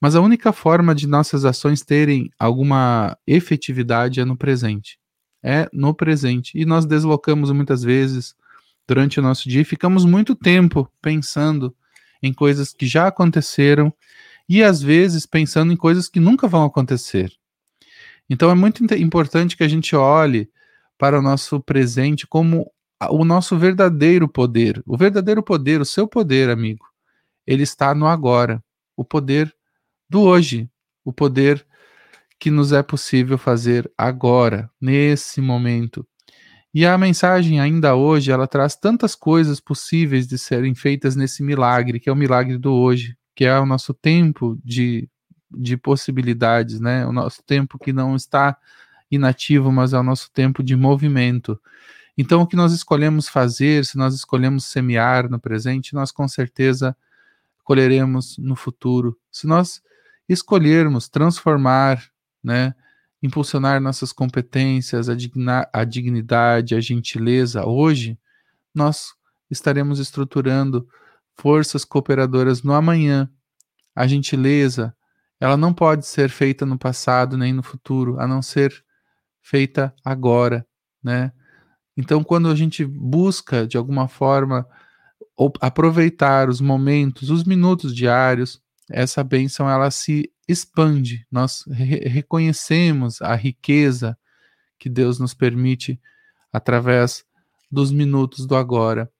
Mas 0.00 0.14
a 0.14 0.20
única 0.20 0.52
forma 0.52 0.94
de 0.94 1.06
nossas 1.06 1.44
ações 1.44 1.82
terem 1.82 2.30
alguma 2.38 3.16
efetividade 3.26 4.20
é 4.20 4.24
no 4.24 4.36
presente. 4.36 4.98
É 5.42 5.68
no 5.72 5.94
presente. 5.94 6.58
E 6.58 6.64
nós 6.64 6.86
deslocamos 6.86 7.50
muitas 7.50 7.82
vezes 7.82 8.34
durante 8.86 9.18
o 9.18 9.22
nosso 9.22 9.48
dia 9.48 9.60
e 9.60 9.64
ficamos 9.64 10.04
muito 10.04 10.34
tempo 10.34 10.90
pensando 11.02 11.74
em 12.22 12.32
coisas 12.32 12.72
que 12.72 12.86
já 12.86 13.08
aconteceram 13.08 13.92
e 14.48 14.62
às 14.62 14.80
vezes 14.80 15.26
pensando 15.26 15.72
em 15.72 15.76
coisas 15.76 16.08
que 16.08 16.18
nunca 16.18 16.48
vão 16.48 16.64
acontecer. 16.64 17.32
Então 18.30 18.50
é 18.50 18.54
muito 18.54 18.82
importante 18.94 19.56
que 19.56 19.62
a 19.62 19.68
gente 19.68 19.94
olhe 19.94 20.50
para 20.96 21.18
o 21.18 21.22
nosso 21.22 21.60
presente 21.60 22.26
como 22.26 22.70
o 23.10 23.24
nosso 23.24 23.56
verdadeiro 23.56 24.28
poder. 24.28 24.82
O 24.86 24.96
verdadeiro 24.96 25.42
poder, 25.42 25.80
o 25.80 25.84
seu 25.84 26.08
poder, 26.08 26.50
amigo, 26.50 26.84
ele 27.46 27.62
está 27.62 27.94
no 27.94 28.06
agora. 28.06 28.62
O 28.96 29.04
poder 29.04 29.54
do 30.08 30.22
hoje, 30.22 30.68
o 31.04 31.12
poder 31.12 31.64
que 32.38 32.50
nos 32.50 32.72
é 32.72 32.82
possível 32.82 33.36
fazer 33.36 33.90
agora, 33.96 34.70
nesse 34.80 35.40
momento. 35.40 36.06
E 36.72 36.86
a 36.86 36.96
mensagem 36.96 37.60
ainda 37.60 37.96
hoje, 37.96 38.30
ela 38.30 38.46
traz 38.46 38.76
tantas 38.76 39.14
coisas 39.14 39.58
possíveis 39.58 40.26
de 40.26 40.38
serem 40.38 40.74
feitas 40.74 41.16
nesse 41.16 41.42
milagre, 41.42 41.98
que 41.98 42.08
é 42.08 42.12
o 42.12 42.16
milagre 42.16 42.58
do 42.58 42.72
hoje, 42.72 43.16
que 43.34 43.44
é 43.44 43.58
o 43.58 43.66
nosso 43.66 43.94
tempo 43.94 44.58
de, 44.64 45.08
de 45.50 45.76
possibilidades, 45.76 46.78
né? 46.78 47.06
O 47.06 47.12
nosso 47.12 47.42
tempo 47.44 47.78
que 47.78 47.92
não 47.92 48.14
está 48.14 48.56
inativo, 49.10 49.72
mas 49.72 49.92
é 49.92 49.98
o 49.98 50.02
nosso 50.02 50.30
tempo 50.32 50.62
de 50.62 50.76
movimento. 50.76 51.58
Então, 52.20 52.42
o 52.42 52.46
que 52.48 52.56
nós 52.56 52.72
escolhemos 52.72 53.28
fazer, 53.28 53.84
se 53.84 53.96
nós 53.96 54.12
escolhemos 54.12 54.64
semear 54.64 55.30
no 55.30 55.38
presente, 55.38 55.94
nós 55.94 56.10
com 56.10 56.26
certeza 56.26 56.96
colheremos 57.62 58.36
no 58.38 58.56
futuro. 58.56 59.16
Se 59.30 59.46
nós 59.46 59.80
escolhermos 60.28 61.08
transformar, 61.08 62.10
né, 62.42 62.74
impulsionar 63.22 63.80
nossas 63.80 64.12
competências, 64.12 65.08
a, 65.08 65.14
digna, 65.14 65.68
a 65.72 65.84
dignidade, 65.84 66.74
a 66.74 66.80
gentileza, 66.80 67.64
hoje, 67.64 68.18
nós 68.74 69.14
estaremos 69.48 70.00
estruturando 70.00 70.88
forças 71.36 71.84
cooperadoras 71.84 72.64
no 72.64 72.74
amanhã. 72.74 73.30
A 73.94 74.08
gentileza, 74.08 74.92
ela 75.38 75.56
não 75.56 75.72
pode 75.72 76.04
ser 76.04 76.30
feita 76.30 76.66
no 76.66 76.76
passado 76.76 77.38
nem 77.38 77.52
no 77.52 77.62
futuro, 77.62 78.18
a 78.18 78.26
não 78.26 78.42
ser 78.42 78.84
feita 79.40 79.94
agora, 80.04 80.66
né? 81.00 81.32
Então, 81.98 82.22
quando 82.22 82.48
a 82.48 82.54
gente 82.54 82.84
busca 82.84 83.66
de 83.66 83.76
alguma 83.76 84.06
forma 84.06 84.64
aproveitar 85.60 86.48
os 86.48 86.60
momentos, 86.60 87.28
os 87.28 87.42
minutos 87.42 87.92
diários, 87.92 88.62
essa 88.88 89.24
bênção 89.24 89.68
ela 89.68 89.90
se 89.90 90.30
expande. 90.46 91.26
Nós 91.28 91.64
re 91.68 92.08
reconhecemos 92.08 93.20
a 93.20 93.34
riqueza 93.34 94.16
que 94.78 94.88
Deus 94.88 95.18
nos 95.18 95.34
permite 95.34 96.00
através 96.52 97.24
dos 97.68 97.90
minutos 97.90 98.46
do 98.46 98.54
agora. 98.54 99.10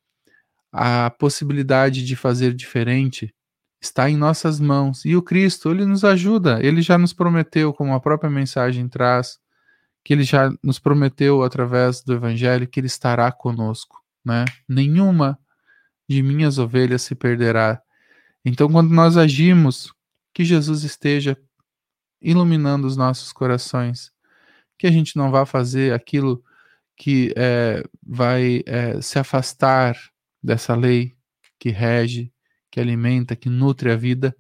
A 0.71 1.11
possibilidade 1.11 2.05
de 2.05 2.15
fazer 2.15 2.55
diferente 2.55 3.35
está 3.81 4.09
em 4.09 4.17
nossas 4.17 4.61
mãos. 4.61 5.05
E 5.05 5.17
o 5.17 5.23
Cristo, 5.23 5.73
ele 5.73 5.85
nos 5.85 6.05
ajuda. 6.05 6.65
Ele 6.65 6.81
já 6.81 6.97
nos 6.97 7.13
prometeu, 7.13 7.73
como 7.73 7.93
a 7.93 7.99
própria 7.99 8.31
mensagem 8.31 8.89
traz, 8.89 9.41
que 10.05 10.13
ele 10.13 10.23
já 10.23 10.51
nos 10.63 10.79
prometeu 10.79 11.43
através 11.43 12.03
do 12.03 12.15
evangelho 12.15 12.67
que 12.67 12.81
ele 12.81 12.87
estará 12.87 13.31
conosco, 13.31 14.03
né? 14.25 14.45
Nenhuma 14.69 15.39
de 16.09 16.23
minhas 16.23 16.59
ovelhas 16.59 17.03
se 17.03 17.15
perderá. 17.15 17.83
Então, 18.45 18.69
quando 18.71 18.91
nós 18.91 19.17
agimos, 19.17 19.93
que 20.33 20.45
Jesus 20.45 20.85
esteja 20.85 21.37
iluminando 22.21 22.87
os 22.87 22.97
nossos 22.97 23.33
corações, 23.33 24.11
que 24.79 24.87
a 24.87 24.91
gente 24.91 25.17
não 25.17 25.31
vá 25.31 25.45
fazer 25.45 25.93
aquilo 25.93 26.43
que 26.97 27.33
é, 27.37 27.83
vai 28.03 28.63
é, 28.67 29.01
se 29.01 29.19
afastar 29.19 29.97
dessa 30.43 30.75
lei 30.75 31.17
que 31.59 31.71
rege, 31.71 32.33
que 32.71 32.81
alimenta, 32.81 33.37
que 33.37 33.49
nutre 33.49 33.91
a 33.91 33.97
vida, 33.97 34.35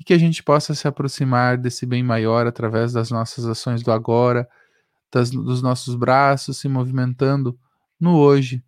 e 0.00 0.04
que 0.04 0.12
a 0.12 0.18
gente 0.18 0.42
possa 0.42 0.74
se 0.74 0.86
aproximar 0.86 1.56
desse 1.58 1.84
bem 1.86 2.02
maior 2.02 2.46
através 2.46 2.92
das 2.92 3.10
nossas 3.10 3.44
ações 3.46 3.82
do 3.82 3.90
agora, 3.90 4.48
das, 5.10 5.30
dos 5.30 5.62
nossos 5.62 5.94
braços 5.94 6.58
se 6.58 6.68
movimentando 6.68 7.58
no 7.98 8.16
hoje, 8.16 8.64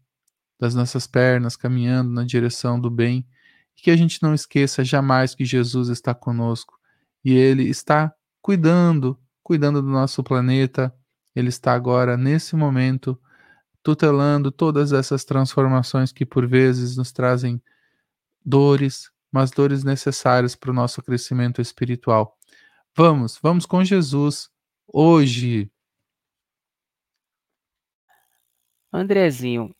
das 0.58 0.74
nossas 0.74 1.06
pernas 1.06 1.56
caminhando 1.56 2.10
na 2.10 2.24
direção 2.24 2.78
do 2.78 2.90
bem 2.90 3.26
e 3.76 3.82
que 3.82 3.90
a 3.90 3.96
gente 3.96 4.22
não 4.22 4.34
esqueça 4.34 4.84
jamais 4.84 5.34
que 5.34 5.44
Jesus 5.44 5.88
está 5.88 6.14
conosco 6.14 6.78
e 7.24 7.32
ele 7.32 7.64
está 7.68 8.14
cuidando, 8.42 9.18
cuidando 9.42 9.80
do 9.80 9.88
nosso 9.88 10.22
planeta. 10.22 10.94
Ele 11.34 11.48
está 11.48 11.72
agora 11.72 12.16
nesse 12.16 12.56
momento 12.56 13.18
tutelando 13.82 14.50
todas 14.50 14.92
essas 14.92 15.24
transformações 15.24 16.12
que 16.12 16.26
por 16.26 16.46
vezes 16.46 16.96
nos 16.96 17.12
trazem 17.12 17.62
dores, 18.44 19.10
mas 19.32 19.50
dores 19.50 19.84
necessárias 19.84 20.54
para 20.54 20.70
o 20.70 20.74
nosso 20.74 21.02
crescimento 21.02 21.60
espiritual. 21.60 22.36
Vamos, 22.94 23.38
vamos 23.42 23.64
com 23.64 23.84
Jesus 23.84 24.50
hoje. 24.86 25.70
Andrezinho, 28.92 29.74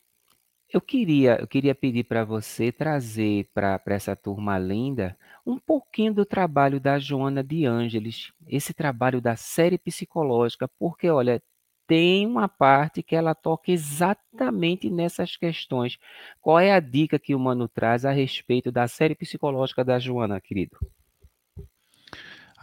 eu 0.73 0.81
queria, 0.81 1.41
eu 1.41 1.49
queria 1.49 1.75
pedir 1.75 2.05
para 2.05 2.25
você 2.25 2.71
trazer 2.71 3.49
para 3.53 3.81
essa 3.87 4.15
turma 4.15 4.57
linda 4.57 5.17
um 5.45 5.59
pouquinho 5.59 6.15
do 6.15 6.25
trabalho 6.25 6.79
da 6.79 6.99
Joana 6.99 7.43
de 7.43 7.67
Ângeles, 7.67 8.33
esse 8.47 8.73
trabalho 8.73 9.21
da 9.21 9.35
série 9.35 9.79
psicológica, 9.79 10.69
porque 10.79 11.11
olha, 11.11 11.43
tem 11.89 12.25
uma 12.25 12.49
parte 12.49 13.03
que 13.03 13.17
ela 13.17 13.35
toca 13.35 13.73
exatamente 13.73 14.89
nessas 14.89 15.37
questões. 15.37 15.99
Qual 16.41 16.61
é 16.61 16.73
a 16.73 16.79
dica 16.79 17.19
que 17.19 17.35
o 17.35 17.41
Mano 17.41 17.67
traz 17.67 18.05
a 18.05 18.13
respeito 18.13 18.71
da 18.71 18.87
série 18.87 19.17
psicológica 19.17 19.85
da 19.85 19.99
Joana, 19.99 20.41
querido? 20.41 20.79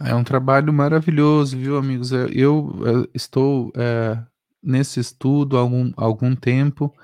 É 0.00 0.14
um 0.14 0.24
trabalho 0.24 0.72
maravilhoso, 0.72 1.58
viu, 1.58 1.76
amigos? 1.76 2.10
Eu, 2.10 2.72
estou 3.12 3.70
é, 3.76 4.16
nesse 4.62 5.00
estudo 5.00 5.56
há 5.56 5.60
algum, 5.60 5.92
algum 5.96 6.34
tempo 6.34 6.94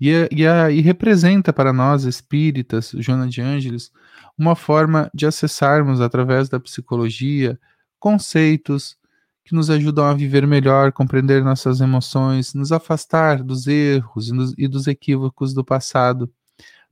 e, 0.00 0.10
e, 0.30 0.44
e 0.44 0.80
representa 0.80 1.52
para 1.52 1.72
nós 1.72 2.04
espíritas, 2.04 2.92
Joana 2.98 3.28
de 3.28 3.40
Ângeles, 3.40 3.90
uma 4.36 4.54
forma 4.54 5.10
de 5.14 5.26
acessarmos 5.26 6.00
através 6.00 6.48
da 6.48 6.60
psicologia 6.60 7.58
conceitos 7.98 8.96
que 9.44 9.54
nos 9.54 9.70
ajudam 9.70 10.04
a 10.04 10.12
viver 10.12 10.46
melhor, 10.46 10.92
compreender 10.92 11.42
nossas 11.42 11.80
emoções, 11.80 12.52
nos 12.52 12.72
afastar 12.72 13.42
dos 13.42 13.66
erros 13.66 14.28
e, 14.28 14.32
nos, 14.32 14.54
e 14.58 14.68
dos 14.68 14.86
equívocos 14.86 15.54
do 15.54 15.64
passado. 15.64 16.30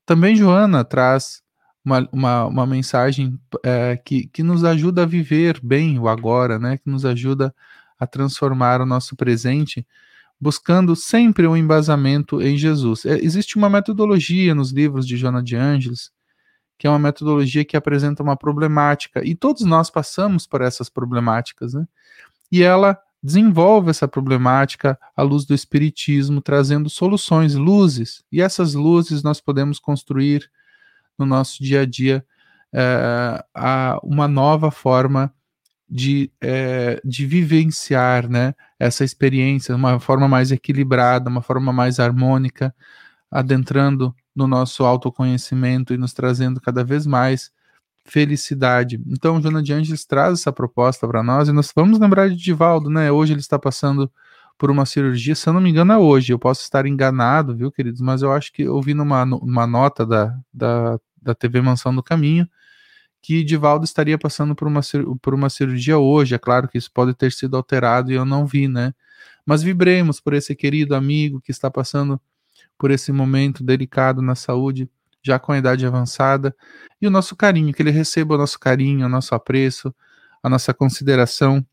Também 0.07 0.37
Joana 0.37 0.85
traz 0.85 1.42
uma, 1.85 2.09
uma, 2.12 2.44
uma 2.46 2.66
mensagem 2.66 3.38
é, 3.62 3.96
que, 3.96 4.29
que 4.29 4.42
nos 4.42 4.64
ajuda 4.64 5.03
a 5.03 5.07
viver 5.07 5.61
bem 5.62 5.98
o 5.98 6.09
agora, 6.09 6.59
né? 6.59 6.79
que 6.79 6.88
nos 6.88 7.05
ajuda 7.05 7.55
a 7.98 8.07
transformar 8.07 8.81
o 8.81 8.87
nosso 8.87 9.16
presente 9.16 9.87
buscando 10.40 10.94
sempre 10.94 11.47
um 11.47 11.57
embasamento 11.57 12.40
em 12.42 12.57
Jesus. 12.57 13.05
É, 13.05 13.18
existe 13.18 13.57
uma 13.57 13.70
metodologia 13.70 14.55
nos 14.55 14.73
livros 14.73 15.07
de 15.07 15.16
Joana 15.16 15.42
de 15.42 15.57
Ângeles 15.57 16.11
que 16.79 16.87
é 16.87 16.90
uma 16.90 16.99
metodologia 16.99 17.64
que 17.64 17.77
apresenta 17.77 18.23
uma 18.23 18.37
problemática, 18.37 19.25
e 19.25 19.35
todos 19.35 19.62
nós 19.62 19.90
passamos 19.90 20.47
por 20.47 20.61
essas 20.61 20.88
problemáticas, 20.88 21.75
né? 21.75 21.87
E 22.51 22.62
ela 22.62 22.99
desenvolve 23.23 23.90
essa 23.90 24.07
problemática 24.07 24.99
à 25.16 25.23
luz 25.23 25.44
do 25.47 25.55
Espiritismo, 25.55 26.42
trazendo 26.42 26.90
soluções, 26.90 27.55
luzes, 27.55 28.23
e 28.31 28.42
essas 28.42 28.75
luzes 28.75 29.23
nós 29.23 29.40
podemos 29.40 29.79
construir 29.79 30.51
no 31.18 31.25
nosso 31.25 31.62
dia 31.62 31.83
a 31.83 31.87
dia 31.87 32.25
é, 32.73 33.42
a 33.55 33.99
uma 34.03 34.29
nova 34.29 34.70
forma 34.70 35.33
de, 35.88 36.31
é, 36.40 37.01
de 37.05 37.27
vivenciar 37.27 38.29
né, 38.29 38.55
essa 38.79 39.05
experiência, 39.05 39.75
uma 39.75 40.01
forma 40.01 40.27
mais 40.27 40.51
equilibrada, 40.51 41.29
uma 41.31 41.42
forma 41.42 41.73
mais 41.73 42.01
harmônica, 42.01 42.75
adentrando 43.31 44.14
no 44.35 44.47
nosso 44.47 44.85
autoconhecimento 44.85 45.94
e 45.94 45.99
nos 45.99 46.12
trazendo 46.12 46.61
cada 46.61 46.83
vez 46.83 47.07
mais 47.07 47.53
felicidade. 48.05 49.01
Então, 49.07 49.40
Jona 49.40 49.62
de 49.62 49.73
Angeles 49.73 50.05
traz 50.05 50.40
essa 50.40 50.53
proposta 50.53 51.07
para 51.09 51.23
nós 51.23 51.49
e 51.49 51.53
nós 51.53 51.73
vamos 51.75 51.99
lembrar 51.99 52.29
de 52.29 52.37
Divaldo, 52.37 52.90
né? 52.90 53.11
Hoje 53.11 53.33
ele 53.33 53.40
está 53.40 53.59
passando 53.59 54.11
por 54.59 54.70
uma 54.70 54.87
cirurgia, 54.87 55.35
se 55.35 55.49
eu 55.49 55.53
não 55.53 55.61
me 55.61 55.70
engano 55.70 55.92
é 55.92 55.99
hoje, 55.99 56.33
eu 56.33 56.38
posso 56.38 56.62
estar 56.62 56.87
enganado, 56.87 57.57
viu, 57.57 57.73
queridos, 57.73 58.01
mas 58.01 58.23
eu 58.23 58.33
acho 58.33 58.53
que 58.53 58.62
eu 58.62 58.81
vi 58.81 58.94
numa, 58.94 59.25
numa 59.25 59.66
nota 59.66 60.07
da, 60.07 60.38
da, 60.53 60.99
da 61.20 61.35
TV 61.35 61.61
Mansão 61.61 61.94
do 61.94 62.03
Caminho 62.03 62.49
que 63.25 63.43
Divaldo 63.43 63.87
estaria 63.87 64.19
passando 64.19 64.55
por 64.55 64.69
uma, 64.69 64.83
por 65.23 65.33
uma 65.33 65.49
cirurgia 65.49 65.97
hoje, 65.97 66.35
é 66.35 66.39
claro 66.39 66.69
que 66.69 66.77
isso 66.77 66.93
pode 66.93 67.15
ter 67.15 67.33
sido 67.33 67.57
alterado 67.57 68.13
e 68.13 68.15
eu 68.15 68.25
não 68.27 68.45
vi, 68.45 68.69
né? 68.69 68.93
Mas 69.47 69.63
vibremos 69.63 70.21
por 70.21 70.35
esse 70.35 70.55
querido 70.55 70.95
amigo 70.95 71.41
que 71.41 71.51
está 71.51 71.71
passando 71.71 72.21
por 72.77 72.91
esse 72.91 73.11
momento 73.13 73.65
delicado 73.65 74.21
na 74.21 74.35
saúde, 74.35 74.91
já 75.23 75.39
com 75.39 75.53
a 75.53 75.57
idade 75.57 75.87
avançada, 75.87 76.55
e 77.01 77.07
o 77.07 77.11
nosso 77.11 77.35
carinho, 77.35 77.73
que 77.73 77.81
ele 77.81 77.91
receba 77.91 78.35
o 78.35 78.39
nosso 78.39 78.61
carinho, 78.61 79.07
o 79.07 79.09
nosso 79.09 79.35
apreço, 79.35 79.95
a 80.43 80.51
nossa 80.51 80.75
consideração 80.75 81.67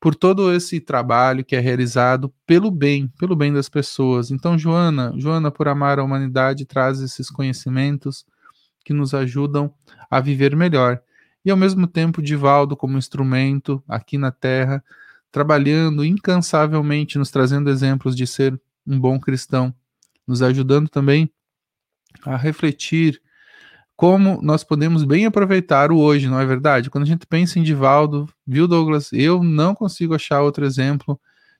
por 0.00 0.14
todo 0.14 0.50
esse 0.50 0.80
trabalho 0.80 1.44
que 1.44 1.54
é 1.54 1.60
realizado 1.60 2.32
pelo 2.46 2.70
bem, 2.70 3.12
pelo 3.18 3.36
bem 3.36 3.52
das 3.52 3.68
pessoas. 3.68 4.30
Então, 4.30 4.56
Joana, 4.56 5.12
Joana, 5.18 5.50
por 5.50 5.68
amar 5.68 5.98
a 5.98 6.04
humanidade, 6.04 6.64
traz 6.64 7.02
esses 7.02 7.28
conhecimentos 7.28 8.24
que 8.86 8.92
nos 8.92 9.12
ajudam 9.12 9.74
a 10.08 10.20
viver 10.20 10.54
melhor. 10.54 11.02
E 11.44 11.50
ao 11.50 11.56
mesmo 11.56 11.88
tempo, 11.88 12.22
Divaldo, 12.22 12.76
como 12.76 12.96
instrumento 12.96 13.82
aqui 13.88 14.16
na 14.16 14.30
Terra, 14.30 14.82
trabalhando 15.32 16.04
incansavelmente, 16.04 17.18
nos 17.18 17.32
trazendo 17.32 17.68
exemplos 17.68 18.14
de 18.14 18.28
ser 18.28 18.58
um 18.86 18.98
bom 18.98 19.18
cristão, 19.18 19.74
nos 20.24 20.40
ajudando 20.40 20.88
também 20.88 21.28
a 22.24 22.36
refletir 22.36 23.20
como 23.96 24.40
nós 24.40 24.62
podemos 24.62 25.02
bem 25.02 25.26
aproveitar 25.26 25.90
o 25.90 25.98
hoje, 25.98 26.28
não 26.28 26.38
é 26.38 26.46
verdade? 26.46 26.88
Quando 26.88 27.04
a 27.04 27.08
gente 27.08 27.26
pensa 27.26 27.58
em 27.58 27.64
Divaldo, 27.64 28.28
viu, 28.46 28.68
Douglas? 28.68 29.12
Eu 29.12 29.42
não 29.42 29.74
consigo 29.74 30.14
achar 30.14 30.42
outro 30.42 30.64
exemplo 30.64 31.18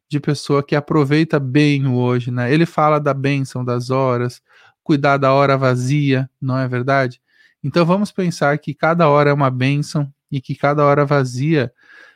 de 0.09 0.21
pessoa 0.21 0.63
que 0.63 0.77
aproveita 0.77 1.41
bem 1.41 1.87
o 1.87 1.97
hoje, 1.97 2.31
né? 2.31 2.53
Ele 2.53 2.67
fala 2.67 3.01
da 3.01 3.13
bênção 3.13 3.65
das 3.65 3.91
horas, 3.91 4.41
cuidar 4.87 5.17
da 5.17 5.33
hora 5.33 5.59
vazia, 5.59 6.31
não 6.41 6.57
é 6.57 6.69
verdade? 6.69 7.21
Então 7.63 7.85
vamos 7.85 8.13
pensar 8.13 8.57
que 8.59 8.73
cada 8.73 9.09
hora 9.09 9.31
é 9.31 9.33
uma 9.33 9.51
bênção 9.51 10.13
e 10.31 10.41
que 10.41 10.55
cada 10.55 10.85
hora 10.85 11.05
vazia 11.05 11.73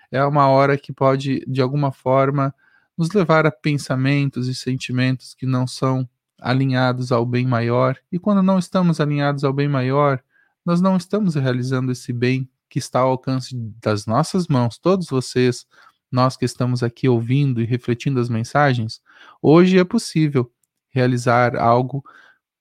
é 0.09 0.25
uma 0.25 0.47
hora 0.47 0.79
que 0.79 0.93
pode, 0.93 1.45
de 1.49 1.61
alguma 1.61 1.91
forma, 1.91 2.55
nos 2.97 3.11
levar 3.11 3.45
a 3.45 3.51
pensamentos 3.51 4.47
e 4.47 4.55
sentimentos 4.55 5.35
que 5.35 5.47
não 5.47 5.67
são 5.67 6.09
alinhados 6.41 7.11
ao 7.11 7.27
bem 7.27 7.45
maior, 7.45 7.99
e 8.11 8.19
quando 8.19 8.43
não 8.43 8.59
estamos 8.59 9.01
alinhados 9.01 9.43
ao 9.43 9.53
bem 9.53 9.69
maior, 9.69 10.23
nós 10.65 10.81
não 10.81 10.97
estamos 10.97 11.35
realizando 11.35 11.91
esse 11.91 12.13
bem 12.13 12.49
que 12.69 12.79
está 12.79 13.01
ao 13.01 13.11
alcance 13.11 13.55
das 13.83 14.07
nossas 14.07 14.47
mãos, 14.47 14.79
todos 14.79 15.09
vocês, 15.09 15.67
nós 16.11 16.37
que 16.37 16.45
estamos 16.45 16.83
aqui 16.83 17.09
ouvindo 17.09 17.61
e 17.61 17.65
refletindo 17.65 18.21
as 18.21 18.29
mensagens, 18.29 19.01
hoje 19.43 19.79
é 19.79 19.85
possível 19.85 20.51
realizar 20.91 21.57
algo 21.57 22.03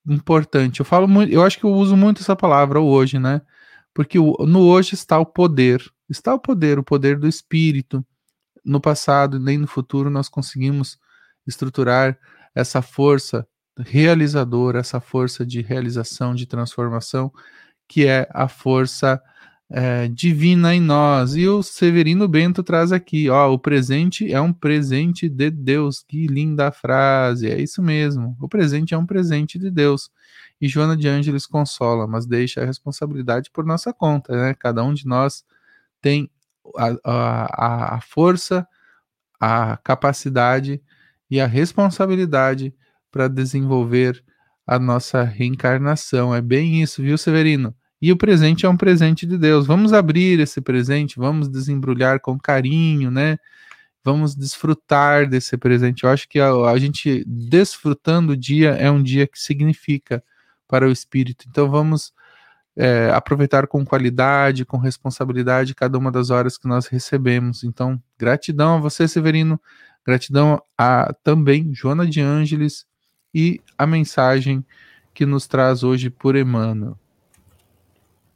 importante. 0.08 0.80
Eu 0.80 0.86
falo 0.86 1.08
muito, 1.08 1.32
eu 1.32 1.44
acho 1.44 1.58
que 1.58 1.64
eu 1.66 1.72
uso 1.72 1.96
muito 1.98 2.22
essa 2.22 2.36
palavra 2.36 2.80
hoje, 2.80 3.20
né? 3.20 3.42
Porque 3.94 4.18
no 4.20 4.62
hoje 4.62 4.94
está 4.94 5.20
o 5.20 5.26
poder, 5.26 5.84
está 6.10 6.34
o 6.34 6.40
poder, 6.40 6.80
o 6.80 6.84
poder 6.84 7.18
do 7.20 7.28
espírito. 7.28 8.06
No 8.64 8.80
passado 8.80 9.40
nem 9.40 9.58
no 9.58 9.68
futuro 9.68 10.10
nós 10.10 10.30
conseguimos 10.30 10.98
estruturar 11.48 12.18
essa 12.56 12.82
força 12.82 13.48
realizadora, 13.78 14.80
essa 14.80 15.00
força 15.00 15.46
de 15.46 15.62
realização, 15.62 16.36
de 16.36 16.46
transformação, 16.46 17.32
que 17.88 18.06
é 18.06 18.28
a 18.34 18.48
força 18.48 19.22
é, 19.70 20.08
divina 20.08 20.74
em 20.74 20.82
nós. 20.82 21.36
E 21.36 21.48
o 21.48 21.62
Severino 21.62 22.28
Bento 22.28 22.64
traz 22.64 22.92
aqui, 22.92 23.30
ó, 23.30 23.52
o 23.54 23.60
presente 23.60 24.32
é 24.32 24.42
um 24.42 24.52
presente 24.52 25.30
de 25.30 25.50
Deus. 25.52 26.04
Que 26.08 26.28
linda 26.28 26.72
frase, 26.72 27.50
é 27.50 27.62
isso 27.62 27.82
mesmo. 27.82 28.36
O 28.40 28.48
presente 28.50 28.94
é 28.94 28.98
um 28.98 29.06
presente 29.06 29.60
de 29.60 29.70
Deus. 29.70 30.10
E 30.60 30.68
Joana 30.68 30.98
de 30.98 31.08
Ângeles 31.08 31.46
consola, 31.46 32.08
mas 32.08 32.26
deixa 32.26 32.62
a 32.62 32.66
responsabilidade 32.66 33.50
por 33.52 33.66
nossa 33.66 33.94
conta, 33.94 34.36
né? 34.36 34.54
Cada 34.54 34.84
um 34.84 34.94
de 34.94 35.06
nós 35.08 35.44
tem 36.02 36.30
a, 36.76 36.96
a, 37.04 37.96
a 37.96 38.02
força, 38.02 38.68
a 39.40 39.78
capacidade 39.78 40.82
e 41.30 41.40
a 41.40 41.48
responsabilidade 41.48 42.74
para 43.12 43.28
desenvolver 43.28 44.24
a 44.68 44.78
nossa 44.78 45.24
reencarnação. 45.24 46.36
É 46.36 46.42
bem 46.42 46.82
isso, 46.82 47.02
viu, 47.02 47.18
Severino? 47.18 47.74
E 48.02 48.12
o 48.12 48.18
presente 48.18 48.66
é 48.66 48.70
um 48.70 48.78
presente 48.78 49.26
de 49.26 49.38
Deus. 49.38 49.68
Vamos 49.68 49.92
abrir 49.94 50.40
esse 50.40 50.62
presente, 50.62 51.18
vamos 51.18 51.50
desembrulhar 51.50 52.20
com 52.22 52.40
carinho, 52.40 53.12
né? 53.12 53.38
Vamos 54.04 54.36
desfrutar 54.36 55.28
desse 55.28 55.58
presente. 55.58 56.04
Eu 56.04 56.10
acho 56.10 56.28
que 56.30 56.40
a, 56.40 56.52
a 56.52 56.78
gente 56.78 57.24
desfrutando 57.28 58.34
o 58.34 58.38
dia 58.38 58.70
é 58.72 58.90
um 58.90 59.04
dia 59.04 59.28
que 59.28 59.38
significa 59.40 60.24
para 60.68 60.88
o 60.88 60.92
espírito. 60.92 61.46
Então 61.50 61.70
vamos 61.70 62.14
é, 62.78 63.12
aproveitar 63.12 63.68
com 63.68 63.84
qualidade, 63.86 64.64
com 64.64 64.78
responsabilidade 64.78 65.76
cada 65.76 65.98
uma 65.98 66.10
das 66.10 66.30
horas 66.30 66.58
que 66.58 66.68
nós 66.68 66.88
recebemos. 66.88 67.64
Então, 67.66 68.02
gratidão 68.18 68.78
a 68.78 68.80
você, 68.80 69.08
Severino. 69.08 69.60
Gratidão 70.06 70.62
a 70.78 71.14
também 71.24 71.74
Joana 71.74 72.08
de 72.08 72.22
Ângeles 72.22 72.86
e 73.34 73.60
a 73.78 73.86
mensagem 73.86 74.66
que 75.14 75.26
nos 75.26 75.46
traz 75.46 75.84
hoje 75.84 76.10
por 76.10 76.38
Emmanuel. 76.38 76.98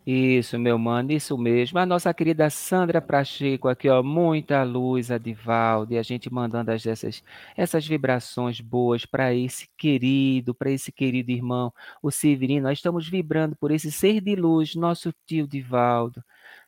Isso, 0.05 0.59
meu 0.59 0.77
mano, 0.77 1.13
isso 1.13 1.37
mesmo. 1.37 1.79
A 1.79 1.85
nossa 1.85 2.13
querida 2.13 2.49
Sandra 2.49 3.01
Pracheco 3.01 3.69
aqui, 3.69 3.87
ó, 3.87 4.03
muita 4.03 4.61
luz, 4.63 5.09
Adivaldo, 5.09 5.93
e 5.93 5.97
a 5.97 6.03
gente 6.03 6.29
mandando 6.31 6.71
as, 6.71 6.85
essas, 6.85 7.23
essas 7.55 7.87
vibrações 7.87 8.59
boas 8.59 9.05
para 9.05 9.33
esse 9.33 9.69
querido, 9.77 10.53
para 10.53 10.71
esse 10.71 10.91
querido 10.91 11.31
irmão, 11.31 11.73
o 12.01 12.11
Severino. 12.11 12.63
Nós 12.67 12.79
estamos 12.79 13.07
vibrando 13.07 13.55
por 13.55 13.71
esse 13.71 13.91
ser 13.91 14.19
de 14.19 14.35
luz, 14.35 14.75
nosso 14.75 15.13
tio 15.25 15.47
Divaldo 15.47 16.21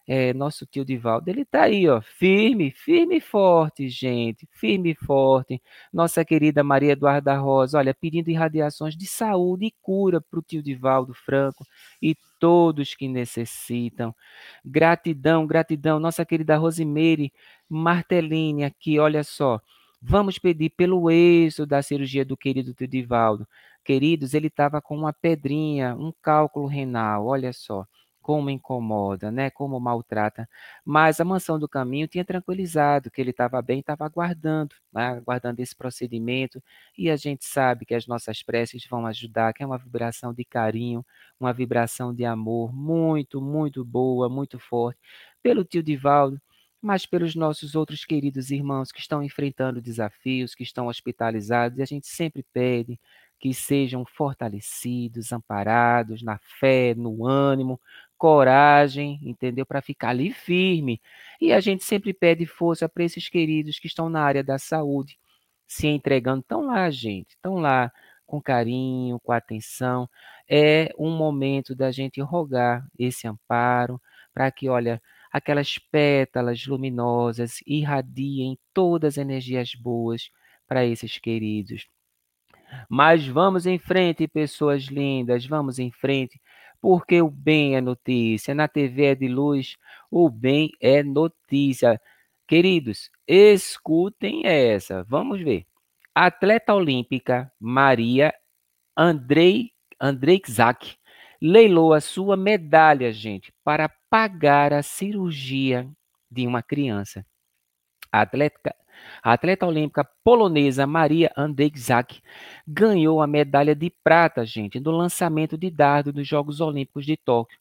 é, 0.07 0.33
nosso 0.33 0.65
tio 0.65 0.85
Divaldo, 0.85 1.29
ele 1.29 1.41
está 1.41 1.63
aí, 1.63 1.87
ó, 1.89 1.99
firme, 2.01 2.71
firme 2.71 3.17
e 3.17 3.21
forte, 3.21 3.89
gente, 3.89 4.47
firme 4.51 4.91
e 4.91 4.95
forte. 4.95 5.61
Nossa 5.91 6.23
querida 6.23 6.63
Maria 6.63 6.91
Eduarda 6.91 7.35
Rosa, 7.35 7.79
olha, 7.79 7.93
pedindo 7.93 8.29
irradiações 8.29 8.95
de 8.95 9.07
saúde 9.07 9.65
e 9.65 9.73
cura 9.81 10.21
para 10.21 10.39
o 10.39 10.43
tio 10.43 10.61
Divaldo 10.61 11.13
Franco 11.13 11.65
e 12.01 12.15
todos 12.39 12.93
que 12.93 13.07
necessitam. 13.07 14.13
Gratidão, 14.63 15.47
gratidão. 15.47 15.99
Nossa 15.99 16.23
querida 16.23 16.55
Rosimeire 16.57 17.33
Martelini 17.67 18.63
aqui, 18.63 18.99
olha 18.99 19.23
só. 19.23 19.59
Vamos 20.01 20.37
pedir 20.37 20.69
pelo 20.69 21.09
êxito 21.09 21.65
da 21.65 21.81
cirurgia 21.81 22.23
do 22.23 22.37
querido 22.37 22.75
tio 22.75 22.87
Divaldo. 22.87 23.47
Queridos, 23.83 24.35
ele 24.35 24.47
estava 24.47 24.81
com 24.81 24.95
uma 24.95 25.13
pedrinha, 25.13 25.95
um 25.95 26.13
cálculo 26.21 26.67
renal, 26.67 27.25
olha 27.25 27.51
só 27.53 27.87
como 28.25 28.49
incomoda, 28.49 29.31
né? 29.31 29.51
Como 29.51 29.79
maltrata. 29.79 30.49
Mas 30.83 31.19
a 31.19 31.23
mansão 31.23 31.59
do 31.59 31.69
caminho 31.69 32.07
tinha 32.07 32.25
tranquilizado 32.25 33.11
que 33.11 33.21
ele 33.21 33.29
estava 33.29 33.61
bem, 33.61 33.81
estava 33.81 34.03
aguardando, 34.03 34.73
né? 34.91 35.09
aguardando 35.09 35.61
esse 35.61 35.75
procedimento. 35.75 36.59
E 36.97 37.07
a 37.11 37.15
gente 37.15 37.45
sabe 37.45 37.85
que 37.85 37.93
as 37.93 38.07
nossas 38.07 38.41
preces 38.41 38.83
vão 38.89 39.05
ajudar, 39.05 39.53
que 39.53 39.61
é 39.61 39.65
uma 39.67 39.77
vibração 39.77 40.33
de 40.33 40.43
carinho, 40.43 41.05
uma 41.39 41.53
vibração 41.53 42.11
de 42.15 42.25
amor 42.25 42.73
muito, 42.73 43.39
muito 43.39 43.85
boa, 43.85 44.27
muito 44.27 44.57
forte, 44.57 44.99
pelo 45.43 45.63
tio 45.63 45.83
Divaldo, 45.83 46.41
mas 46.81 47.05
pelos 47.05 47.35
nossos 47.35 47.75
outros 47.75 48.05
queridos 48.05 48.49
irmãos 48.49 48.91
que 48.91 48.99
estão 48.99 49.21
enfrentando 49.21 49.79
desafios, 49.79 50.55
que 50.55 50.63
estão 50.63 50.87
hospitalizados, 50.87 51.77
e 51.77 51.81
a 51.83 51.85
gente 51.85 52.07
sempre 52.07 52.43
pede 52.51 52.99
que 53.39 53.53
sejam 53.53 54.05
fortalecidos, 54.05 55.31
amparados 55.31 56.23
na 56.23 56.39
fé, 56.59 56.93
no 56.95 57.25
ânimo, 57.27 57.79
coragem, 58.17 59.19
entendeu? 59.23 59.65
Para 59.65 59.81
ficar 59.81 60.09
ali 60.09 60.31
firme. 60.31 61.01
E 61.39 61.51
a 61.53 61.59
gente 61.59 61.83
sempre 61.83 62.13
pede 62.13 62.45
força 62.45 62.87
para 62.89 63.03
esses 63.03 63.29
queridos 63.29 63.79
que 63.79 63.87
estão 63.87 64.09
na 64.09 64.21
área 64.21 64.43
da 64.43 64.57
saúde, 64.57 65.17
se 65.67 65.87
entregando. 65.87 66.41
Estão 66.41 66.61
lá, 66.67 66.89
gente, 66.89 67.31
estão 67.31 67.55
lá 67.55 67.91
com 68.25 68.41
carinho, 68.41 69.19
com 69.19 69.31
atenção. 69.31 70.09
É 70.49 70.93
um 70.97 71.15
momento 71.15 71.75
da 71.75 71.91
gente 71.91 72.21
rogar 72.21 72.85
esse 72.97 73.27
amparo 73.27 74.01
para 74.33 74.51
que, 74.51 74.69
olha, 74.69 75.01
aquelas 75.31 75.77
pétalas 75.77 76.65
luminosas 76.65 77.59
irradiem 77.65 78.57
todas 78.73 79.15
as 79.15 79.17
energias 79.17 79.75
boas 79.75 80.29
para 80.67 80.85
esses 80.85 81.17
queridos. 81.19 81.87
Mas 82.89 83.27
vamos 83.27 83.65
em 83.65 83.77
frente, 83.77 84.27
pessoas 84.27 84.83
lindas, 84.83 85.45
vamos 85.45 85.79
em 85.79 85.91
frente, 85.91 86.41
porque 86.85 87.19
o 87.19 87.31
bem 87.31 87.75
é 87.75 87.81
notícia. 87.81 88.53
Na 88.53 88.67
TV 88.67 89.05
é 89.05 89.15
de 89.15 89.27
luz, 89.27 89.75
o 90.11 90.29
bem 90.29 90.69
é 90.79 91.01
notícia. 91.01 91.99
Queridos, 92.47 93.09
escutem 93.27 94.45
essa. 94.45 95.03
Vamos 95.05 95.41
ver. 95.41 95.65
Atleta 96.13 96.75
olímpica 96.75 97.51
Maria 97.59 98.31
Andrei 98.95 99.71
Andrei 99.99 100.39
Zak 100.47 100.95
leilou 101.41 101.91
a 101.91 101.99
sua 101.99 102.37
medalha, 102.37 103.11
gente, 103.11 103.51
para 103.63 103.89
pagar 104.07 104.71
a 104.71 104.83
cirurgia 104.83 105.89
de 106.29 106.45
uma 106.45 106.61
criança. 106.61 107.25
A 108.11 108.21
atleta, 108.21 108.75
a 109.23 109.33
atleta 109.33 109.65
olímpica 109.65 110.07
polonesa 110.23 110.85
Maria 110.85 111.31
Andrzejczak 111.35 112.21
ganhou 112.67 113.21
a 113.21 113.27
medalha 113.27 113.75
de 113.75 113.89
prata, 114.03 114.45
gente, 114.45 114.79
no 114.79 114.91
lançamento 114.91 115.57
de 115.57 115.69
dardo 115.69 116.13
dos 116.13 116.27
Jogos 116.27 116.61
Olímpicos 116.61 117.05
de 117.05 117.17
Tóquio. 117.17 117.57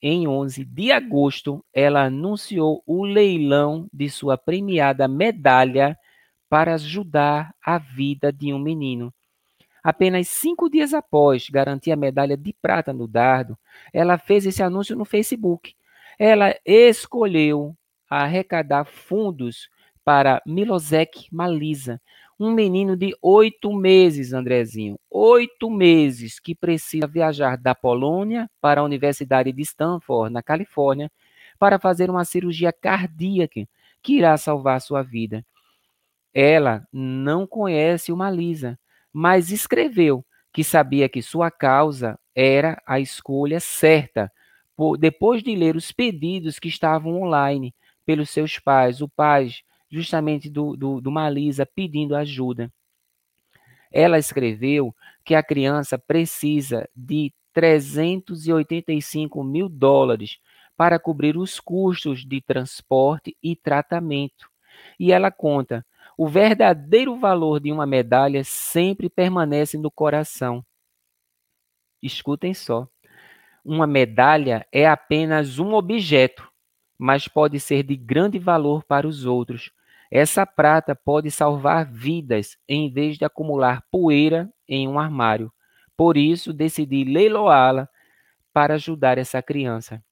Em 0.00 0.26
11 0.26 0.64
de 0.64 0.90
agosto, 0.90 1.64
ela 1.72 2.04
anunciou 2.04 2.82
o 2.86 3.04
leilão 3.04 3.88
de 3.92 4.10
sua 4.10 4.36
premiada 4.36 5.06
medalha 5.06 5.96
para 6.48 6.74
ajudar 6.74 7.54
a 7.64 7.78
vida 7.78 8.32
de 8.32 8.52
um 8.52 8.58
menino. 8.58 9.14
Apenas 9.82 10.28
cinco 10.28 10.68
dias 10.68 10.94
após 10.94 11.48
garantir 11.48 11.92
a 11.92 11.96
medalha 11.96 12.36
de 12.36 12.52
prata 12.52 12.92
no 12.92 13.08
dardo, 13.08 13.58
ela 13.92 14.16
fez 14.16 14.46
esse 14.46 14.62
anúncio 14.62 14.94
no 14.96 15.04
Facebook. 15.04 15.74
Ela 16.18 16.54
escolheu 16.64 17.76
arrecadar 18.08 18.84
fundos 18.84 19.68
para 20.04 20.42
Milosek 20.46 21.28
Malisa, 21.30 22.00
um 22.38 22.50
menino 22.50 22.96
de 22.96 23.16
oito 23.22 23.72
meses, 23.72 24.32
Andrezinho, 24.32 24.98
oito 25.10 25.70
meses, 25.70 26.40
que 26.40 26.54
precisa 26.54 27.06
viajar 27.06 27.56
da 27.56 27.74
Polônia 27.74 28.50
para 28.60 28.80
a 28.80 28.84
Universidade 28.84 29.52
de 29.52 29.62
Stanford, 29.62 30.32
na 30.32 30.42
Califórnia, 30.42 31.10
para 31.58 31.78
fazer 31.78 32.10
uma 32.10 32.24
cirurgia 32.24 32.72
cardíaca 32.72 33.66
que 34.02 34.14
irá 34.14 34.36
salvar 34.36 34.80
sua 34.80 35.02
vida. 35.02 35.44
Ela 36.34 36.86
não 36.92 37.46
conhece 37.46 38.10
o 38.10 38.16
Malisa, 38.16 38.78
mas 39.12 39.50
escreveu 39.50 40.24
que 40.52 40.64
sabia 40.64 41.08
que 41.08 41.22
sua 41.22 41.50
causa 41.50 42.18
era 42.34 42.82
a 42.86 42.98
escolha 42.98 43.60
certa, 43.60 44.32
depois 44.98 45.42
de 45.42 45.54
ler 45.54 45.76
os 45.76 45.92
pedidos 45.92 46.58
que 46.58 46.68
estavam 46.68 47.22
online 47.22 47.74
pelos 48.04 48.30
seus 48.30 48.58
pais, 48.58 49.00
o 49.00 49.08
pai 49.08 49.50
justamente 49.92 50.48
do, 50.48 50.74
do, 50.74 51.00
do 51.00 51.10
Malisa 51.12 51.66
pedindo 51.66 52.16
ajuda. 52.16 52.72
Ela 53.92 54.18
escreveu 54.18 54.94
que 55.22 55.34
a 55.34 55.42
criança 55.42 55.98
precisa 55.98 56.88
de 56.96 57.30
385 57.52 59.44
mil 59.44 59.68
dólares 59.68 60.38
para 60.74 60.98
cobrir 60.98 61.36
os 61.36 61.60
custos 61.60 62.24
de 62.24 62.40
transporte 62.40 63.36
e 63.42 63.54
tratamento. 63.54 64.48
E 64.98 65.12
ela 65.12 65.30
conta 65.30 65.84
o 66.16 66.26
verdadeiro 66.26 67.16
valor 67.16 67.60
de 67.60 67.70
uma 67.70 67.84
medalha 67.84 68.42
sempre 68.44 69.10
permanece 69.10 69.76
no 69.76 69.90
coração. 69.90 70.64
Escutem 72.02 72.54
só. 72.54 72.88
Uma 73.64 73.86
medalha 73.86 74.66
é 74.72 74.88
apenas 74.88 75.58
um 75.58 75.74
objeto, 75.74 76.50
mas 76.98 77.28
pode 77.28 77.60
ser 77.60 77.82
de 77.82 77.94
grande 77.96 78.38
valor 78.38 78.82
para 78.84 79.06
os 79.06 79.24
outros. 79.24 79.70
Essa 80.12 80.44
prata 80.44 80.94
pode 80.94 81.30
salvar 81.30 81.90
vidas 81.90 82.58
em 82.68 82.92
vez 82.92 83.16
de 83.16 83.24
acumular 83.24 83.82
poeira 83.90 84.52
em 84.68 84.86
um 84.86 84.98
armário. 84.98 85.50
Por 85.96 86.16
isso, 86.16 86.52
decidi 86.52 87.04
leiloá-la 87.04 87.88
para 88.52 88.74
ajudar 88.74 89.16
essa 89.16 89.42
criança. 89.42 90.04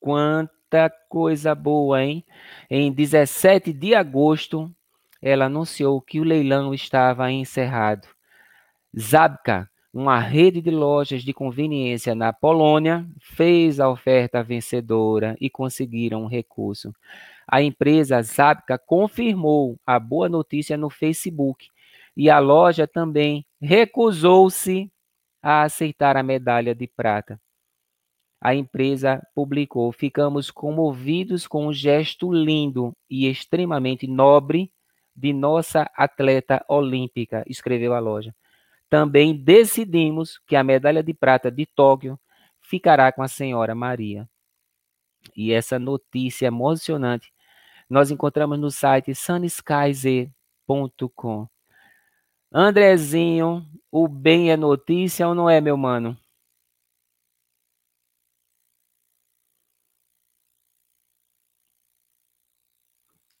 Quanto 0.00 0.52
Muita 0.72 0.88
coisa 1.06 1.54
boa, 1.54 2.02
hein? 2.02 2.24
Em 2.70 2.90
17 2.90 3.74
de 3.74 3.94
agosto, 3.94 4.74
ela 5.20 5.44
anunciou 5.44 6.00
que 6.00 6.18
o 6.18 6.24
leilão 6.24 6.72
estava 6.72 7.30
encerrado. 7.30 8.08
Zabka, 8.98 9.68
uma 9.92 10.18
rede 10.18 10.62
de 10.62 10.70
lojas 10.70 11.22
de 11.22 11.34
conveniência 11.34 12.14
na 12.14 12.32
Polônia, 12.32 13.06
fez 13.20 13.80
a 13.80 13.90
oferta 13.90 14.42
vencedora 14.42 15.36
e 15.38 15.50
conseguiram 15.50 16.22
um 16.22 16.26
recurso. 16.26 16.94
A 17.46 17.62
empresa 17.62 18.20
Zabka 18.22 18.78
confirmou 18.78 19.78
a 19.86 19.98
boa 19.98 20.28
notícia 20.28 20.76
no 20.76 20.90
Facebook 20.90 21.66
e 22.16 22.30
a 22.30 22.38
loja 22.38 22.86
também 22.86 23.46
recusou-se 23.60 24.90
a 25.42 25.62
aceitar 25.62 26.16
a 26.16 26.22
medalha 26.22 26.74
de 26.74 26.86
prata 26.86 27.40
a 28.42 28.54
empresa 28.56 29.24
publicou: 29.34 29.92
Ficamos 29.92 30.50
comovidos 30.50 31.46
com 31.46 31.68
o 31.68 31.72
gesto 31.72 32.32
lindo 32.32 32.92
e 33.08 33.28
extremamente 33.28 34.08
nobre 34.08 34.72
de 35.14 35.32
nossa 35.32 35.88
atleta 35.96 36.64
olímpica, 36.68 37.44
escreveu 37.46 37.94
a 37.94 38.00
loja. 38.00 38.34
Também 38.90 39.32
decidimos 39.32 40.40
que 40.46 40.56
a 40.56 40.64
medalha 40.64 41.02
de 41.02 41.14
prata 41.14 41.50
de 41.50 41.66
Tóquio 41.66 42.18
ficará 42.60 43.12
com 43.12 43.22
a 43.22 43.28
senhora 43.28 43.74
Maria. 43.74 44.28
E 45.36 45.52
essa 45.52 45.78
notícia 45.78 46.46
emocionante 46.46 47.32
nós 47.88 48.10
encontramos 48.10 48.58
no 48.58 48.70
site 48.70 49.14
sunskiz.com. 49.14 50.32
Andrezinho, 52.52 53.66
o 53.90 54.08
bem 54.08 54.50
é 54.50 54.56
notícia 54.56 55.28
ou 55.28 55.34
não 55.34 55.48
é, 55.48 55.60
meu 55.60 55.76
mano? 55.76 56.16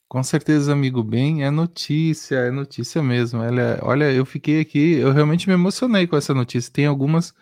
Com 0.08 0.22
certeza, 0.22 0.72
amigo 0.74 1.02
bem, 1.02 1.42
é 1.42 1.50
notícia, 1.50 2.36
é 2.36 2.50
notícia 2.50 3.02
mesmo. 3.02 3.42
Ela, 3.42 3.60
é, 3.62 3.78
olha, 3.82 4.12
eu 4.12 4.26
fiquei 4.26 4.60
aqui, 4.60 4.96
eu 4.96 5.10
realmente 5.10 5.48
me 5.48 5.54
emocionei 5.54 6.06
com 6.06 6.16
essa 6.16 6.34
notícia. 6.34 6.70
Tem 6.70 6.84
algumas 6.84 7.32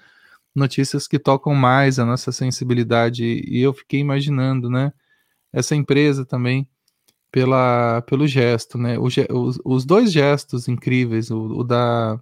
notícias 0.54 1.06
que 1.06 1.18
tocam 1.18 1.54
mais 1.54 1.98
a 1.98 2.04
nossa 2.04 2.32
sensibilidade 2.32 3.24
e 3.24 3.60
eu 3.60 3.72
fiquei 3.72 4.00
imaginando, 4.00 4.70
né? 4.70 4.92
Essa 5.52 5.76
empresa 5.76 6.24
também 6.24 6.68
pela 7.30 8.02
pelo 8.02 8.26
gesto, 8.26 8.78
né? 8.78 8.98
O, 8.98 9.04
os, 9.06 9.60
os 9.64 9.84
dois 9.84 10.12
gestos 10.12 10.68
incríveis, 10.68 11.30
o, 11.30 11.60
o 11.60 11.64
da 11.64 12.18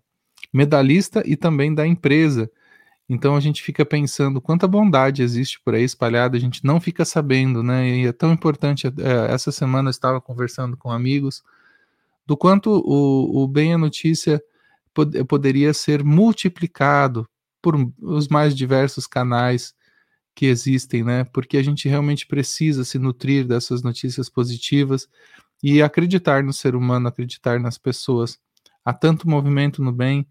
medalhista 0.52 1.22
e 1.26 1.36
também 1.36 1.74
da 1.74 1.86
empresa 1.86 2.50
então 3.08 3.34
a 3.34 3.40
gente 3.40 3.62
fica 3.62 3.86
pensando 3.86 4.40
quanta 4.40 4.68
bondade 4.68 5.22
existe 5.22 5.58
por 5.64 5.74
aí 5.74 5.82
espalhada, 5.82 6.36
a 6.36 6.40
gente 6.40 6.62
não 6.64 6.78
fica 6.78 7.04
sabendo, 7.04 7.62
né? 7.62 7.88
E 7.88 8.06
é 8.06 8.12
tão 8.12 8.32
importante. 8.32 8.86
É, 8.86 9.32
essa 9.32 9.50
semana 9.50 9.88
eu 9.88 9.90
estava 9.90 10.20
conversando 10.20 10.76
com 10.76 10.90
amigos 10.92 11.42
do 12.26 12.36
quanto 12.36 12.70
o, 12.70 13.44
o 13.44 13.48
bem 13.48 13.72
a 13.72 13.78
notícia 13.78 14.42
pod 14.92 15.24
poderia 15.24 15.72
ser 15.72 16.04
multiplicado 16.04 17.26
por 17.60 17.74
os 18.00 18.28
mais 18.28 18.56
diversos 18.56 19.06
canais 19.06 19.74
que 20.34 20.46
existem, 20.46 21.02
né? 21.02 21.24
Porque 21.24 21.56
a 21.56 21.62
gente 21.62 21.88
realmente 21.88 22.26
precisa 22.26 22.84
se 22.84 22.98
nutrir 22.98 23.46
dessas 23.46 23.82
notícias 23.82 24.28
positivas 24.28 25.08
e 25.62 25.82
acreditar 25.82 26.44
no 26.44 26.52
ser 26.52 26.76
humano, 26.76 27.08
acreditar 27.08 27.58
nas 27.58 27.76
pessoas. 27.76 28.38
Há 28.84 28.92
tanto 28.92 29.28
movimento 29.28 29.82
no 29.82 29.92
bem 29.92 30.26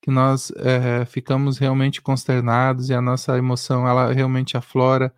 que 0.00 0.10
nós 0.10 0.50
é, 0.56 1.04
ficamos 1.04 1.58
realmente 1.58 2.00
consternados 2.00 2.88
e 2.88 2.94
a 2.94 3.02
nossa 3.02 3.36
emoção 3.36 3.86
ela 3.86 4.12
realmente 4.12 4.56
aflora 4.56 5.14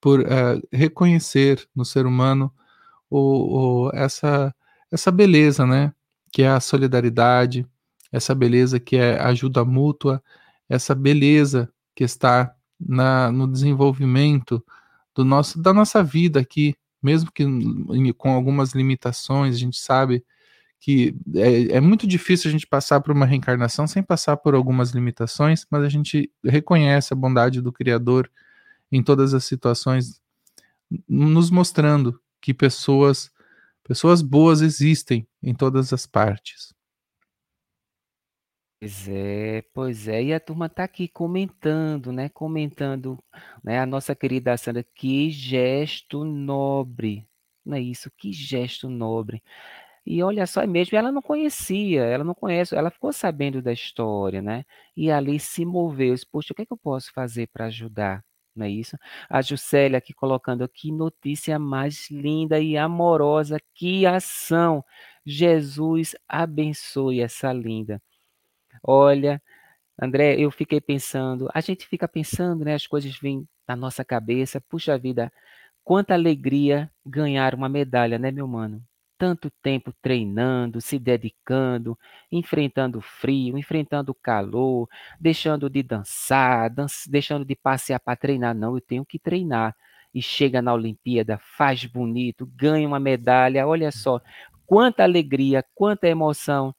por 0.00 0.20
é, 0.20 0.60
reconhecer 0.72 1.66
no 1.74 1.84
ser 1.84 2.06
humano 2.06 2.52
o, 3.10 3.86
o, 3.88 3.90
essa, 3.92 4.54
essa 4.90 5.10
beleza, 5.10 5.66
né? 5.66 5.92
Que 6.32 6.42
é 6.42 6.48
a 6.48 6.60
solidariedade, 6.60 7.66
essa 8.10 8.34
beleza 8.34 8.78
que 8.78 8.96
é 8.96 9.20
ajuda 9.20 9.64
mútua, 9.64 10.22
essa 10.72 10.94
beleza 10.94 11.70
que 11.94 12.02
está 12.02 12.56
na, 12.80 13.30
no 13.30 13.46
desenvolvimento 13.46 14.64
do 15.14 15.22
nosso, 15.22 15.60
da 15.60 15.74
nossa 15.74 16.02
vida 16.02 16.40
aqui, 16.40 16.74
mesmo 17.02 17.30
que 17.30 17.44
com 18.14 18.30
algumas 18.30 18.72
limitações, 18.72 19.54
a 19.54 19.58
gente 19.58 19.78
sabe 19.78 20.24
que 20.80 21.14
é, 21.34 21.76
é, 21.76 21.80
muito 21.80 22.06
difícil 22.06 22.48
a 22.48 22.52
gente 22.52 22.66
passar 22.66 23.02
por 23.02 23.14
uma 23.14 23.26
reencarnação 23.26 23.86
sem 23.86 24.02
passar 24.02 24.38
por 24.38 24.54
algumas 24.54 24.92
limitações, 24.92 25.66
mas 25.70 25.84
a 25.84 25.90
gente 25.90 26.32
reconhece 26.42 27.12
a 27.12 27.16
bondade 27.16 27.60
do 27.60 27.70
Criador 27.70 28.30
em 28.90 29.02
todas 29.02 29.34
as 29.34 29.44
situações, 29.44 30.22
nos 31.06 31.50
mostrando 31.50 32.18
que 32.40 32.54
pessoas, 32.54 33.30
pessoas 33.84 34.22
boas 34.22 34.62
existem 34.62 35.28
em 35.42 35.54
todas 35.54 35.92
as 35.92 36.06
partes. 36.06 36.72
Pois 38.82 39.06
é, 39.08 39.62
pois 39.72 40.08
é. 40.08 40.22
E 40.24 40.34
a 40.34 40.40
turma 40.40 40.68
tá 40.68 40.82
aqui 40.84 41.06
comentando, 41.06 42.10
né? 42.12 42.28
Comentando, 42.28 43.16
né? 43.62 43.78
A 43.78 43.86
nossa 43.86 44.12
querida 44.14 44.56
Sandra, 44.56 44.82
que 44.82 45.30
gesto 45.30 46.24
nobre. 46.24 47.24
Não 47.64 47.76
é 47.76 47.80
isso? 47.80 48.10
Que 48.18 48.32
gesto 48.32 48.88
nobre. 48.90 49.40
E 50.06 50.22
olha 50.22 50.46
só, 50.46 50.62
é 50.62 50.66
mesmo, 50.66 50.98
ela 50.98 51.12
não 51.12 51.22
conhecia, 51.22 52.02
ela 52.04 52.24
não 52.24 52.34
conhece, 52.34 52.74
ela 52.76 52.90
ficou 52.90 53.12
sabendo 53.12 53.62
da 53.62 53.72
história, 53.72 54.42
né? 54.42 54.64
E 54.96 55.10
ali 55.12 55.38
se 55.40 55.64
moveu, 55.64 56.14
disse, 56.14 56.26
poxa, 56.30 56.52
o 56.52 56.56
que 56.56 56.62
é 56.62 56.66
que 56.66 56.72
eu 56.72 56.78
posso 56.78 57.12
fazer 57.12 57.48
para 57.52 57.66
ajudar? 57.66 58.24
Não 58.56 58.66
é 58.66 58.70
isso? 58.70 58.96
A 59.30 59.42
Juscelia 59.42 59.98
aqui 59.98 60.12
colocando 60.14 60.68
que 60.68 60.92
notícia 60.92 61.58
mais 61.58 62.10
linda 62.10 62.60
e 62.60 62.76
amorosa, 62.76 63.58
que 63.74 64.06
ação. 64.06 64.84
Jesus 65.26 66.14
abençoe 66.28 67.20
essa 67.20 67.52
linda. 67.52 68.02
Olha, 68.82 69.40
André, 70.00 70.36
eu 70.40 70.50
fiquei 70.50 70.80
pensando, 70.80 71.48
a 71.54 71.60
gente 71.60 71.86
fica 71.88 72.08
pensando, 72.08 72.64
né? 72.64 72.74
As 72.74 72.86
coisas 72.86 73.16
vêm 73.18 73.46
na 73.68 73.76
nossa 73.76 74.04
cabeça, 74.04 74.60
puxa 74.60 74.98
vida, 74.98 75.32
quanta 75.84 76.14
alegria 76.14 76.90
ganhar 77.06 77.54
uma 77.54 77.68
medalha, 77.68 78.18
né, 78.18 78.30
meu 78.32 78.48
mano? 78.48 78.82
Tanto 79.18 79.50
tempo 79.62 79.92
treinando, 80.02 80.80
se 80.80 80.98
dedicando, 80.98 81.98
enfrentando 82.32 83.00
frio, 83.00 83.58
enfrentando 83.58 84.14
calor, 84.14 84.88
deixando 85.20 85.70
de 85.70 85.82
dançar, 85.82 86.70
dan 86.70 86.86
deixando 87.08 87.44
de 87.44 87.56
passear 87.56 88.00
para 88.00 88.16
treinar. 88.16 88.54
Não, 88.54 88.76
eu 88.76 88.80
tenho 88.80 89.06
que 89.06 89.18
treinar. 89.18 89.76
E 90.14 90.22
chega 90.22 90.62
na 90.62 90.74
Olimpíada, 90.74 91.38
faz 91.56 91.84
bonito, 91.86 92.46
ganha 92.56 92.86
uma 92.88 93.00
medalha. 93.00 93.66
Olha 93.66 93.92
só, 93.92 94.20
quanta 94.66 95.02
alegria, 95.04 95.64
quanta 95.74 96.08
emoção. 96.08 96.74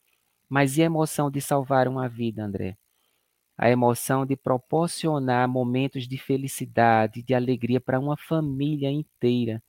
Mas 0.54 0.78
e 0.78 0.84
a 0.84 0.86
emoção 0.86 1.32
de 1.32 1.42
salvar 1.42 1.88
uma 1.88 2.08
vida, 2.08 2.44
André? 2.46 2.78
A 3.58 3.72
emoção 3.72 4.24
de 4.24 4.36
proporcionar 4.36 5.48
momentos 5.48 6.08
de 6.08 6.16
felicidade, 6.16 7.24
de 7.24 7.34
alegria 7.34 7.82
para 7.82 8.00
uma 8.00 8.16
família 8.16 8.88
inteira. 8.92 9.64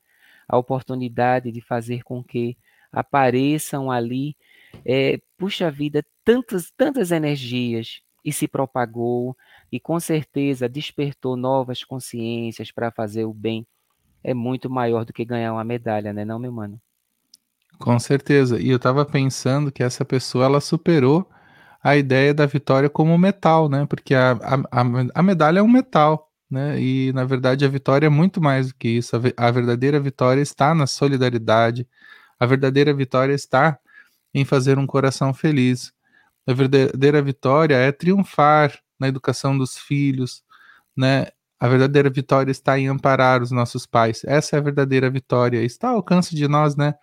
A 0.47 0.55
oportunidade 0.59 1.51
de 1.51 1.59
fazer 1.59 2.03
com 2.03 2.23
que 2.23 2.55
apareçam 2.91 3.89
ali, 3.89 4.37
é, 4.85 5.19
puxa 5.39 5.71
vida, 5.71 6.05
tantas, 6.23 6.71
tantas 6.77 7.09
energias 7.09 8.01
e 8.23 8.31
se 8.31 8.47
propagou 8.47 9.35
e 9.71 9.79
com 9.79 9.99
certeza 9.99 10.69
despertou 10.69 11.35
novas 11.35 11.83
consciências 11.83 12.71
para 12.71 12.91
fazer 12.91 13.25
o 13.25 13.33
bem. 13.33 13.65
É 14.23 14.35
muito 14.35 14.69
maior 14.69 15.03
do 15.03 15.13
que 15.13 15.25
ganhar 15.25 15.51
uma 15.51 15.63
medalha, 15.63 16.13
né, 16.13 16.23
não, 16.23 16.37
meu 16.37 16.51
mano? 16.51 16.79
Com 17.79 17.99
certeza. 17.99 18.59
E 18.59 18.69
eu 18.69 18.77
estava 18.77 19.05
pensando 19.05 19.71
que 19.71 19.83
essa 19.83 20.05
pessoa 20.05 20.45
ela 20.45 20.61
superou 20.61 21.29
a 21.83 21.95
ideia 21.95 22.33
da 22.33 22.45
vitória 22.45 22.89
como 22.89 23.17
metal, 23.17 23.69
né? 23.69 23.85
Porque 23.85 24.15
a, 24.15 24.31
a, 24.31 24.81
a 25.13 25.23
medalha 25.23 25.59
é 25.59 25.61
um 25.63 25.67
metal, 25.67 26.31
né? 26.49 26.79
E 26.81 27.11
na 27.13 27.25
verdade 27.25 27.65
a 27.65 27.67
vitória 27.67 28.07
é 28.07 28.09
muito 28.09 28.41
mais 28.41 28.69
do 28.69 28.75
que 28.75 28.87
isso. 28.89 29.15
A, 29.15 29.47
a 29.47 29.51
verdadeira 29.51 29.99
vitória 29.99 30.41
está 30.41 30.73
na 30.73 30.87
solidariedade. 30.87 31.87
A 32.39 32.45
verdadeira 32.45 32.93
vitória 32.93 33.33
está 33.33 33.77
em 34.33 34.45
fazer 34.45 34.77
um 34.79 34.87
coração 34.87 35.33
feliz. 35.33 35.91
A 36.47 36.53
verdadeira 36.53 37.21
vitória 37.21 37.75
é 37.75 37.91
triunfar 37.91 38.73
na 38.99 39.07
educação 39.07 39.57
dos 39.57 39.77
filhos, 39.77 40.43
né? 40.97 41.27
A 41.59 41.67
verdadeira 41.67 42.09
vitória 42.09 42.51
está 42.51 42.77
em 42.79 42.87
amparar 42.87 43.41
os 43.41 43.51
nossos 43.51 43.85
pais. 43.85 44.23
Essa 44.25 44.57
é 44.57 44.59
a 44.59 44.61
verdadeira 44.61 45.09
vitória. 45.09 45.63
Está 45.63 45.89
ao 45.89 45.97
alcance 45.97 46.35
de 46.35 46.47
nós, 46.47 46.75
né? 46.75 46.95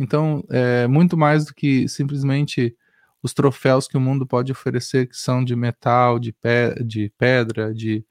Então, 0.00 0.42
é 0.50 0.86
muito 0.86 1.14
mais 1.14 1.44
do 1.44 1.54
que 1.54 1.86
simplesmente 1.86 2.74
os 3.22 3.34
troféus 3.34 3.86
que 3.86 3.98
o 3.98 4.00
mundo 4.00 4.26
pode 4.26 4.50
oferecer, 4.50 5.06
que 5.06 5.16
são 5.16 5.44
de 5.44 5.54
metal, 5.54 6.18
de, 6.18 6.32
pe 6.32 6.82
de 6.82 7.12
pedra, 7.18 7.74
de, 7.74 8.02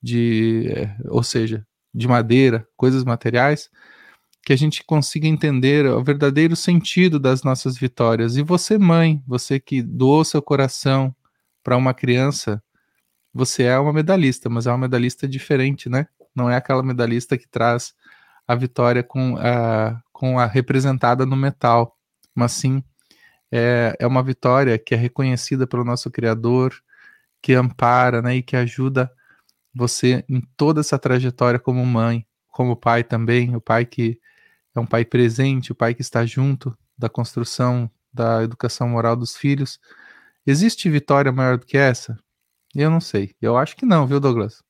de 0.00 0.68
é, 0.70 0.96
ou 1.06 1.24
seja, 1.24 1.66
de 1.92 2.06
madeira, 2.06 2.64
coisas 2.76 3.02
materiais, 3.02 3.68
que 4.46 4.52
a 4.52 4.56
gente 4.56 4.84
consiga 4.84 5.26
entender 5.26 5.86
o 5.86 6.04
verdadeiro 6.04 6.54
sentido 6.54 7.18
das 7.18 7.42
nossas 7.42 7.76
vitórias. 7.76 8.36
E 8.36 8.42
você, 8.42 8.78
mãe, 8.78 9.20
você 9.26 9.58
que 9.58 9.82
doou 9.82 10.24
seu 10.24 10.40
coração 10.40 11.12
para 11.64 11.76
uma 11.76 11.92
criança, 11.92 12.62
você 13.32 13.64
é 13.64 13.76
uma 13.76 13.92
medalhista, 13.92 14.48
mas 14.48 14.68
é 14.68 14.70
uma 14.70 14.78
medalhista 14.78 15.26
diferente, 15.26 15.88
né? 15.88 16.06
Não 16.32 16.48
é 16.48 16.56
aquela 16.56 16.82
medalhista 16.82 17.36
que 17.36 17.48
traz 17.48 17.92
a 18.46 18.54
vitória 18.54 19.02
com 19.02 19.36
a, 19.38 20.00
com 20.12 20.38
a 20.38 20.46
representada 20.46 21.24
no 21.26 21.36
metal, 21.36 21.96
mas 22.34 22.52
sim 22.52 22.82
é, 23.50 23.96
é 24.00 24.06
uma 24.06 24.22
vitória 24.22 24.78
que 24.78 24.94
é 24.94 24.98
reconhecida 24.98 25.66
pelo 25.66 25.84
nosso 25.84 26.10
Criador, 26.10 26.74
que 27.40 27.54
ampara 27.54 28.20
né, 28.20 28.36
e 28.36 28.42
que 28.42 28.56
ajuda 28.56 29.10
você 29.74 30.24
em 30.28 30.40
toda 30.56 30.80
essa 30.80 30.98
trajetória 30.98 31.58
como 31.58 31.84
mãe, 31.86 32.26
como 32.48 32.76
pai 32.76 33.04
também, 33.04 33.54
o 33.54 33.60
pai 33.60 33.84
que 33.84 34.18
é 34.74 34.80
um 34.80 34.86
pai 34.86 35.04
presente, 35.04 35.72
o 35.72 35.74
pai 35.74 35.94
que 35.94 36.02
está 36.02 36.26
junto 36.26 36.76
da 36.98 37.08
construção 37.08 37.90
da 38.12 38.42
educação 38.42 38.88
moral 38.88 39.16
dos 39.16 39.36
filhos. 39.36 39.78
Existe 40.46 40.90
vitória 40.90 41.30
maior 41.32 41.58
do 41.58 41.66
que 41.66 41.76
essa? 41.76 42.18
Eu 42.74 42.90
não 42.90 43.00
sei. 43.00 43.34
Eu 43.40 43.56
acho 43.56 43.76
que 43.76 43.86
não, 43.86 44.06
viu, 44.06 44.18
Douglas? 44.18 44.62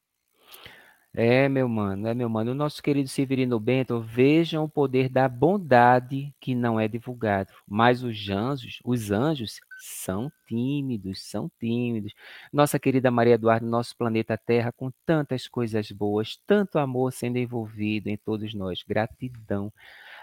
É, 1.16 1.48
meu 1.48 1.68
mano, 1.68 2.08
é, 2.08 2.14
meu 2.14 2.28
mano. 2.28 2.50
O 2.50 2.54
nosso 2.54 2.82
querido 2.82 3.08
Severino 3.08 3.60
Bento, 3.60 4.00
vejam 4.00 4.64
o 4.64 4.68
poder 4.68 5.08
da 5.08 5.28
bondade 5.28 6.34
que 6.40 6.56
não 6.56 6.78
é 6.80 6.88
divulgado. 6.88 7.52
Mas 7.68 8.02
os 8.02 8.28
anjos, 8.28 8.80
os 8.84 9.12
anjos 9.12 9.60
são 9.78 10.30
tímidos, 10.48 11.22
são 11.30 11.48
tímidos. 11.60 12.12
Nossa 12.52 12.80
querida 12.80 13.12
Maria 13.12 13.34
Eduardo, 13.34 13.64
nosso 13.64 13.96
planeta 13.96 14.36
Terra, 14.36 14.72
com 14.72 14.90
tantas 15.06 15.46
coisas 15.46 15.88
boas, 15.92 16.36
tanto 16.48 16.80
amor 16.80 17.12
sendo 17.12 17.38
envolvido 17.38 18.08
em 18.08 18.16
todos 18.16 18.52
nós. 18.52 18.82
Gratidão. 18.82 19.72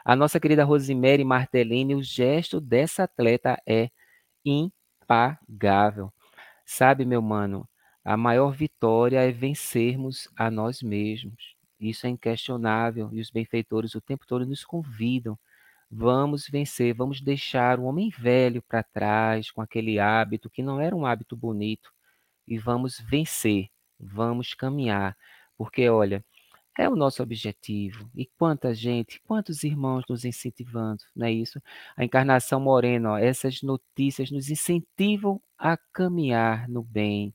A 0.03 0.13
nossa 0.15 0.39
querida 0.41 0.65
Rosemary 0.65 1.23
Martellini, 1.23 1.95
o 1.95 2.03
gesto 2.03 2.59
dessa 2.59 3.03
atleta 3.03 3.61
é 3.65 3.89
impagável. 4.45 6.11
Sabe, 6.65 7.05
meu 7.05 7.21
mano, 7.21 7.67
a 8.03 8.17
maior 8.17 8.51
vitória 8.51 9.19
é 9.21 9.31
vencermos 9.31 10.27
a 10.35 10.49
nós 10.49 10.81
mesmos. 10.81 11.55
Isso 11.79 12.05
é 12.05 12.09
inquestionável 12.09 13.09
e 13.11 13.19
os 13.19 13.31
benfeitores 13.31 13.95
o 13.95 14.01
tempo 14.01 14.25
todo 14.27 14.45
nos 14.45 14.63
convidam. 14.63 15.37
Vamos 15.89 16.47
vencer, 16.47 16.93
vamos 16.93 17.21
deixar 17.21 17.79
o 17.79 17.83
homem 17.83 18.09
velho 18.09 18.61
para 18.61 18.83
trás 18.83 19.51
com 19.51 19.61
aquele 19.61 19.99
hábito 19.99 20.49
que 20.49 20.63
não 20.63 20.79
era 20.79 20.95
um 20.95 21.05
hábito 21.05 21.35
bonito 21.35 21.91
e 22.47 22.57
vamos 22.57 22.99
vencer, 22.99 23.67
vamos 23.99 24.53
caminhar, 24.53 25.17
porque 25.57 25.89
olha, 25.89 26.23
é 26.77 26.89
o 26.89 26.95
nosso 26.95 27.21
objetivo. 27.21 28.09
E 28.15 28.25
quanta 28.37 28.73
gente, 28.73 29.21
quantos 29.21 29.63
irmãos 29.63 30.03
nos 30.09 30.25
incentivando, 30.25 31.03
não 31.15 31.27
é 31.27 31.31
isso? 31.31 31.61
A 31.95 32.03
encarnação 32.03 32.59
morena, 32.59 33.11
ó, 33.13 33.17
essas 33.17 33.61
notícias 33.61 34.31
nos 34.31 34.49
incentivam 34.49 35.41
a 35.57 35.77
caminhar 35.93 36.67
no 36.69 36.83
bem, 36.83 37.33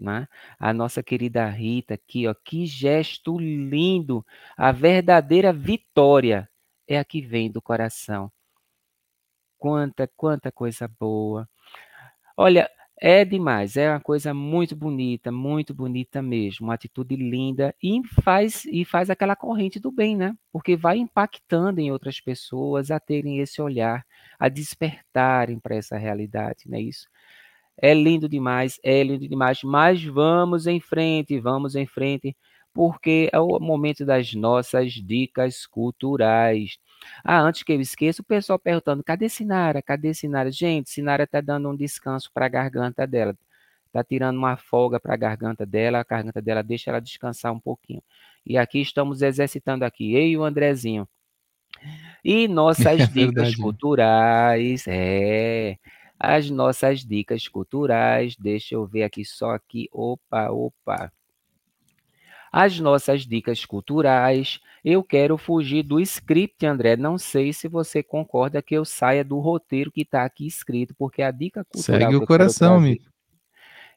né? 0.00 0.26
A 0.58 0.72
nossa 0.72 1.02
querida 1.02 1.46
Rita 1.48 1.94
aqui, 1.94 2.26
ó, 2.26 2.34
que 2.34 2.66
gesto 2.66 3.38
lindo! 3.38 4.24
A 4.56 4.72
verdadeira 4.72 5.52
vitória 5.52 6.48
é 6.88 6.98
a 6.98 7.04
que 7.04 7.20
vem 7.20 7.50
do 7.50 7.62
coração. 7.62 8.30
Quanta, 9.58 10.08
quanta 10.16 10.50
coisa 10.50 10.88
boa. 10.88 11.48
Olha, 12.36 12.68
é 13.02 13.24
demais, 13.24 13.76
é 13.78 13.90
uma 13.90 14.00
coisa 14.00 14.34
muito 14.34 14.76
bonita, 14.76 15.32
muito 15.32 15.74
bonita 15.74 16.20
mesmo, 16.22 16.66
uma 16.66 16.74
atitude 16.74 17.16
linda 17.16 17.74
e 17.82 18.02
faz 18.22 18.66
e 18.66 18.84
faz 18.84 19.08
aquela 19.08 19.34
corrente 19.34 19.80
do 19.80 19.90
bem, 19.90 20.16
né? 20.16 20.34
Porque 20.52 20.76
vai 20.76 20.98
impactando 20.98 21.80
em 21.80 21.90
outras 21.90 22.20
pessoas 22.20 22.90
a 22.90 23.00
terem 23.00 23.38
esse 23.40 23.62
olhar, 23.62 24.04
a 24.38 24.48
despertarem 24.50 25.58
para 25.58 25.76
essa 25.76 25.96
realidade, 25.96 26.64
não 26.68 26.76
é 26.78 26.82
isso? 26.82 27.08
É 27.82 27.94
lindo 27.94 28.28
demais, 28.28 28.78
é 28.82 29.02
lindo 29.02 29.26
demais, 29.26 29.62
mas 29.62 30.04
vamos 30.04 30.66
em 30.66 30.80
frente, 30.80 31.40
vamos 31.40 31.74
em 31.74 31.86
frente, 31.86 32.36
porque 32.74 33.30
é 33.32 33.40
o 33.40 33.58
momento 33.58 34.04
das 34.04 34.34
nossas 34.34 34.92
dicas 34.92 35.66
culturais. 35.66 36.78
Ah, 37.24 37.40
antes 37.40 37.62
que 37.62 37.72
eu 37.72 37.80
esqueça, 37.80 38.22
o 38.22 38.24
pessoal 38.24 38.58
perguntando: 38.58 39.02
cadê 39.02 39.28
Sinara? 39.28 39.82
Cadê 39.82 40.12
Sinara? 40.12 40.50
Gente, 40.50 40.90
Sinara 40.90 41.24
está 41.24 41.40
dando 41.40 41.70
um 41.70 41.76
descanso 41.76 42.30
para 42.32 42.46
a 42.46 42.48
garganta 42.48 43.06
dela. 43.06 43.34
Está 43.86 44.04
tirando 44.04 44.36
uma 44.36 44.56
folga 44.56 45.00
para 45.00 45.14
a 45.14 45.16
garganta 45.16 45.66
dela, 45.66 46.00
a 46.00 46.04
garganta 46.04 46.40
dela 46.40 46.62
deixa 46.62 46.90
ela 46.90 47.00
descansar 47.00 47.52
um 47.52 47.58
pouquinho. 47.58 48.02
E 48.46 48.56
aqui 48.58 48.80
estamos 48.80 49.22
exercitando 49.22 49.84
aqui, 49.84 50.14
eu 50.14 50.22
e 50.22 50.36
o 50.36 50.44
Andrezinho. 50.44 51.08
E 52.24 52.46
nossas 52.48 53.00
é 53.00 53.06
dicas 53.06 53.54
culturais, 53.56 54.84
é. 54.86 55.76
As 56.22 56.50
nossas 56.50 57.00
dicas 57.02 57.48
culturais, 57.48 58.36
deixa 58.36 58.74
eu 58.74 58.84
ver 58.84 59.04
aqui 59.04 59.24
só 59.24 59.52
aqui, 59.52 59.88
opa, 59.90 60.50
opa. 60.50 61.10
As 62.52 62.78
nossas 62.78 63.24
dicas 63.24 63.64
culturais, 63.64 64.60
eu 64.84 65.02
quero 65.02 65.38
fugir 65.38 65.82
do 65.82 65.98
script, 65.98 66.66
André. 66.66 66.94
Não 66.94 67.16
sei 67.16 67.54
se 67.54 67.68
você 67.68 68.02
concorda 68.02 68.60
que 68.60 68.74
eu 68.74 68.84
saia 68.84 69.24
do 69.24 69.38
roteiro 69.38 69.90
que 69.90 70.02
está 70.02 70.24
aqui 70.24 70.46
escrito, 70.46 70.94
porque 70.94 71.22
a 71.22 71.30
dica 71.30 71.64
cultural. 71.64 72.00
Segue 72.00 72.16
o 72.16 72.26
coração, 72.26 72.76
amigo. 72.76 73.04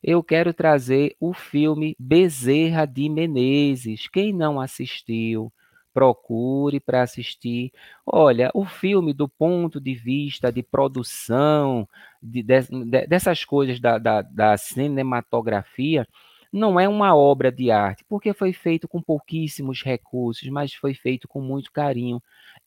eu 0.02 0.24
quero 0.24 0.54
trazer 0.54 1.18
o 1.20 1.34
filme 1.34 1.94
Bezerra 2.00 2.86
de 2.86 3.10
Menezes. 3.10 4.08
Quem 4.08 4.32
não 4.32 4.62
assistiu, 4.62 5.52
procure 5.94 6.80
para 6.80 7.04
assistir. 7.04 7.72
Olha, 8.06 8.50
o 8.54 8.66
filme, 8.66 9.14
do 9.14 9.28
ponto 9.30 9.80
de 9.80 9.94
vista 9.94 10.52
de 10.52 10.64
produção, 10.64 11.88
de, 12.22 12.42
de, 12.44 13.08
dessas 13.08 13.46
coisas 13.46 13.80
da, 13.80 13.98
da, 13.98 14.22
da 14.22 14.58
cinematografia, 14.58 16.08
não 16.52 16.80
é 16.80 16.88
uma 16.88 17.16
obra 17.16 17.52
de 17.52 17.72
arte, 17.72 18.06
porque 18.08 18.34
foi 18.34 18.54
feito 18.54 18.88
com 18.88 19.02
pouquíssimos 19.02 19.84
recursos, 19.84 20.48
mas 20.50 20.74
foi 20.74 20.94
feito 20.94 21.28
com 21.28 21.42
muito 21.42 21.72
carinho. 21.72 22.22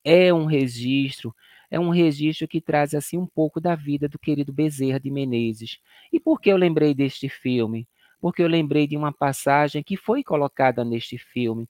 É 0.05 0.33
um 0.33 0.45
registro 0.45 1.35
é 1.71 1.79
um 1.79 1.91
registro 1.91 2.47
que 2.47 2.61
traz 2.61 2.95
assim 2.95 3.19
um 3.19 3.27
pouco 3.27 3.61
da 3.61 3.75
vida 3.75 4.09
do 4.09 4.19
querido 4.19 4.53
Bezerra 4.53 5.01
de 5.01 5.11
Menezes. 5.11 5.79
E 6.13 6.21
por 6.21 6.41
que 6.41 6.51
eu 6.51 6.57
lembrei 6.57 6.95
deste 6.95 7.29
filme? 7.29 7.89
Porque 8.21 8.43
eu 8.43 8.49
lembrei 8.49 8.87
de 8.87 8.97
uma 8.97 9.13
passagem 9.13 9.83
que 9.83 9.97
foi 9.97 10.23
colocada 10.23 10.85
neste 10.85 11.19
filme, 11.19 11.69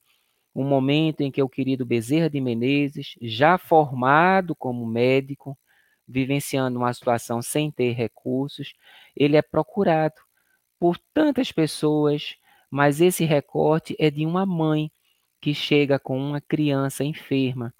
um 0.56 0.68
momento 0.68 1.20
em 1.20 1.30
que 1.30 1.42
o 1.42 1.48
querido 1.48 1.84
Bezerra 1.84 2.30
de 2.30 2.40
Menezes, 2.40 3.14
já 3.20 3.58
formado 3.58 4.54
como 4.56 4.86
médico, 4.86 5.58
vivenciando 6.08 6.78
uma 6.78 6.92
situação 6.92 7.42
sem 7.42 7.70
ter 7.70 7.92
recursos, 7.92 8.74
ele 9.14 9.36
é 9.36 9.42
procurado 9.42 10.14
por 10.78 10.98
tantas 11.12 11.52
pessoas, 11.52 12.36
mas 12.70 13.00
esse 13.00 13.24
recorte 13.24 13.94
é 13.98 14.10
de 14.10 14.24
uma 14.24 14.46
mãe 14.46 14.90
que 15.40 15.54
chega 15.54 15.98
com 15.98 16.18
uma 16.18 16.40
criança 16.40 17.04
enferma 17.04 17.74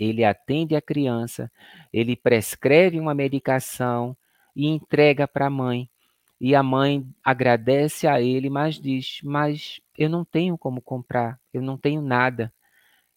ele 0.00 0.24
atende 0.24 0.74
a 0.74 0.80
criança, 0.80 1.52
ele 1.92 2.16
prescreve 2.16 2.98
uma 2.98 3.14
medicação 3.14 4.16
e 4.56 4.66
entrega 4.66 5.28
para 5.28 5.46
a 5.46 5.50
mãe. 5.50 5.90
E 6.40 6.54
a 6.54 6.62
mãe 6.62 7.06
agradece 7.22 8.06
a 8.06 8.20
ele, 8.20 8.48
mas 8.48 8.80
diz: 8.80 9.20
Mas 9.22 9.80
eu 9.96 10.08
não 10.08 10.24
tenho 10.24 10.56
como 10.56 10.80
comprar, 10.80 11.38
eu 11.52 11.60
não 11.60 11.76
tenho 11.76 12.00
nada. 12.00 12.52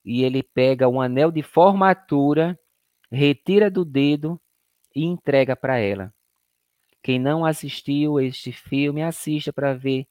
E 0.03 0.23
ele 0.23 0.43
pega 0.43 0.89
um 0.89 0.99
anel 0.99 1.31
de 1.31 1.41
formatura, 1.41 2.59
retira 3.11 3.71
do 3.71 3.85
dedo 3.85 4.39
e 4.95 5.05
entrega 5.05 5.55
para 5.55 5.79
ela. 5.79 6.13
Quem 7.01 7.19
não 7.19 7.45
assistiu 7.45 8.19
este 8.19 8.51
filme, 8.51 9.01
assista 9.01 9.53
para 9.53 9.73
ver, 9.73 10.05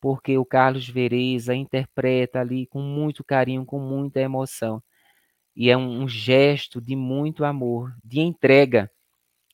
porque 0.00 0.38
o 0.38 0.44
Carlos 0.44 0.88
Vereza 0.88 1.54
interpreta 1.54 2.40
ali 2.40 2.66
com 2.66 2.80
muito 2.80 3.24
carinho, 3.24 3.64
com 3.64 3.80
muita 3.80 4.20
emoção. 4.20 4.82
E 5.54 5.70
é 5.70 5.76
um, 5.76 6.02
um 6.02 6.08
gesto 6.08 6.80
de 6.80 6.94
muito 6.94 7.44
amor, 7.44 7.94
de 8.04 8.20
entrega. 8.20 8.90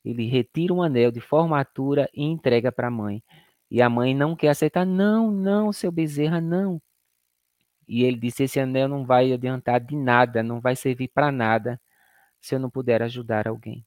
Ele 0.04 0.26
retira 0.26 0.72
um 0.72 0.82
anel 0.82 1.10
de 1.10 1.20
formatura 1.20 2.08
e 2.12 2.24
entrega 2.24 2.72
para 2.72 2.88
a 2.88 2.90
mãe. 2.90 3.22
E 3.70 3.80
a 3.80 3.88
mãe 3.88 4.14
não 4.14 4.36
quer 4.36 4.48
aceitar. 4.48 4.84
Não, 4.84 5.30
não, 5.30 5.72
seu 5.72 5.92
Bezerra, 5.92 6.40
não. 6.40 6.80
E 7.86 8.04
ele 8.04 8.18
disse: 8.18 8.44
Esse 8.44 8.60
anel 8.60 8.88
não 8.88 9.04
vai 9.04 9.32
adiantar 9.32 9.80
de 9.80 9.96
nada, 9.96 10.42
não 10.42 10.60
vai 10.60 10.76
servir 10.76 11.08
para 11.08 11.30
nada 11.32 11.80
se 12.40 12.54
eu 12.54 12.58
não 12.58 12.68
puder 12.68 13.02
ajudar 13.02 13.46
alguém. 13.46 13.84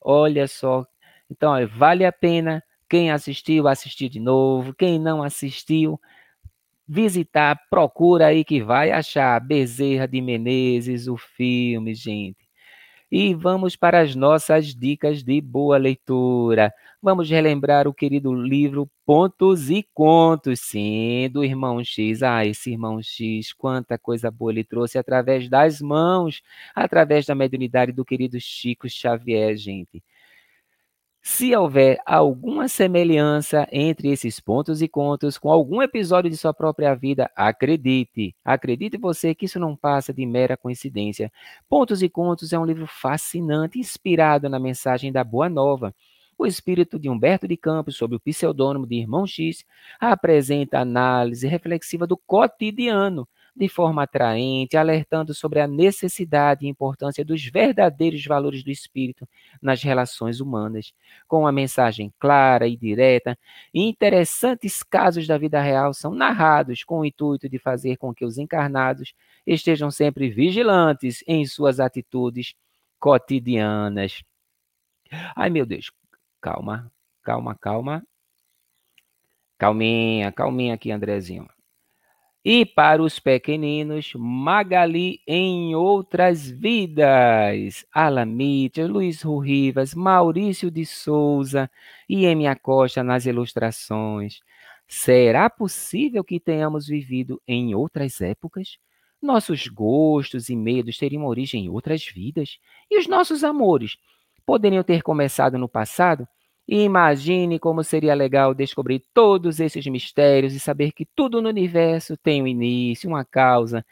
Olha 0.00 0.46
só. 0.46 0.86
Então, 1.30 1.52
olha, 1.52 1.66
vale 1.66 2.04
a 2.04 2.12
pena. 2.12 2.62
Quem 2.88 3.10
assistiu, 3.10 3.66
assistir 3.66 4.08
de 4.08 4.20
novo. 4.20 4.72
Quem 4.72 4.98
não 4.98 5.22
assistiu, 5.22 6.00
visitar, 6.86 7.60
procura 7.68 8.28
aí 8.28 8.44
que 8.44 8.62
vai 8.62 8.92
achar 8.92 9.40
Bezerra 9.40 10.06
de 10.06 10.20
Menezes, 10.20 11.08
o 11.08 11.16
filme, 11.16 11.94
gente. 11.94 12.45
E 13.10 13.34
vamos 13.34 13.76
para 13.76 14.00
as 14.00 14.16
nossas 14.16 14.74
dicas 14.74 15.22
de 15.22 15.40
boa 15.40 15.78
leitura. 15.78 16.72
Vamos 17.00 17.30
relembrar 17.30 17.86
o 17.86 17.94
querido 17.94 18.34
livro 18.34 18.90
Pontos 19.04 19.70
e 19.70 19.86
Contos, 19.94 20.58
sim, 20.60 21.30
do 21.32 21.44
irmão 21.44 21.84
X. 21.84 22.22
Ah, 22.24 22.44
esse 22.44 22.72
irmão 22.72 23.00
X, 23.00 23.52
quanta 23.52 23.96
coisa 23.96 24.28
boa 24.28 24.50
ele 24.50 24.64
trouxe 24.64 24.98
através 24.98 25.48
das 25.48 25.80
mãos, 25.80 26.42
através 26.74 27.24
da 27.26 27.34
mediunidade 27.34 27.92
do 27.92 28.04
querido 28.04 28.40
Chico 28.40 28.88
Xavier, 28.88 29.56
gente. 29.56 30.02
Se 31.28 31.52
houver 31.56 31.98
alguma 32.06 32.68
semelhança 32.68 33.66
entre 33.72 34.10
esses 34.12 34.38
pontos 34.38 34.80
e 34.80 34.86
contos 34.86 35.36
com 35.36 35.50
algum 35.50 35.82
episódio 35.82 36.30
de 36.30 36.36
sua 36.36 36.54
própria 36.54 36.94
vida, 36.94 37.28
acredite, 37.34 38.32
acredite 38.44 38.96
você 38.96 39.34
que 39.34 39.46
isso 39.46 39.58
não 39.58 39.74
passa 39.74 40.14
de 40.14 40.24
mera 40.24 40.56
coincidência. 40.56 41.32
Pontos 41.68 42.00
e 42.00 42.08
Contos 42.08 42.52
é 42.52 42.58
um 42.58 42.64
livro 42.64 42.86
fascinante, 42.86 43.76
inspirado 43.76 44.48
na 44.48 44.60
mensagem 44.60 45.10
da 45.10 45.24
Boa 45.24 45.48
Nova. 45.48 45.92
O 46.38 46.46
espírito 46.46 46.96
de 46.96 47.08
Humberto 47.10 47.48
de 47.48 47.56
Campos, 47.56 47.96
sob 47.96 48.14
o 48.14 48.20
pseudônimo 48.20 48.86
de 48.86 48.94
Irmão 48.94 49.26
X, 49.26 49.64
apresenta 49.98 50.78
análise 50.78 51.48
reflexiva 51.48 52.06
do 52.06 52.16
cotidiano 52.16 53.26
de 53.56 53.68
forma 53.68 54.02
atraente, 54.02 54.76
alertando 54.76 55.32
sobre 55.32 55.60
a 55.60 55.66
necessidade 55.66 56.66
e 56.66 56.68
importância 56.68 57.24
dos 57.24 57.42
verdadeiros 57.44 58.24
valores 58.26 58.62
do 58.62 58.70
espírito 58.70 59.26
nas 59.62 59.82
relações 59.82 60.40
humanas. 60.40 60.92
Com 61.26 61.40
uma 61.40 61.52
mensagem 61.52 62.12
clara 62.18 62.68
e 62.68 62.76
direta, 62.76 63.38
interessantes 63.72 64.82
casos 64.82 65.26
da 65.26 65.38
vida 65.38 65.60
real 65.60 65.94
são 65.94 66.14
narrados 66.14 66.84
com 66.84 67.00
o 67.00 67.04
intuito 67.04 67.48
de 67.48 67.58
fazer 67.58 67.96
com 67.96 68.14
que 68.14 68.24
os 68.24 68.36
encarnados 68.36 69.14
estejam 69.46 69.90
sempre 69.90 70.28
vigilantes 70.28 71.24
em 71.26 71.46
suas 71.46 71.80
atitudes 71.80 72.54
cotidianas. 72.98 74.22
Ai, 75.34 75.48
meu 75.50 75.64
Deus, 75.64 75.90
calma, 76.40 76.92
calma, 77.22 77.54
calma. 77.54 78.02
Calminha, 79.58 80.30
calminha 80.32 80.74
aqui, 80.74 80.90
Andrezinho. 80.92 81.48
E 82.48 82.64
para 82.64 83.02
os 83.02 83.18
pequeninos, 83.18 84.12
Magali 84.14 85.20
em 85.26 85.74
outras 85.74 86.48
vidas. 86.48 87.84
Alamite, 87.92 88.84
Luiz 88.84 89.24
Rivas, 89.24 89.96
Maurício 89.96 90.70
de 90.70 90.86
Souza 90.86 91.68
e 92.08 92.24
M. 92.24 92.46
Acosta 92.46 93.02
nas 93.02 93.26
ilustrações. 93.26 94.38
Será 94.86 95.50
possível 95.50 96.22
que 96.22 96.38
tenhamos 96.38 96.86
vivido 96.86 97.42
em 97.48 97.74
outras 97.74 98.20
épocas? 98.20 98.78
Nossos 99.20 99.66
gostos 99.66 100.48
e 100.48 100.54
medos 100.54 100.98
teriam 100.98 101.26
origem 101.26 101.64
em 101.64 101.68
outras 101.68 102.06
vidas? 102.06 102.60
E 102.88 102.96
os 102.96 103.08
nossos 103.08 103.42
amores 103.42 103.96
poderiam 104.46 104.84
ter 104.84 105.02
começado 105.02 105.58
no 105.58 105.68
passado? 105.68 106.28
Imagine 106.68 107.58
como 107.60 107.84
seria 107.84 108.14
legal 108.14 108.52
descobrir 108.54 109.02
todos 109.14 109.60
esses 109.60 109.86
mistérios 109.86 110.52
e 110.54 110.60
saber 110.60 110.92
que 110.92 111.06
tudo 111.06 111.40
no 111.40 111.48
universo 111.48 112.16
tem 112.16 112.42
um 112.42 112.46
início, 112.46 113.08
uma 113.08 113.24
causa. 113.24 113.84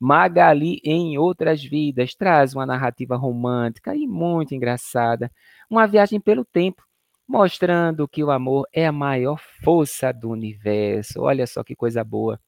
Magali, 0.00 0.80
em 0.84 1.18
outras 1.18 1.62
vidas, 1.64 2.14
traz 2.14 2.54
uma 2.54 2.66
narrativa 2.66 3.16
romântica 3.16 3.94
e 3.96 4.06
muito 4.06 4.54
engraçada, 4.54 5.30
uma 5.70 5.86
viagem 5.86 6.20
pelo 6.20 6.44
tempo, 6.44 6.82
mostrando 7.28 8.08
que 8.08 8.22
o 8.24 8.30
amor 8.30 8.68
é 8.72 8.86
a 8.86 8.92
maior 8.92 9.40
força 9.62 10.12
do 10.12 10.30
universo. 10.30 11.22
Olha 11.22 11.46
só 11.46 11.64
que 11.64 11.76
coisa 11.76 12.04
boa. 12.04 12.40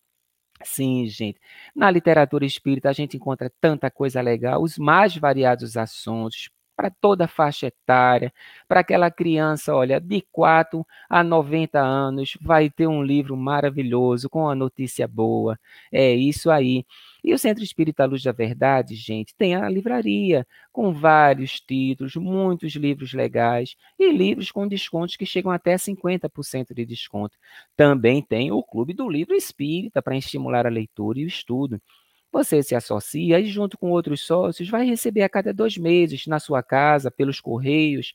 Sim, 0.64 1.06
gente. 1.06 1.40
Na 1.74 1.90
literatura 1.90 2.44
espírita 2.44 2.90
a 2.90 2.92
gente 2.92 3.16
encontra 3.16 3.50
tanta 3.60 3.90
coisa 3.90 4.20
legal, 4.20 4.62
os 4.62 4.76
mais 4.78 5.16
variados 5.16 5.76
assuntos, 5.76 6.50
para 6.78 6.90
toda 6.90 7.24
a 7.24 7.28
faixa 7.28 7.66
etária, 7.66 8.32
para 8.68 8.78
aquela 8.80 9.10
criança, 9.10 9.74
olha, 9.74 9.98
de 9.98 10.22
4 10.30 10.86
a 11.10 11.24
90 11.24 11.80
anos, 11.80 12.38
vai 12.40 12.70
ter 12.70 12.86
um 12.86 13.02
livro 13.02 13.36
maravilhoso 13.36 14.30
com 14.30 14.42
uma 14.42 14.54
notícia 14.54 15.08
boa. 15.08 15.58
É 15.90 16.14
isso 16.14 16.48
aí. 16.52 16.84
E 17.24 17.34
o 17.34 17.38
Centro 17.38 17.64
Espírita 17.64 18.04
Luz 18.04 18.22
da 18.22 18.30
Verdade, 18.30 18.94
gente, 18.94 19.34
tem 19.34 19.56
a 19.56 19.68
livraria 19.68 20.46
com 20.72 20.92
vários 20.92 21.60
títulos, 21.60 22.14
muitos 22.14 22.72
livros 22.76 23.12
legais 23.12 23.74
e 23.98 24.12
livros 24.12 24.52
com 24.52 24.68
descontos 24.68 25.16
que 25.16 25.26
chegam 25.26 25.50
até 25.50 25.76
50% 25.76 26.72
de 26.72 26.86
desconto. 26.86 27.36
Também 27.76 28.22
tem 28.22 28.52
o 28.52 28.62
Clube 28.62 28.94
do 28.94 29.10
Livro 29.10 29.34
Espírita 29.34 30.00
para 30.00 30.16
estimular 30.16 30.64
a 30.64 30.70
leitura 30.70 31.18
e 31.18 31.24
o 31.24 31.28
estudo. 31.28 31.82
Você 32.30 32.62
se 32.62 32.74
associa 32.74 33.40
e, 33.40 33.46
junto 33.46 33.78
com 33.78 33.90
outros 33.90 34.20
sócios, 34.26 34.68
vai 34.68 34.84
receber 34.86 35.22
a 35.22 35.28
cada 35.28 35.52
dois 35.52 35.78
meses 35.78 36.26
na 36.26 36.38
sua 36.38 36.62
casa, 36.62 37.10
pelos 37.10 37.40
correios, 37.40 38.14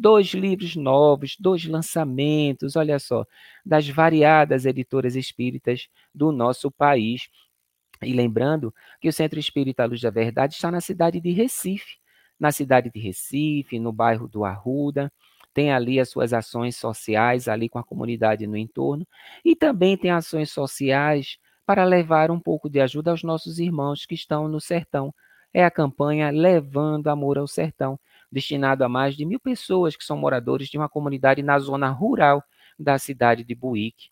dois 0.00 0.28
livros 0.28 0.76
novos, 0.76 1.36
dois 1.38 1.64
lançamentos, 1.64 2.76
olha 2.76 2.98
só, 3.00 3.26
das 3.66 3.88
variadas 3.88 4.64
editoras 4.64 5.16
espíritas 5.16 5.88
do 6.14 6.30
nosso 6.30 6.70
país. 6.70 7.28
E 8.02 8.12
lembrando 8.12 8.72
que 9.00 9.08
o 9.08 9.12
Centro 9.12 9.40
Espírita 9.40 9.84
Luz 9.84 10.00
da 10.00 10.10
Verdade 10.10 10.54
está 10.54 10.70
na 10.70 10.80
cidade 10.80 11.20
de 11.20 11.32
Recife, 11.32 11.96
na 12.38 12.52
cidade 12.52 12.90
de 12.94 13.00
Recife, 13.00 13.78
no 13.80 13.92
bairro 13.92 14.28
do 14.28 14.44
Arruda 14.44 15.12
tem 15.54 15.72
ali 15.72 15.98
as 15.98 16.08
suas 16.10 16.32
ações 16.32 16.76
sociais 16.76 17.48
ali 17.48 17.68
com 17.68 17.80
a 17.80 17.84
comunidade 17.84 18.46
no 18.46 18.56
entorno 18.56 19.04
e 19.44 19.56
também 19.56 19.96
tem 19.96 20.10
ações 20.10 20.52
sociais 20.52 21.36
para 21.68 21.84
levar 21.84 22.30
um 22.30 22.40
pouco 22.40 22.70
de 22.70 22.80
ajuda 22.80 23.10
aos 23.10 23.22
nossos 23.22 23.58
irmãos 23.58 24.06
que 24.06 24.14
estão 24.14 24.48
no 24.48 24.58
sertão. 24.58 25.14
É 25.52 25.62
a 25.62 25.70
campanha 25.70 26.30
Levando 26.30 27.08
Amor 27.08 27.36
ao 27.36 27.46
Sertão, 27.46 28.00
destinado 28.32 28.84
a 28.84 28.88
mais 28.88 29.14
de 29.14 29.26
mil 29.26 29.38
pessoas 29.38 29.94
que 29.94 30.02
são 30.02 30.16
moradores 30.16 30.68
de 30.70 30.78
uma 30.78 30.88
comunidade 30.88 31.42
na 31.42 31.58
zona 31.58 31.90
rural 31.90 32.42
da 32.78 32.98
cidade 32.98 33.44
de 33.44 33.54
Buíque. 33.54 34.08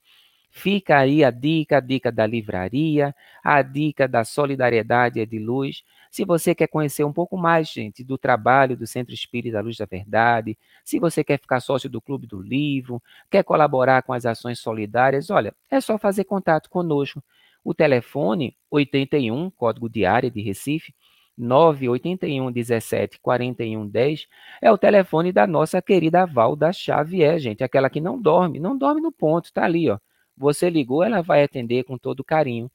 Fica 0.50 0.98
aí 0.98 1.24
a 1.24 1.30
dica, 1.30 1.78
a 1.78 1.80
dica 1.80 2.12
da 2.12 2.26
livraria, 2.26 3.14
a 3.42 3.62
dica 3.62 4.06
da 4.06 4.22
solidariedade 4.22 5.18
é 5.18 5.24
de 5.24 5.38
luz. 5.38 5.82
Se 6.10 6.26
você 6.26 6.54
quer 6.54 6.66
conhecer 6.66 7.04
um 7.04 7.12
pouco 7.12 7.38
mais, 7.38 7.70
gente, 7.70 8.04
do 8.04 8.18
trabalho 8.18 8.76
do 8.76 8.86
Centro 8.86 9.14
Espírita 9.14 9.62
Luz 9.62 9.78
da 9.78 9.86
Verdade, 9.86 10.58
se 10.84 10.98
você 10.98 11.24
quer 11.24 11.38
ficar 11.40 11.60
sócio 11.60 11.88
do 11.88 12.02
Clube 12.02 12.26
do 12.26 12.38
Livro, 12.38 13.02
quer 13.30 13.42
colaborar 13.42 14.02
com 14.02 14.12
as 14.12 14.26
ações 14.26 14.58
solidárias, 14.58 15.30
olha, 15.30 15.54
é 15.70 15.80
só 15.80 15.96
fazer 15.96 16.24
contato 16.24 16.68
conosco. 16.68 17.22
O 17.66 17.74
telefone 17.74 18.56
81, 18.70 19.50
código 19.50 19.88
de 19.88 20.06
área 20.06 20.30
de 20.30 20.40
Recife, 20.40 20.94
981 21.36 22.52
17 22.52 23.18
41 23.18 23.88
10 23.88 24.28
é 24.62 24.70
o 24.70 24.78
telefone 24.78 25.32
da 25.32 25.48
nossa 25.48 25.82
querida 25.82 26.24
Valda 26.24 26.72
Xavier, 26.72 27.40
gente, 27.40 27.64
aquela 27.64 27.90
que 27.90 28.00
não 28.00 28.22
dorme, 28.22 28.60
não 28.60 28.78
dorme 28.78 29.00
no 29.00 29.10
ponto, 29.10 29.52
tá 29.52 29.64
ali, 29.64 29.90
ó. 29.90 29.98
Você 30.36 30.70
ligou, 30.70 31.02
ela 31.02 31.22
vai 31.22 31.42
atender 31.42 31.82
com 31.82 31.98
todo 31.98 32.22
carinho. 32.22 32.70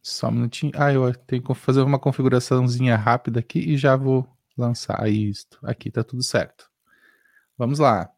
Só 0.00 0.28
um 0.28 0.30
minutinho. 0.30 0.72
Ah, 0.76 0.92
eu 0.92 1.12
tenho 1.12 1.42
que 1.42 1.52
fazer 1.54 1.82
uma 1.82 1.98
configuraçãozinha 1.98 2.94
rápida 2.94 3.40
aqui 3.40 3.58
e 3.58 3.76
já 3.76 3.96
vou 3.96 4.24
lançar. 4.56 5.04
Isto. 5.08 5.58
Aqui 5.64 5.90
tá 5.90 6.04
tudo 6.04 6.22
certo. 6.22 6.70
Vamos 7.58 7.78
lá. 7.78 8.10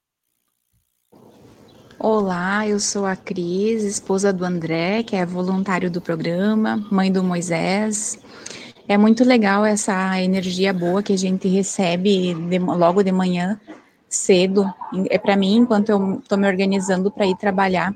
Olá, 1.99 2.69
eu 2.69 2.79
sou 2.79 3.07
a 3.07 3.17
Cris, 3.17 3.83
esposa 3.83 4.33
do 4.33 4.45
André, 4.45 5.03
que 5.03 5.17
é 5.17 5.25
voluntário 5.25 5.91
do 5.91 6.01
programa, 6.01 6.77
mãe 6.91 7.11
do 7.11 7.23
Moisés. 7.23 8.19
É 8.87 8.99
muito 8.99 9.25
legal 9.25 9.65
essa 9.65 10.21
energia 10.21 10.73
boa 10.73 11.03
que 11.03 11.15
a 11.15 11.19
gente 11.19 11.49
recebe 11.49 12.35
de, 12.35 12.59
logo 12.59 13.03
de 13.03 13.11
manhã, 13.11 13.59
cedo. 14.09 14.71
É 15.09 15.19
para 15.19 15.37
mim, 15.37 15.57
enquanto 15.57 15.89
eu 15.89 16.19
estou 16.19 16.37
me 16.37 16.47
organizando 16.47 17.11
para 17.11 17.27
ir 17.27 17.37
trabalhar, 17.37 17.95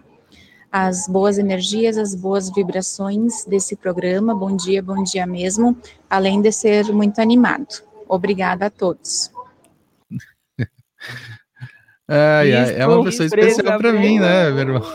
as 0.72 1.06
boas 1.06 1.38
energias, 1.38 1.96
as 1.98 2.14
boas 2.14 2.50
vibrações 2.50 3.44
desse 3.44 3.76
programa. 3.76 4.34
Bom 4.34 4.56
dia, 4.56 4.82
bom 4.82 5.02
dia 5.02 5.26
mesmo, 5.26 5.76
além 6.08 6.40
de 6.40 6.50
ser 6.50 6.92
muito 6.92 7.20
animado. 7.20 7.82
Obrigada 8.08 8.66
a 8.66 8.70
todos. 8.70 9.30
Ai, 12.08 12.52
ai, 12.52 12.74
é 12.76 12.86
uma 12.86 13.04
pessoa 13.04 13.26
especial 13.26 13.78
para 13.78 13.92
mim, 13.92 14.18
né, 14.18 14.50
meu 14.50 14.58
irmão? 14.60 14.92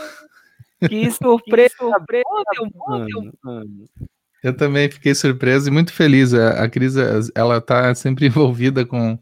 Que 0.88 1.10
surpresa. 1.10 1.74
Eu 4.42 4.54
também 4.54 4.90
fiquei 4.90 5.14
surpreso 5.14 5.68
e 5.68 5.72
muito 5.72 5.92
feliz. 5.92 6.34
A, 6.34 6.64
a 6.64 6.68
Cris, 6.68 6.94
ela 7.34 7.60
tá 7.60 7.94
sempre 7.94 8.26
envolvida 8.28 8.84
com, 8.84 9.18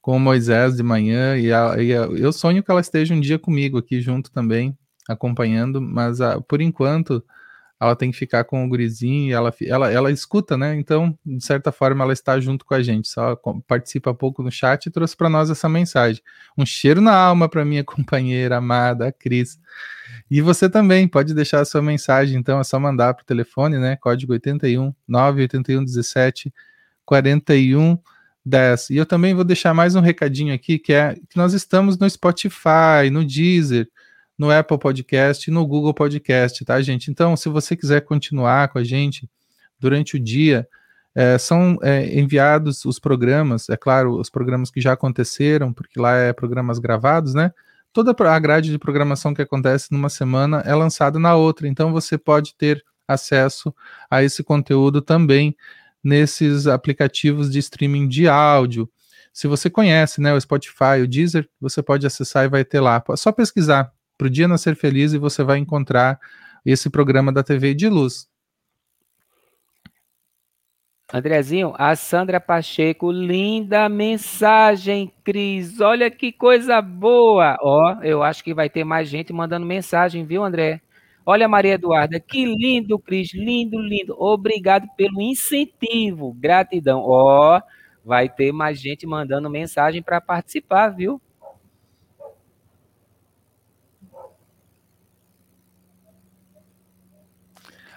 com 0.00 0.16
o 0.16 0.20
Moisés 0.20 0.76
de 0.76 0.82
manhã 0.82 1.36
e, 1.36 1.52
a, 1.52 1.76
e 1.82 1.92
a, 1.92 2.02
eu 2.02 2.32
sonho 2.32 2.62
que 2.62 2.70
ela 2.70 2.80
esteja 2.80 3.14
um 3.14 3.20
dia 3.20 3.38
comigo 3.38 3.78
aqui 3.78 4.00
junto 4.00 4.30
também, 4.30 4.76
acompanhando, 5.08 5.80
mas 5.80 6.18
por 6.46 6.60
enquanto 6.60 7.24
ela 7.80 7.96
tem 7.96 8.10
que 8.10 8.16
ficar 8.16 8.44
com 8.44 8.64
o 8.64 8.68
gurizinho 8.68 9.34
ela, 9.34 9.52
ela, 9.62 9.90
ela 9.90 10.10
escuta, 10.10 10.56
né? 10.56 10.76
Então, 10.76 11.16
de 11.24 11.44
certa 11.44 11.72
forma, 11.72 12.04
ela 12.04 12.12
está 12.12 12.38
junto 12.40 12.64
com 12.64 12.74
a 12.74 12.82
gente, 12.82 13.08
só 13.08 13.36
participa 13.66 14.14
pouco 14.14 14.42
no 14.42 14.50
chat 14.50 14.86
e 14.86 14.90
trouxe 14.90 15.16
para 15.16 15.28
nós 15.28 15.50
essa 15.50 15.68
mensagem. 15.68 16.22
Um 16.56 16.64
cheiro 16.64 17.00
na 17.00 17.14
alma 17.14 17.48
para 17.48 17.64
minha 17.64 17.82
companheira 17.84 18.56
amada, 18.56 19.08
a 19.08 19.12
Cris. 19.12 19.58
E 20.30 20.40
você 20.40 20.68
também 20.68 21.06
pode 21.06 21.34
deixar 21.34 21.60
a 21.60 21.64
sua 21.64 21.82
mensagem, 21.82 22.38
então 22.38 22.58
é 22.58 22.64
só 22.64 22.78
mandar 22.78 23.14
para 23.14 23.22
o 23.22 23.26
telefone, 23.26 23.78
né? 23.78 23.96
Código 23.96 24.32
81 24.32 24.94
981 25.06 25.84
17 25.84 26.52
41 27.04 27.98
10. 28.44 28.90
E 28.90 28.96
eu 28.96 29.06
também 29.06 29.34
vou 29.34 29.44
deixar 29.44 29.74
mais 29.74 29.94
um 29.94 30.00
recadinho 30.00 30.54
aqui, 30.54 30.78
que 30.78 30.92
é 30.92 31.14
que 31.28 31.36
nós 31.36 31.54
estamos 31.54 31.98
no 31.98 32.08
Spotify, 32.08 33.10
no 33.10 33.24
Deezer, 33.24 33.88
no 34.38 34.50
Apple 34.50 34.78
Podcast 34.78 35.48
e 35.48 35.52
no 35.52 35.66
Google 35.66 35.94
Podcast, 35.94 36.64
tá, 36.64 36.80
gente? 36.82 37.10
Então, 37.10 37.36
se 37.36 37.48
você 37.48 37.76
quiser 37.76 38.00
continuar 38.00 38.68
com 38.68 38.78
a 38.78 38.84
gente 38.84 39.28
durante 39.78 40.16
o 40.16 40.20
dia, 40.20 40.68
é, 41.14 41.38
são 41.38 41.78
é, 41.82 42.18
enviados 42.18 42.84
os 42.84 42.98
programas, 42.98 43.68
é 43.68 43.76
claro, 43.76 44.18
os 44.18 44.28
programas 44.28 44.70
que 44.70 44.80
já 44.80 44.92
aconteceram, 44.92 45.72
porque 45.72 46.00
lá 46.00 46.16
é 46.16 46.32
programas 46.32 46.78
gravados, 46.78 47.34
né? 47.34 47.52
Toda 47.92 48.12
a 48.28 48.38
grade 48.40 48.72
de 48.72 48.78
programação 48.78 49.32
que 49.32 49.40
acontece 49.40 49.92
numa 49.92 50.08
semana 50.08 50.60
é 50.66 50.74
lançada 50.74 51.18
na 51.18 51.36
outra, 51.36 51.68
então 51.68 51.92
você 51.92 52.18
pode 52.18 52.56
ter 52.56 52.84
acesso 53.06 53.72
a 54.10 54.24
esse 54.24 54.42
conteúdo 54.42 55.00
também 55.00 55.56
nesses 56.02 56.66
aplicativos 56.66 57.50
de 57.50 57.60
streaming 57.60 58.08
de 58.08 58.26
áudio. 58.26 58.90
Se 59.32 59.46
você 59.46 59.70
conhece 59.70 60.20
né, 60.20 60.34
o 60.34 60.40
Spotify, 60.40 61.02
o 61.02 61.08
Deezer, 61.08 61.48
você 61.60 61.82
pode 61.82 62.06
acessar 62.06 62.44
e 62.44 62.48
vai 62.48 62.64
ter 62.64 62.80
lá. 62.80 63.02
É 63.10 63.16
só 63.16 63.30
pesquisar 63.30 63.93
para 64.16 64.26
o 64.26 64.30
Dia 64.30 64.48
Nascer 64.48 64.76
Feliz 64.76 65.12
e 65.12 65.18
você 65.18 65.42
vai 65.42 65.58
encontrar 65.58 66.18
esse 66.64 66.88
programa 66.88 67.32
da 67.32 67.42
TV 67.42 67.74
de 67.74 67.88
luz. 67.88 68.28
Andrezinho, 71.12 71.74
a 71.76 71.94
Sandra 71.94 72.40
Pacheco, 72.40 73.12
linda 73.12 73.88
mensagem, 73.88 75.12
Cris. 75.22 75.80
Olha 75.80 76.10
que 76.10 76.32
coisa 76.32 76.80
boa. 76.80 77.56
Ó, 77.60 78.02
eu 78.02 78.22
acho 78.22 78.42
que 78.42 78.54
vai 78.54 78.68
ter 78.70 78.84
mais 78.84 79.08
gente 79.08 79.32
mandando 79.32 79.66
mensagem, 79.66 80.24
viu, 80.24 80.42
André? 80.42 80.80
Olha, 81.26 81.46
Maria 81.46 81.74
Eduarda, 81.74 82.18
que 82.18 82.44
lindo, 82.44 82.98
Cris, 82.98 83.32
lindo, 83.32 83.78
lindo. 83.78 84.14
Obrigado 84.18 84.88
pelo 84.96 85.20
incentivo, 85.22 86.32
gratidão. 86.34 87.00
Ó, 87.04 87.60
vai 88.04 88.28
ter 88.28 88.50
mais 88.52 88.80
gente 88.80 89.06
mandando 89.06 89.48
mensagem 89.48 90.02
para 90.02 90.20
participar, 90.20 90.88
viu? 90.88 91.20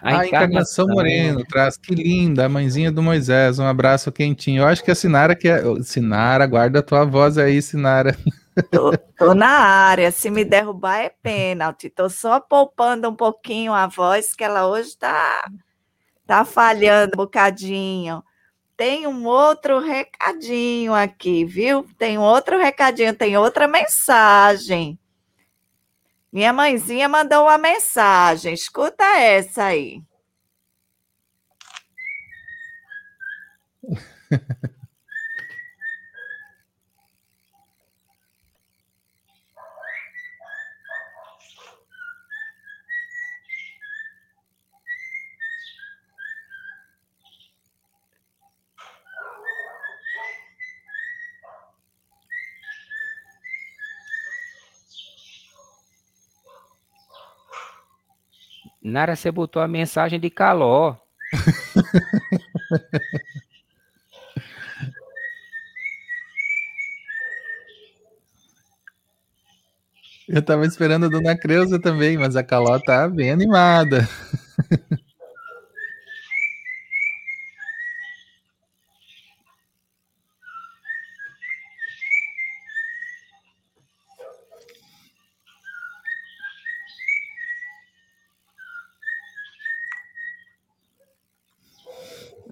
A, 0.07 0.21
a 0.21 0.27
Encarnação 0.27 0.87
Moreno 0.87 1.43
traz, 1.43 1.75
que 1.75 1.93
linda, 1.93 2.45
a 2.45 2.49
mãezinha 2.49 2.89
do 2.89 3.03
Moisés, 3.03 3.59
um 3.59 3.65
abraço 3.65 4.09
quentinho. 4.09 4.61
Eu 4.61 4.67
acho 4.67 4.81
que 4.81 4.89
a 4.89 4.95
Sinara 4.95 5.35
que 5.35 5.49
é. 5.49 5.61
Sinara, 5.83 6.45
guarda 6.45 6.79
a 6.79 6.83
tua 6.83 7.03
voz 7.03 7.37
aí, 7.37 7.61
Sinara. 7.61 8.17
Tô, 8.71 8.91
tô, 9.15 9.35
na 9.35 9.49
área, 9.49 10.09
se 10.09 10.31
me 10.31 10.43
derrubar 10.43 11.01
é 11.01 11.09
pênalti. 11.21 11.91
Tô 11.91 12.09
só 12.09 12.39
poupando 12.39 13.07
um 13.07 13.13
pouquinho 13.13 13.71
a 13.71 13.85
voz, 13.85 14.33
que 14.33 14.43
ela 14.43 14.67
hoje 14.67 14.97
tá, 14.97 15.47
tá 16.25 16.43
falhando 16.43 17.11
um 17.13 17.17
bocadinho. 17.17 18.23
Tem 18.75 19.05
um 19.05 19.27
outro 19.27 19.79
recadinho 19.79 20.91
aqui, 20.91 21.45
viu? 21.45 21.85
Tem 21.99 22.17
outro 22.17 22.57
recadinho, 22.57 23.13
tem 23.13 23.37
outra 23.37 23.67
mensagem. 23.67 24.97
Minha 26.37 26.53
mãezinha 26.53 27.09
mandou 27.09 27.45
uma 27.45 27.57
mensagem. 27.57 28.53
Escuta 28.53 29.03
essa 29.03 29.63
aí. 29.63 30.03
Nara, 58.87 59.15
você 59.15 59.31
botou 59.31 59.61
a 59.61 59.67
mensagem 59.67 60.19
de 60.19 60.29
caló. 60.29 60.95
Eu 70.27 70.41
tava 70.41 70.65
esperando 70.65 71.05
a 71.05 71.09
dona 71.09 71.37
Creuza 71.37 71.79
também, 71.79 72.17
mas 72.17 72.35
a 72.35 72.43
Caló 72.43 72.77
tá 72.79 73.07
bem 73.07 73.31
animada. 73.31 74.07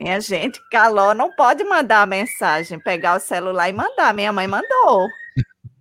Minha 0.06 0.22
gente, 0.22 0.62
Caló 0.70 1.16
não 1.16 1.36
pode 1.36 1.64
mandar 1.64 2.06
mensagem, 2.06 2.80
pegar 2.80 3.18
o 3.18 3.20
celular 3.20 3.70
e 3.70 3.74
mandar. 3.74 4.14
Minha 4.14 4.32
mãe 4.32 4.46
mandou. 4.46 5.08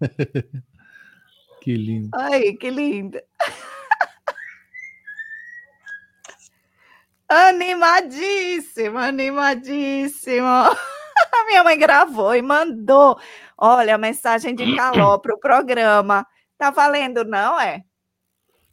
que 1.60 1.76
lindo. 1.76 2.08
Ai, 2.14 2.54
que 2.54 2.70
linda. 2.70 3.22
Animadíssimo, 7.28 8.96
animadíssimo. 8.96 10.46
A 10.46 10.72
minha 11.46 11.62
mãe 11.62 11.78
gravou 11.78 12.34
e 12.34 12.40
mandou. 12.40 13.20
Olha, 13.58 13.96
a 13.96 13.98
mensagem 13.98 14.54
de 14.54 14.74
Caló 14.74 15.18
para 15.18 15.34
o 15.34 15.38
programa. 15.38 16.26
Tá 16.56 16.70
valendo, 16.70 17.26
não 17.26 17.60
é? 17.60 17.84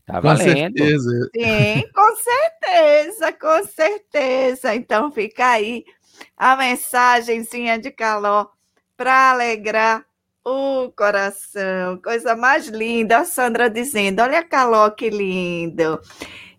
Tá 0.05 0.19
valendo. 0.19 0.73
Com 0.73 0.85
certeza. 0.87 1.29
Sim, 1.35 1.83
com 1.93 2.15
certeza, 2.15 3.33
com 3.33 3.63
certeza. 3.65 4.75
Então 4.75 5.11
fica 5.11 5.47
aí 5.47 5.85
a 6.37 6.55
mensagenzinha 6.55 7.79
de 7.79 7.91
calor 7.91 8.49
para 8.97 9.31
alegrar 9.31 10.05
o 10.43 10.91
coração. 10.91 11.97
Coisa 12.03 12.35
mais 12.35 12.67
linda. 12.67 13.19
A 13.19 13.25
Sandra 13.25 13.69
dizendo: 13.69 14.21
Olha, 14.21 14.43
calor, 14.43 14.91
que 14.91 15.09
lindo. 15.09 15.99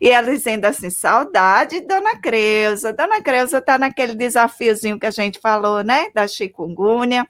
E 0.00 0.10
ela 0.10 0.30
dizendo 0.30 0.64
assim: 0.64 0.90
saudade, 0.90 1.80
dona 1.80 2.16
Creuza. 2.20 2.92
Dona 2.92 3.22
Creuza 3.22 3.58
está 3.58 3.78
naquele 3.78 4.14
desafiozinho 4.14 4.98
que 4.98 5.06
a 5.06 5.10
gente 5.10 5.38
falou, 5.40 5.82
né? 5.82 6.10
Da 6.14 6.26
chikungunya 6.26 7.26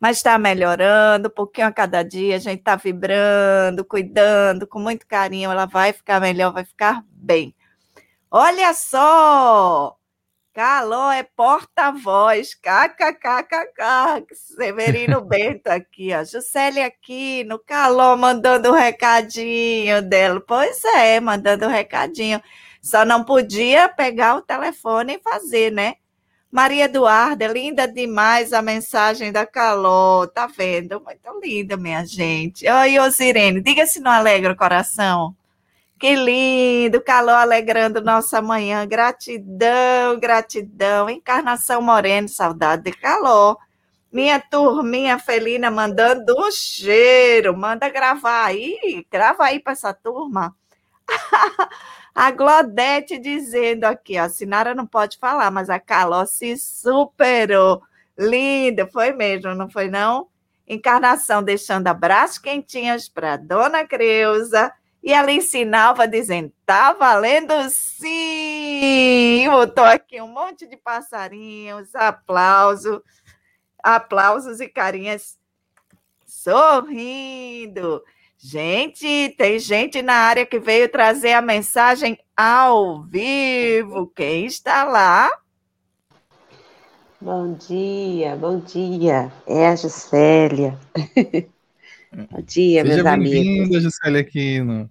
mas 0.00 0.18
está 0.18 0.38
melhorando, 0.38 1.28
um 1.28 1.30
pouquinho 1.30 1.66
a 1.66 1.72
cada 1.72 2.02
dia, 2.02 2.36
a 2.36 2.38
gente 2.38 2.60
está 2.60 2.76
vibrando, 2.76 3.84
cuidando, 3.84 4.66
com 4.66 4.78
muito 4.78 5.06
carinho, 5.06 5.50
ela 5.50 5.66
vai 5.66 5.92
ficar 5.92 6.20
melhor, 6.20 6.52
vai 6.52 6.64
ficar 6.64 7.04
bem. 7.08 7.54
Olha 8.30 8.74
só! 8.74 9.96
Caló 10.56 11.12
é 11.12 11.22
porta-voz, 11.22 12.54
kkkk, 12.54 14.26
Severino 14.32 15.20
Bento 15.28 15.66
aqui, 15.68 16.14
ó. 16.14 16.24
Juscelia 16.24 16.86
aqui 16.86 17.44
no 17.44 17.58
Caló 17.58 18.16
mandando 18.16 18.70
o 18.70 18.72
um 18.72 18.74
recadinho 18.74 20.00
dela. 20.00 20.40
Pois 20.40 20.82
é, 20.82 21.20
mandando 21.20 21.66
o 21.66 21.68
um 21.68 21.70
recadinho. 21.70 22.40
Só 22.80 23.04
não 23.04 23.22
podia 23.22 23.86
pegar 23.90 24.36
o 24.36 24.40
telefone 24.40 25.16
e 25.16 25.22
fazer, 25.22 25.70
né? 25.70 25.96
Maria 26.56 26.86
Eduarda, 26.86 27.46
linda 27.48 27.86
demais 27.86 28.54
a 28.54 28.62
mensagem 28.62 29.30
da 29.30 29.44
Caló, 29.44 30.26
tá 30.26 30.46
vendo? 30.46 30.98
Muito 31.02 31.38
linda, 31.38 31.76
minha 31.76 32.02
gente. 32.06 32.66
Oi, 32.66 32.98
Osirene, 32.98 33.60
diga 33.60 33.84
se 33.84 34.00
não 34.00 34.10
alegra 34.10 34.54
o 34.54 34.56
coração. 34.56 35.36
Que 36.00 36.16
lindo, 36.16 36.98
Caló 37.02 37.32
alegrando 37.34 38.00
nossa 38.00 38.40
manhã. 38.40 38.86
Gratidão, 38.86 40.18
gratidão. 40.18 41.10
Encarnação 41.10 41.82
Moreno, 41.82 42.26
saudade 42.26 42.84
de 42.84 42.92
Caló. 42.92 43.56
Minha 44.10 44.40
turminha 44.40 45.18
felina 45.18 45.70
mandando 45.70 46.34
um 46.38 46.50
cheiro. 46.50 47.54
Manda 47.54 47.90
gravar 47.90 48.46
aí, 48.46 49.06
grava 49.12 49.44
aí 49.44 49.60
para 49.60 49.74
essa 49.74 49.92
turma. 49.92 50.56
A 52.16 52.30
Glodete 52.30 53.18
dizendo 53.18 53.84
aqui, 53.84 54.18
ó, 54.18 54.22
a 54.22 54.28
Sinara 54.30 54.74
não 54.74 54.86
pode 54.86 55.18
falar, 55.18 55.50
mas 55.50 55.68
a 55.68 55.78
Caló 55.78 56.24
se 56.24 56.56
superou. 56.56 57.82
Linda, 58.16 58.86
foi 58.86 59.12
mesmo, 59.12 59.54
não 59.54 59.68
foi 59.68 59.90
não? 59.90 60.26
Encarnação 60.66 61.42
deixando 61.42 61.88
abraços 61.88 62.38
quentinhos 62.38 63.06
para 63.06 63.36
Dona 63.36 63.86
Creuza. 63.86 64.72
E 65.02 65.12
ela 65.12 65.30
ensinava 65.30 66.08
dizendo, 66.08 66.50
tá 66.64 66.94
valendo 66.94 67.52
sim! 67.68 69.46
Botou 69.50 69.84
aqui 69.84 70.18
um 70.18 70.28
monte 70.28 70.66
de 70.66 70.78
passarinhos, 70.78 71.94
aplauso, 71.94 73.04
aplausos 73.82 74.58
e 74.58 74.68
carinhas 74.68 75.38
sorrindo. 76.24 78.02
Gente, 78.38 79.34
tem 79.38 79.58
gente 79.58 80.02
na 80.02 80.12
área 80.12 80.44
que 80.44 80.58
veio 80.58 80.90
trazer 80.90 81.32
a 81.32 81.40
mensagem 81.40 82.18
ao 82.36 83.02
vivo. 83.02 84.12
Quem 84.14 84.44
está 84.44 84.84
lá? 84.84 85.30
Bom 87.18 87.54
dia, 87.54 88.36
bom 88.36 88.60
dia. 88.60 89.32
É 89.46 89.68
a 89.68 89.74
Gisélia. 89.74 90.78
bom 92.12 92.42
dia, 92.42 92.82
Seja 92.82 92.94
meus 92.94 93.06
amigos. 93.06 93.32
Bem-vinda, 93.32 93.80
Gisélia 93.80 94.20
Aquino. 94.20 94.90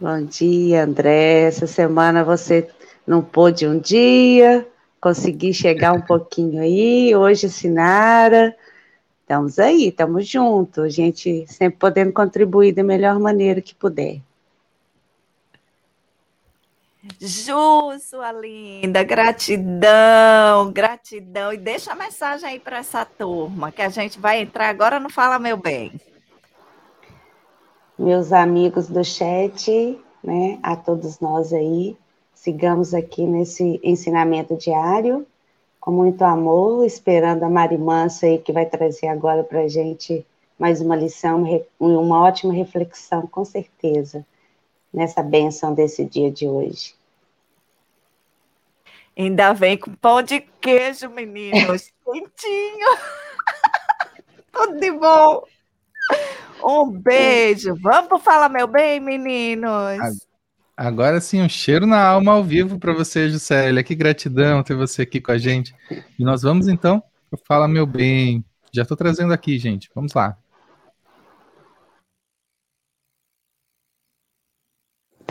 Bom 0.00 0.24
dia, 0.24 0.82
André. 0.82 1.42
Essa 1.42 1.66
semana 1.68 2.24
você 2.24 2.68
não 3.06 3.22
pôde 3.22 3.68
um 3.68 3.78
dia, 3.78 4.66
consegui 5.00 5.54
chegar 5.54 5.92
um 5.92 6.00
pouquinho 6.00 6.60
aí. 6.60 7.14
Hoje, 7.14 7.48
Sinara. 7.48 8.54
Estamos 9.28 9.58
aí, 9.58 9.88
estamos 9.88 10.26
juntos, 10.26 10.82
a 10.82 10.88
gente 10.88 11.46
sempre 11.48 11.78
podendo 11.78 12.14
contribuir 12.14 12.72
da 12.72 12.82
melhor 12.82 13.18
maneira 13.20 13.60
que 13.60 13.74
puder. 13.74 14.22
Ju, 17.20 17.98
sua 18.00 18.32
linda, 18.32 19.02
gratidão, 19.02 20.72
gratidão. 20.72 21.52
E 21.52 21.58
deixa 21.58 21.92
a 21.92 21.94
mensagem 21.94 22.48
aí 22.48 22.58
para 22.58 22.78
essa 22.78 23.04
turma, 23.04 23.70
que 23.70 23.82
a 23.82 23.90
gente 23.90 24.18
vai 24.18 24.40
entrar 24.40 24.70
agora 24.70 24.98
no 24.98 25.10
Fala 25.10 25.38
Meu 25.38 25.58
Bem. 25.58 25.92
Meus 27.98 28.32
amigos 28.32 28.88
do 28.88 29.04
chat, 29.04 29.70
né, 30.24 30.58
a 30.62 30.74
todos 30.74 31.20
nós 31.20 31.52
aí, 31.52 31.98
sigamos 32.32 32.94
aqui 32.94 33.26
nesse 33.26 33.78
ensinamento 33.84 34.56
diário 34.56 35.26
com 35.80 35.90
muito 35.90 36.22
amor, 36.22 36.84
esperando 36.84 37.44
a 37.44 37.48
Mari 37.48 37.78
Mansa 37.78 38.26
aí, 38.26 38.38
que 38.38 38.52
vai 38.52 38.66
trazer 38.66 39.08
agora 39.08 39.44
para 39.44 39.60
a 39.60 39.68
gente 39.68 40.24
mais 40.58 40.80
uma 40.80 40.96
lição, 40.96 41.44
uma 41.78 42.22
ótima 42.22 42.52
reflexão, 42.52 43.26
com 43.26 43.44
certeza, 43.44 44.26
nessa 44.92 45.22
benção 45.22 45.72
desse 45.72 46.04
dia 46.04 46.30
de 46.30 46.48
hoje. 46.48 46.94
Ainda 49.16 49.52
vem 49.52 49.76
com 49.76 49.94
pão 49.94 50.22
de 50.22 50.40
queijo, 50.40 51.08
meninos, 51.10 51.92
quentinho. 52.04 52.88
Tudo 54.52 54.78
de 54.78 54.90
bom. 54.92 55.44
Um 56.64 56.90
beijo. 56.90 57.74
Vamos 57.80 58.08
para 58.08 58.18
Fala 58.18 58.48
Meu 58.48 58.66
Bem, 58.66 59.00
meninos. 59.00 60.27
Agora 60.80 61.20
sim, 61.20 61.42
um 61.42 61.48
cheiro 61.48 61.88
na 61.88 62.00
alma 62.00 62.30
ao 62.30 62.44
vivo 62.44 62.78
para 62.78 62.92
você, 62.92 63.28
Juscelia. 63.28 63.82
Que 63.82 63.96
gratidão 63.96 64.62
ter 64.62 64.76
você 64.76 65.02
aqui 65.02 65.20
com 65.20 65.32
a 65.32 65.36
gente. 65.36 65.74
E 66.16 66.22
nós 66.22 66.42
vamos 66.42 66.68
então 66.68 67.02
Fala 67.48 67.66
Meu 67.66 67.84
Bem. 67.84 68.44
Já 68.72 68.82
estou 68.82 68.96
trazendo 68.96 69.32
aqui, 69.32 69.58
gente. 69.58 69.90
Vamos 69.92 70.14
lá. 70.14 70.38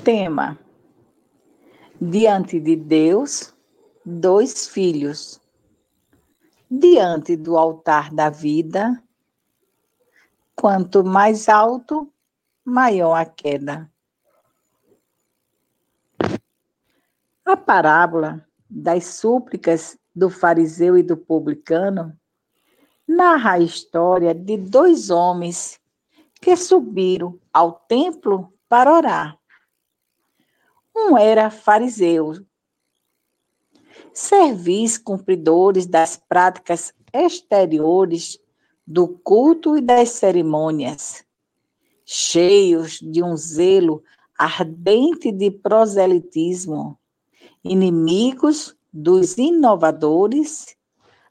Tema: 0.03 0.59
Diante 2.01 2.59
de 2.59 2.75
Deus, 2.75 3.55
dois 4.05 4.67
filhos. 4.67 5.39
Diante 6.69 7.37
do 7.37 7.57
altar 7.57 8.13
da 8.13 8.29
vida, 8.29 9.01
quanto 10.53 11.05
mais 11.05 11.47
alto, 11.47 12.11
maior 12.65 13.15
a 13.15 13.23
queda. 13.23 13.89
A 17.47 17.55
parábola 17.55 18.45
das 18.69 19.05
súplicas 19.05 19.97
do 20.13 20.29
fariseu 20.29 20.97
e 20.97 21.01
do 21.01 21.15
publicano 21.15 22.13
narra 23.07 23.53
a 23.53 23.59
história 23.59 24.35
de 24.35 24.57
dois 24.57 25.09
homens 25.09 25.79
que 26.41 26.57
subiram 26.57 27.39
ao 27.53 27.71
templo 27.71 28.53
para 28.67 28.93
orar. 28.93 29.39
Um 30.93 31.17
era 31.17 31.49
fariseu, 31.49 32.33
servis 34.11 34.97
cumpridores 34.97 35.85
das 35.85 36.17
práticas 36.17 36.93
exteriores 37.13 38.37
do 38.85 39.07
culto 39.07 39.77
e 39.77 39.81
das 39.81 40.09
cerimônias, 40.09 41.23
cheios 42.03 42.99
de 42.99 43.23
um 43.23 43.37
zelo 43.37 44.03
ardente 44.37 45.31
de 45.31 45.49
proselitismo, 45.49 46.99
inimigos 47.71 48.75
dos 48.91 49.37
inovadores, 49.37 50.75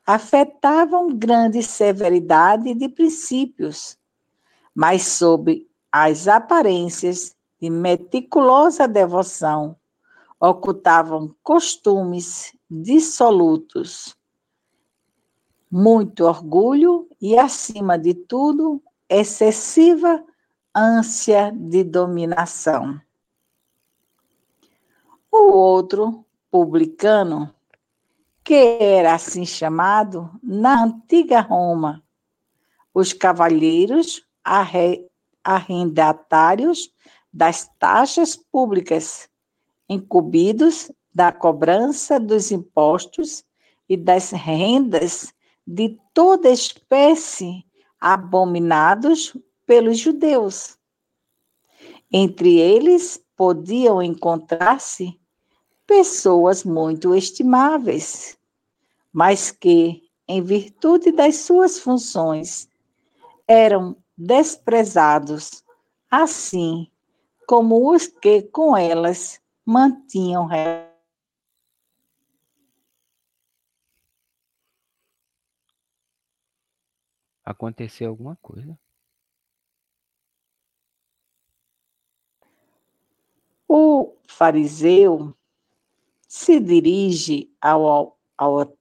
afetavam 0.07 1.09
grande 1.09 1.63
severidade 1.63 2.75
de 2.75 2.89
princípios, 2.89 3.99
mas 4.75 5.03
sob 5.03 5.67
as 5.91 6.29
aparências 6.29 7.35
de 7.61 7.71
meticulosa 7.71 8.87
devoção, 8.87 9.77
ocultavam 10.39 11.35
costumes 11.43 12.53
dissolutos, 12.71 14.15
muito 15.71 16.25
orgulho 16.25 17.09
e, 17.21 17.39
acima 17.39 17.99
de 17.99 18.13
tudo, 18.13 18.83
excessiva 19.09 20.23
ânsia 20.75 21.51
de 21.55 21.83
dominação. 21.83 23.01
O 25.33 25.53
outro, 25.53 26.26
publicano, 26.57 27.55
que 28.43 28.79
era 28.81 29.15
assim 29.15 29.45
chamado 29.45 30.31
na 30.43 30.85
antiga 30.85 31.41
Roma, 31.41 32.03
os 32.95 33.13
cavalheiros 33.13 34.25
arrendatários 35.45 36.91
das 37.31 37.69
taxas 37.79 38.37
públicas, 38.37 39.29
incumbidos 39.87 40.91
da 41.15 41.31
cobrança 41.31 42.19
dos 42.19 42.51
impostos 42.51 43.45
e 43.87 43.95
das 43.95 44.31
rendas 44.31 45.35
de 45.67 46.01
toda 46.15 46.49
espécie 46.49 47.67
abominados 48.01 49.37
pelos 49.67 49.99
judeus. 49.99 50.79
Entre 52.11 52.59
eles 52.59 53.23
podiam 53.37 54.03
encontrar-se 54.03 55.21
pessoas 55.87 56.65
muito 56.65 57.15
estimáveis, 57.15 58.39
mas 59.13 59.51
que, 59.51 60.03
em 60.29 60.43
virtude 60.43 61.13
das 61.13 61.37
suas 61.37 61.79
funções, 61.79 62.69
eram 63.47 63.97
desprezados, 64.17 65.65
assim 66.11 66.91
como 67.47 67.93
os 67.93 68.09
que 68.09 68.43
com 68.43 68.77
elas 68.77 69.41
mantinham 69.65 70.47
Aconteceu 77.45 78.11
alguma 78.11 78.35
coisa? 78.43 78.77
O 83.69 84.17
fariseu 84.27 85.33
se 86.37 86.61
dirige 86.61 87.51
ao, 87.63 88.19
ao 88.37 88.77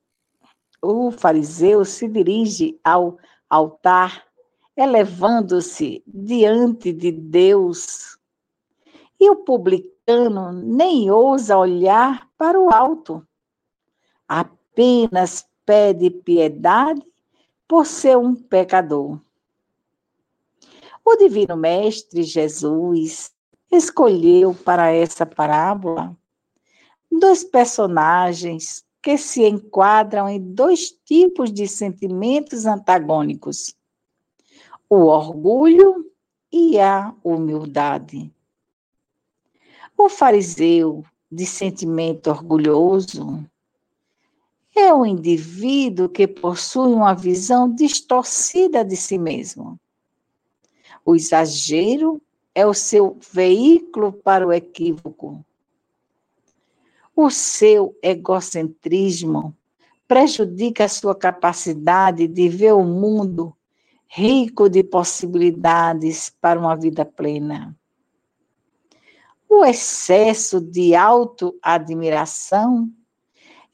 o 0.82 1.10
fariseu 1.10 1.86
se 1.86 2.06
dirige 2.06 2.78
ao 2.84 3.18
altar, 3.50 4.26
elevando-se 4.76 6.04
diante 6.06 6.92
de 6.92 7.14
Deus. 7.14 8.20
E 9.18 9.30
o 9.30 9.38
publicano 9.38 10.52
nem 10.52 11.10
ousa 11.10 11.58
olhar 11.58 12.30
para 12.38 12.60
o 12.60 12.70
alto, 12.70 13.26
apenas 14.28 15.48
pede 15.66 16.10
piedade 16.10 17.02
por 17.66 17.86
ser 17.86 18.18
um 18.18 18.36
pecador. 18.36 19.18
O 21.06 21.16
Divino 21.16 21.56
Mestre 21.56 22.22
Jesus 22.22 23.34
escolheu 23.72 24.54
para 24.54 24.92
essa 24.92 25.26
parábola 25.26 26.16
dois 27.20 27.44
personagens 27.44 28.84
que 29.02 29.18
se 29.18 29.44
enquadram 29.44 30.28
em 30.28 30.40
dois 30.40 30.90
tipos 30.90 31.52
de 31.52 31.68
sentimentos 31.68 32.66
antagônicos: 32.66 33.76
o 34.90 35.06
orgulho 35.06 36.12
e 36.52 36.80
a 36.80 37.14
humildade. 37.24 38.32
O 39.98 40.10
fariseu 40.10 41.04
de 41.32 41.46
sentimento 41.46 42.30
orgulhoso 42.30 43.46
é 44.76 44.94
o 44.94 45.06
indivíduo 45.06 46.10
que 46.10 46.28
possui 46.28 46.94
uma 46.94 47.14
visão 47.14 47.74
distorcida 47.74 48.84
de 48.84 48.98
si 48.98 49.18
mesmo. 49.18 49.80
O 51.06 51.16
exagero 51.16 52.22
é 52.54 52.66
o 52.66 52.74
seu 52.74 53.18
veículo 53.32 54.12
para 54.12 54.46
o 54.46 54.52
equívoco. 54.52 55.46
O 57.16 57.30
seu 57.30 57.98
egocentrismo 58.04 59.56
prejudica 60.06 60.84
a 60.84 60.90
sua 60.90 61.16
capacidade 61.16 62.28
de 62.28 62.50
ver 62.50 62.74
o 62.74 62.84
mundo 62.84 63.56
rico 64.06 64.70
de 64.70 64.84
possibilidades 64.84 66.30
para 66.42 66.60
uma 66.60 66.76
vida 66.76 67.06
plena. 67.06 67.74
O 69.48 69.64
excesso 69.64 70.60
de 70.60 70.94
autoadmiração 70.94 72.92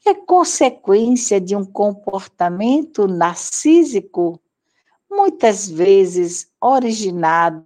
é 0.06 0.14
consequência 0.14 1.40
de 1.40 1.56
um 1.56 1.64
comportamento 1.64 3.08
narcísico, 3.08 4.40
muitas 5.10 5.68
vezes 5.68 6.48
originado 6.60 7.64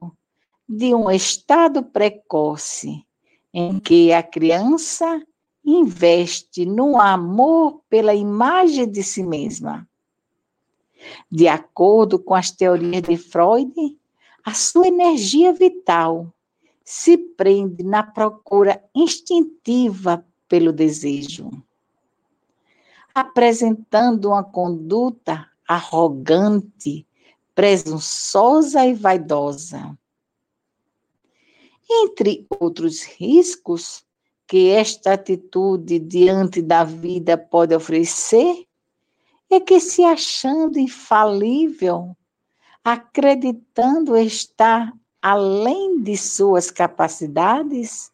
de 0.68 0.94
um 0.94 1.10
estado 1.10 1.82
precoce, 1.82 3.04
em 3.52 3.78
que 3.78 4.12
a 4.12 4.22
criança 4.22 5.22
investe 5.66 6.64
no 6.64 7.00
amor 7.00 7.82
pela 7.90 8.14
imagem 8.14 8.88
de 8.88 9.02
si 9.02 9.22
mesma. 9.22 9.86
De 11.30 11.48
acordo 11.48 12.18
com 12.18 12.34
as 12.34 12.50
teorias 12.50 13.02
de 13.02 13.16
Freud, 13.16 13.74
a 14.44 14.54
sua 14.54 14.86
energia 14.88 15.52
vital 15.52 16.32
se 16.84 17.18
prende 17.18 17.82
na 17.82 18.02
procura 18.02 18.82
instintiva 18.94 20.24
pelo 20.48 20.72
desejo 20.72 21.50
apresentando 23.16 24.28
uma 24.28 24.44
conduta 24.44 25.50
arrogante, 25.66 27.06
presunçosa 27.54 28.84
e 28.84 28.92
vaidosa. 28.92 29.98
Entre 31.90 32.46
outros 32.60 33.04
riscos 33.04 34.04
que 34.46 34.68
esta 34.70 35.14
atitude 35.14 35.98
diante 35.98 36.62
da 36.62 36.84
vida 36.84 37.36
pode 37.36 37.74
oferecer, 37.74 38.66
é 39.50 39.60
que, 39.60 39.80
se 39.80 40.04
achando 40.04 40.78
infalível, 40.78 42.16
acreditando 42.84 44.16
estar 44.16 44.92
além 45.20 46.00
de 46.00 46.16
suas 46.16 46.70
capacidades, 46.70 48.12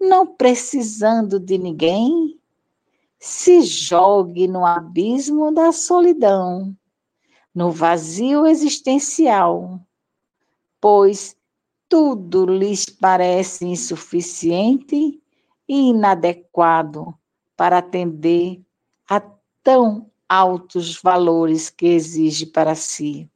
não 0.00 0.26
precisando 0.26 1.38
de 1.38 1.56
ninguém, 1.56 2.38
se 3.18 3.62
jogue 3.62 4.46
no 4.48 4.66
abismo 4.66 5.52
da 5.52 5.72
solidão, 5.72 6.76
no 7.54 7.70
vazio 7.70 8.46
existencial, 8.46 9.80
pois 10.80 11.36
tudo 11.88 12.44
lhes 12.44 12.86
parece 12.86 13.64
insuficiente 13.64 15.20
inadequado 15.68 17.14
para 17.56 17.78
atender 17.78 18.62
a 19.08 19.20
tão 19.62 20.10
altos 20.28 21.00
valores 21.00 21.70
que 21.70 21.86
exige 21.86 22.46
para 22.46 22.74
si. 22.74 23.30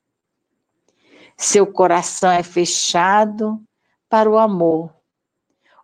Seu 1.37 1.67
coração 1.67 2.31
é 2.31 2.43
fechado 2.43 3.63
para 4.09 4.29
o 4.29 4.39
amor. 4.39 4.95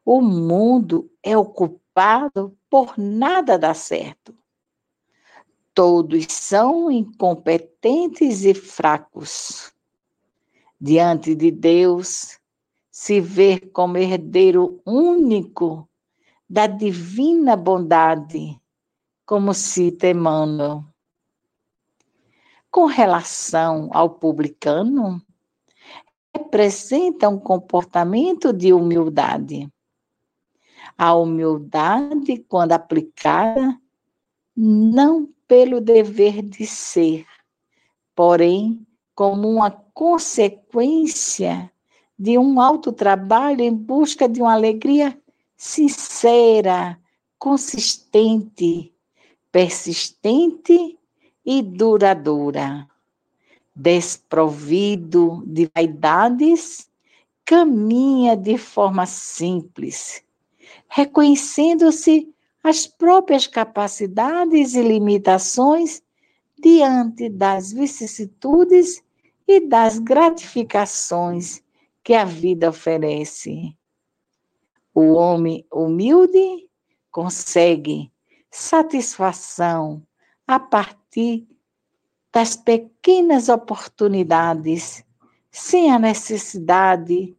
O 0.05 0.21
mundo 0.21 1.11
é 1.23 1.37
ocupado 1.37 2.57
por 2.69 2.99
nada 2.99 3.59
dá 3.59 3.73
certo. 3.73 4.37
Todos 5.73 6.27
são 6.31 6.91
incompetentes 6.91 8.45
e 8.45 8.55
fracos. 8.55 9.73
Diante 10.81 11.35
de 11.35 11.51
Deus, 11.51 12.39
se 12.91 13.21
ver 13.21 13.71
como 13.73 13.97
herdeiro 13.97 14.81
único 14.85 15.89
da 16.49 16.67
divina 16.67 17.57
bondade, 17.57 18.61
como 19.25 19.53
cita 19.53 20.09
Emmanuel. 20.09 20.85
Com 22.71 22.87
relação 22.87 23.91
ao 23.93 24.11
publicano, 24.11 25.21
representa 26.35 27.29
um 27.29 27.39
comportamento 27.39 28.53
de 28.53 28.73
humildade 28.73 29.71
a 30.97 31.15
humildade, 31.15 32.39
quando 32.49 32.73
aplicada, 32.73 33.79
não 34.57 35.29
pelo 35.47 35.81
dever 35.81 36.43
de 36.43 36.67
ser, 36.67 37.27
porém 38.15 38.87
como 39.15 39.49
uma 39.49 39.71
consequência 39.71 41.71
de 42.19 42.39
um 42.39 42.61
alto 42.61 42.93
trabalho 42.93 43.63
em 43.63 43.75
busca 43.75 44.29
de 44.29 44.41
uma 44.41 44.55
alegria 44.55 45.21
sincera, 45.57 47.01
consistente, 47.39 48.93
persistente 49.51 50.99
e 51.45 51.63
duradoura. 51.63 52.87
Desprovido 53.75 55.43
de 55.47 55.71
vaidades, 55.75 56.91
caminha 57.45 58.37
de 58.37 58.59
forma 58.59 59.07
simples, 59.07 60.23
reconhecendo-se 60.89 62.29
as 62.63 62.87
próprias 62.87 63.47
capacidades 63.47 64.75
e 64.75 64.83
limitações 64.83 66.03
diante 66.59 67.29
das 67.29 67.73
vicissitudes 67.73 69.03
e 69.47 69.61
das 69.61 69.99
gratificações 69.99 71.63
que 72.03 72.15
a 72.15 72.25
vida 72.25 72.71
oferece. 72.71 73.77
O 74.99 75.13
homem 75.13 75.63
humilde 75.71 76.71
consegue 77.11 78.11
satisfação 78.51 80.03
a 80.47 80.59
partir 80.59 81.47
das 82.33 82.57
pequenas 82.57 83.51
oportunidades, 83.51 85.05
sem 85.51 85.93
a 85.93 85.99
necessidade, 85.99 87.37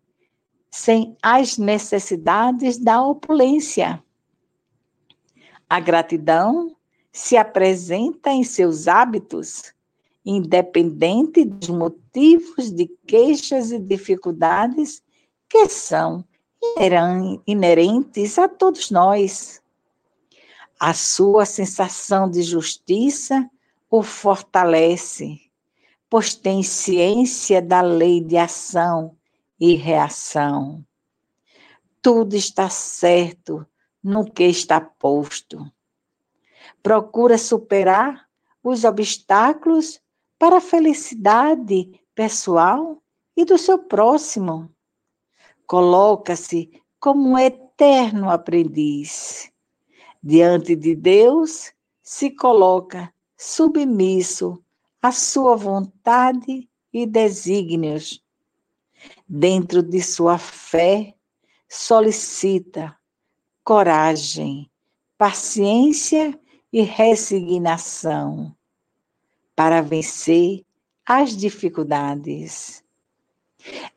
sem 0.69 1.17
as 1.19 1.57
necessidades 1.57 2.77
da 2.77 3.01
opulência. 3.01 4.03
A 5.67 5.79
gratidão 5.79 6.77
se 7.11 7.37
apresenta 7.37 8.29
em 8.29 8.43
seus 8.43 8.87
hábitos, 8.87 9.73
independente 10.23 11.43
dos 11.43 11.69
motivos 11.69 12.69
de 12.69 12.85
queixas 13.07 13.71
e 13.71 13.79
dificuldades 13.79 15.01
que 15.49 15.67
são 15.69 16.23
inerentes 17.45 18.37
a 18.37 18.47
todos 18.47 18.91
nós. 18.91 19.61
A 20.79 20.93
sua 20.93 21.45
sensação 21.45 22.29
de 22.29 22.43
justiça 22.43 23.49
o 23.89 24.03
fortalece, 24.03 25.39
pois 26.09 26.35
tem 26.35 26.61
ciência 26.61 27.61
da 27.61 27.81
lei 27.81 28.21
de 28.21 28.37
ação 28.37 29.15
e 29.59 29.75
reação. 29.75 30.85
Tudo 32.01 32.35
está 32.35 32.69
certo 32.69 33.65
no 34.03 34.29
que 34.29 34.43
está 34.43 34.79
posto. 34.79 35.71
Procura 36.83 37.37
superar 37.37 38.27
os 38.63 38.83
obstáculos 38.83 39.99
para 40.37 40.57
a 40.57 40.61
felicidade 40.61 41.99
pessoal 42.13 43.01
e 43.35 43.45
do 43.45 43.57
seu 43.57 43.79
próximo. 43.79 44.69
Coloca-se 45.67 46.81
como 46.99 47.29
um 47.29 47.37
eterno 47.37 48.29
aprendiz. 48.29 49.51
Diante 50.23 50.75
de 50.75 50.95
Deus, 50.95 51.71
se 52.01 52.31
coloca 52.31 53.13
submisso 53.37 54.63
à 55.01 55.11
sua 55.11 55.55
vontade 55.55 56.67
e 56.91 57.05
desígnios. 57.05 58.23
Dentro 59.27 59.83
de 59.83 60.01
sua 60.01 60.37
fé, 60.37 61.13
solicita 61.69 62.97
coragem, 63.63 64.71
paciência 65.17 66.39
e 66.71 66.81
resignação 66.81 68.55
para 69.55 69.81
vencer 69.81 70.63
as 71.05 71.35
dificuldades. 71.35 72.83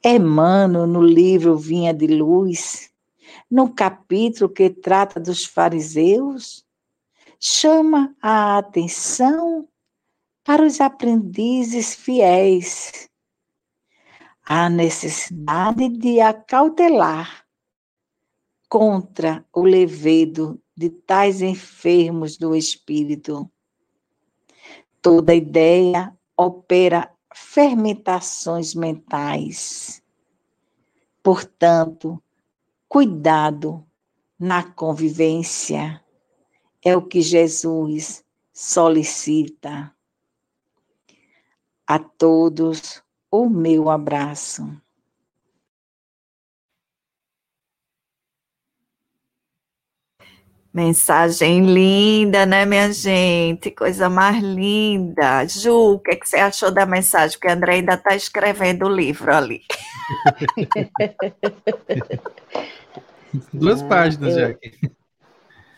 Emmanuel, 0.05 0.87
no 0.87 1.03
livro 1.03 1.57
Vinha 1.57 1.93
de 1.93 2.07
Luz, 2.07 2.91
no 3.51 3.73
capítulo 3.73 4.49
que 4.49 4.71
trata 4.71 5.21
dos 5.21 5.45
fariseus, 5.45 6.65
chama 7.39 8.15
a 8.21 8.59
atenção 8.59 9.69
para 10.45 10.65
os 10.65 10.81
aprendizes 10.81 11.95
fiéis, 11.95 13.09
a 14.45 14.69
necessidade 14.69 15.89
de 15.89 16.21
acautelar 16.21 17.45
contra 18.69 19.45
o 19.53 19.63
levedo 19.63 20.61
de 20.77 20.91
tais 20.91 21.43
enfermos 21.43 22.37
do 22.37 22.55
espírito. 22.55 23.51
Toda 25.03 25.35
ideia 25.35 26.17
opera 26.37 27.13
fermentações 27.35 28.75
mentais. 28.75 30.03
Portanto, 31.23 32.23
cuidado 32.89 33.85
na 34.39 34.63
convivência 34.63 36.03
é 36.83 36.97
o 36.97 37.03
que 37.03 37.21
Jesus 37.21 38.25
solicita. 38.53 39.95
A 41.87 41.99
todos 41.99 43.03
o 43.31 43.49
meu 43.49 43.91
abraço. 43.91 44.81
Mensagem 50.73 51.67
linda, 51.67 52.47
né, 52.47 52.65
minha 52.65 52.93
gente? 52.93 53.73
Coisa 53.73 54.09
mais 54.09 54.41
linda. 54.41 55.45
Ju, 55.49 55.95
o 55.95 55.99
que, 55.99 56.13
é 56.13 56.17
que 56.17 56.29
você 56.29 56.37
achou 56.37 56.71
da 56.71 56.87
mensagem? 56.87 57.37
Porque 57.37 57.49
a 57.49 57.55
André 57.55 57.75
ainda 57.75 57.95
está 57.95 58.15
escrevendo 58.15 58.87
o 58.87 58.89
livro 58.89 59.35
ali. 59.35 59.63
Duas 63.53 63.83
ah, 63.83 63.87
páginas, 63.87 64.37
eu, 64.37 64.49
Jack. 64.49 64.93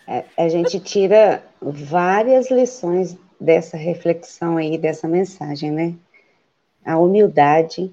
A, 0.06 0.24
a 0.44 0.48
gente 0.51 0.78
tira 0.78 1.43
várias 1.60 2.51
lições 2.51 3.16
dessa 3.40 3.78
reflexão 3.78 4.59
aí, 4.59 4.77
dessa 4.77 5.09
mensagem, 5.09 5.70
né? 5.70 5.94
A 6.85 6.98
humildade, 6.98 7.90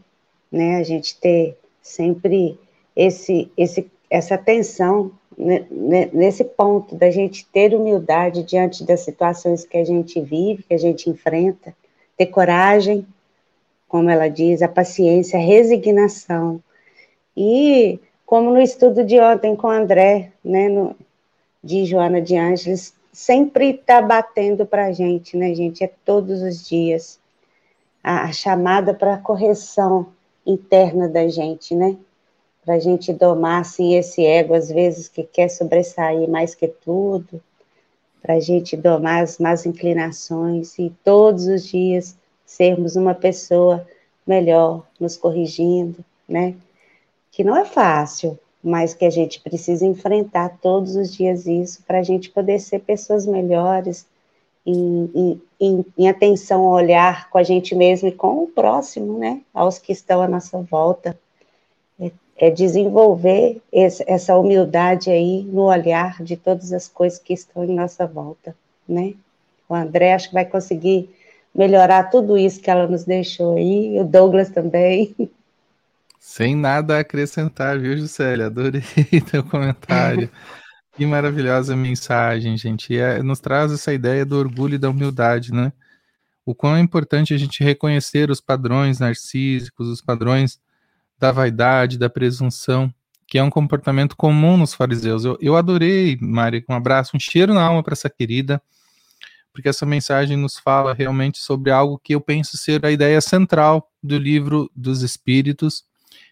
né? 0.52 0.76
A 0.78 0.84
gente 0.84 1.18
ter 1.18 1.58
sempre 1.82 2.60
esse, 2.94 3.50
esse, 3.56 3.90
essa 4.10 4.36
atenção 4.36 5.14
nesse 5.40 6.44
ponto 6.44 6.96
da 6.96 7.10
gente 7.10 7.46
ter 7.46 7.74
humildade 7.74 8.44
diante 8.44 8.84
das 8.84 9.00
situações 9.00 9.64
que 9.64 9.78
a 9.78 9.86
gente 9.86 10.20
vive, 10.20 10.64
que 10.64 10.74
a 10.74 10.78
gente 10.78 11.10
enfrenta, 11.10 11.74
ter 12.18 12.26
coragem, 12.26 13.08
como 13.88 14.10
ela 14.10 14.28
diz, 14.28 14.62
a 14.62 14.68
paciência, 14.68 15.40
a 15.40 15.42
resignação. 15.42 16.62
E 17.36 18.00
como 18.26 18.52
no 18.52 18.62
estudo 18.62 19.04
de 19.06 19.20
ontem 19.20 19.56
com 19.56 19.68
o 19.68 19.72
André, 19.72 20.32
né, 20.44 20.68
no, 20.68 20.96
de 21.64 21.86
Joana 21.86 22.22
de 22.22 22.36
Ângeles, 22.36 22.94
sempre 23.14 23.72
está 23.72 24.02
batendo 24.02 24.66
para 24.66 24.88
a 24.88 24.92
gente, 24.92 25.38
né, 25.38 25.54
gente? 25.56 25.84
É 25.84 25.92
todos 26.06 26.42
os 26.42 26.68
dias 26.68 27.18
a, 28.04 28.24
a 28.24 28.32
chamada 28.32 28.94
para 28.94 29.16
a 29.16 29.18
correção 29.18 30.08
interna 30.46 31.08
da 31.08 31.28
gente, 31.28 31.74
né? 31.74 31.96
Para 32.70 32.76
a 32.76 32.80
gente 32.80 33.12
domar 33.12 33.62
assim, 33.62 33.96
esse 33.96 34.24
ego, 34.24 34.54
às 34.54 34.70
vezes, 34.70 35.08
que 35.08 35.24
quer 35.24 35.50
sobressair 35.50 36.30
mais 36.30 36.54
que 36.54 36.68
tudo, 36.68 37.42
para 38.22 38.36
a 38.36 38.40
gente 38.40 38.78
domar 38.78 39.24
as 39.24 39.40
más 39.40 39.66
inclinações 39.66 40.78
e 40.78 40.94
todos 41.04 41.48
os 41.48 41.66
dias 41.66 42.16
sermos 42.46 42.96
uma 42.96 43.16
pessoa 43.16 43.88
melhor, 44.24 44.86
nos 45.00 45.18
corrigindo, 45.18 46.06
né? 46.28 46.54
Que 47.32 47.44
não 47.44 47.58
é 47.58 47.66
fácil, 47.66 48.38
mas 48.64 48.94
que 48.94 49.06
a 49.06 49.10
gente 49.10 49.40
precisa 49.40 49.84
enfrentar 49.84 50.60
todos 50.62 50.96
os 50.96 51.12
dias 51.12 51.48
isso 51.48 51.82
para 51.88 51.98
a 51.98 52.04
gente 52.04 52.30
poder 52.30 52.60
ser 52.60 52.82
pessoas 52.82 53.26
melhores, 53.26 54.06
em, 54.64 55.10
em, 55.16 55.42
em, 55.60 55.86
em, 55.98 56.08
atenção 56.08 56.66
ao 56.66 56.74
olhar 56.74 57.32
com 57.32 57.40
a 57.40 57.44
gente 57.44 57.74
mesmo 57.74 58.10
e 58.10 58.12
com 58.12 58.44
o 58.44 58.48
próximo, 58.48 59.18
né? 59.18 59.42
Aos 59.52 59.80
que 59.80 59.92
estão 59.92 60.22
à 60.22 60.28
nossa 60.28 60.62
volta 60.62 61.18
é 62.00 62.12
desenvolver 62.50 63.62
esse, 63.72 64.04
essa 64.08 64.38
humildade 64.38 65.10
aí 65.10 65.44
no 65.44 65.64
olhar 65.64 66.24
de 66.24 66.38
todas 66.38 66.72
as 66.72 66.88
coisas 66.88 67.20
que 67.20 67.34
estão 67.34 67.66
em 67.66 67.76
nossa 67.76 68.08
volta, 68.08 68.56
né? 68.88 69.14
O 69.68 69.76
André 69.76 70.14
acho 70.14 70.30
que 70.30 70.34
vai 70.36 70.46
conseguir 70.46 71.10
melhorar 71.54 72.04
tudo 72.06 72.38
isso 72.38 72.62
que 72.62 72.70
ela 72.70 72.88
nos 72.88 73.04
deixou 73.04 73.58
aí, 73.58 74.00
o 74.00 74.06
Douglas 74.06 74.50
também. 74.50 75.16
Sem 76.20 76.56
nada 76.56 76.98
a 76.98 77.00
acrescentar, 77.00 77.78
viu, 77.80 77.98
Juscelia? 77.98 78.46
Adorei 78.46 78.84
teu 79.30 79.44
comentário. 79.44 80.30
que 80.96 81.06
maravilhosa 81.06 81.76
mensagem, 81.76 82.56
gente. 82.58 82.94
E 82.94 82.98
é, 83.00 83.22
nos 83.22 83.40
traz 83.40 83.72
essa 83.72 83.94
ideia 83.94 84.26
do 84.26 84.38
orgulho 84.38 84.76
e 84.76 84.78
da 84.78 84.90
humildade, 84.90 85.54
né? 85.54 85.74
O 86.46 86.56
quão 86.56 86.76
é 86.76 86.80
importante 86.80 87.34
a 87.34 87.38
gente 87.38 87.64
reconhecer 87.64 88.32
os 88.32 88.42
padrões 88.42 89.00
narcísicos, 89.00 89.88
os 89.88 90.02
padrões 90.02 90.60
da 91.20 91.32
vaidade, 91.32 91.98
da 91.98 92.10
presunção, 92.10 92.94
que 93.28 93.38
é 93.38 93.44
um 93.44 93.50
comportamento 93.50 94.16
comum 94.16 94.58
nos 94.58 94.74
fariseus. 94.74 95.26
Eu, 95.26 95.38
eu 95.42 95.56
adorei, 95.56 96.18
Mari, 96.22 96.66
um 96.68 96.74
abraço, 96.74 97.16
um 97.16 97.20
cheiro 97.20 97.54
na 97.54 97.64
alma 97.64 97.84
para 97.84 97.94
essa 97.94 98.10
querida, 98.10 98.62
porque 99.54 99.70
essa 99.70 99.86
mensagem 99.86 100.38
nos 100.38 100.58
fala 100.58 100.94
realmente 100.94 101.40
sobre 101.40 101.72
algo 101.72 102.00
que 102.04 102.16
eu 102.16 102.22
penso 102.22 102.58
ser 102.58 102.86
a 102.86 102.92
ideia 102.92 103.20
central 103.20 103.92
do 104.02 104.18
livro 104.18 104.72
dos 104.76 105.02
Espíritos, 105.02 105.84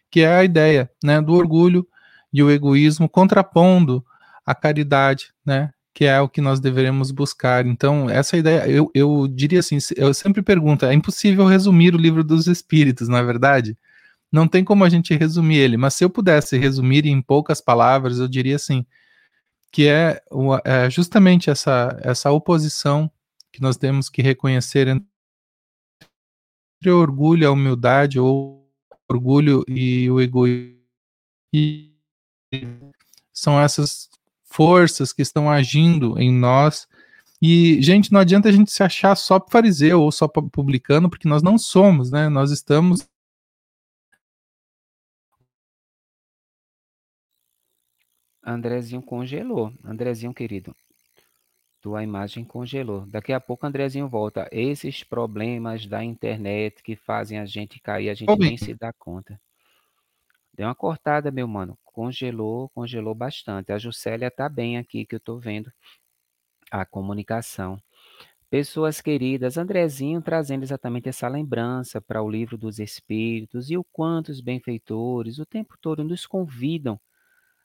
que 0.10 0.22
é 0.22 0.36
a 0.36 0.44
ideia 0.44 0.90
né, 1.04 1.22
do 1.22 1.34
orgulho 1.34 1.86
e 2.32 2.42
o 2.42 2.50
egoísmo 2.50 3.10
contrapondo 3.10 4.04
a 4.46 4.56
caridade, 4.56 5.34
né, 5.46 5.72
que 5.94 6.06
é 6.06 6.22
o 6.22 6.30
que 6.30 6.40
nós 6.40 6.60
deveremos 6.60 7.12
buscar. 7.12 7.66
Então, 7.66 8.10
essa 8.10 8.38
ideia, 8.38 8.68
eu, 8.68 8.90
eu 8.94 9.28
diria 9.28 9.60
assim, 9.60 9.78
eu 9.98 10.14
sempre 10.14 10.42
pergunto, 10.42 10.86
é 10.86 10.94
impossível 10.94 11.46
resumir 11.46 11.94
o 11.94 11.98
livro 11.98 12.24
dos 12.24 12.48
Espíritos, 12.48 13.08
não 13.08 13.18
é 13.18 13.24
verdade? 13.24 13.78
Não 14.32 14.48
tem 14.48 14.64
como 14.64 14.84
a 14.84 14.90
gente 14.90 15.16
resumir 15.16 15.58
ele, 15.58 15.78
mas 15.78 15.96
se 15.96 16.04
eu 16.04 16.10
pudesse 16.10 16.58
resumir 16.58 17.06
em 17.06 17.22
poucas 17.22 17.62
palavras, 17.62 18.20
eu 18.20 18.28
diria 18.28 18.58
assim, 18.58 18.86
que 19.72 19.88
é, 19.88 20.22
é 20.66 20.90
justamente 20.90 21.50
essa, 21.50 21.98
essa 22.02 22.32
oposição 22.32 23.10
que 23.52 23.62
nós 23.62 23.78
temos 23.78 24.10
que 24.10 24.22
reconhecer 24.22 24.88
entre 24.88 25.06
o 26.92 26.98
orgulho 26.98 27.44
e 27.44 27.46
a 27.46 27.52
humildade, 27.52 28.20
ou 28.20 28.70
orgulho 29.10 29.64
e 29.68 30.10
o 30.12 30.20
egoísmo. 30.20 30.78
São 33.34 33.60
essas 33.60 34.10
forças 34.44 35.14
que 35.14 35.22
estão 35.22 35.50
agindo 35.50 36.20
em 36.20 36.32
nós. 36.32 36.88
E, 37.42 37.82
gente, 37.82 38.12
não 38.12 38.20
adianta 38.20 38.50
a 38.50 38.52
gente 38.52 38.72
se 38.72 38.82
achar 38.82 39.16
só 39.16 39.40
fariseu 39.50 40.02
ou 40.02 40.12
só 40.12 40.28
publicano, 40.28 41.10
porque 41.10 41.28
nós 41.28 41.44
não 41.44 41.58
somos, 41.58 42.12
né? 42.12 42.30
Nós 42.30 42.52
estamos. 42.52 43.08
Andrezinho 48.48 49.02
congelou. 49.02 49.74
Andrezinho, 49.84 50.34
querido, 50.34 50.74
tua 51.82 52.02
imagem 52.02 52.46
congelou. 52.46 53.06
Daqui 53.06 53.34
a 53.34 53.42
pouco 53.42 53.66
Andrezinho 53.66 54.08
volta. 54.08 54.48
Esses 54.54 55.04
problemas 55.04 55.86
da 55.86 56.02
internet 56.02 56.82
que 56.82 56.96
fazem 56.96 57.40
a 57.40 57.46
gente 57.46 57.78
cair, 57.82 58.10
a 58.10 58.14
gente 58.14 58.34
nem 58.40 58.56
se 58.56 58.74
dá 58.74 58.94
conta. 58.94 59.38
Deu 60.54 60.66
uma 60.66 60.74
cortada, 60.74 61.30
meu 61.30 61.46
mano. 61.46 61.78
Congelou, 61.84 62.70
congelou 62.70 63.14
bastante. 63.14 63.74
A 63.74 63.78
Juscelia 63.78 64.32
tá 64.32 64.48
bem 64.48 64.78
aqui, 64.78 65.06
que 65.06 65.16
eu 65.16 65.20
tô 65.20 65.38
vendo 65.38 65.70
a 66.72 66.86
comunicação. 66.86 67.78
Pessoas 68.50 69.02
queridas, 69.02 69.58
Andrezinho 69.58 70.22
trazendo 70.22 70.64
exatamente 70.64 71.10
essa 71.10 71.28
lembrança 71.28 72.00
para 72.00 72.24
o 72.24 72.30
livro 72.30 72.58
dos 72.58 72.80
Espíritos 72.80 73.70
e 73.70 73.78
o 73.78 73.84
quanto 73.92 74.30
os 74.30 74.40
benfeitores 74.40 75.38
o 75.38 75.46
tempo 75.46 75.76
todo 75.82 76.02
nos 76.04 76.26
convidam 76.26 76.98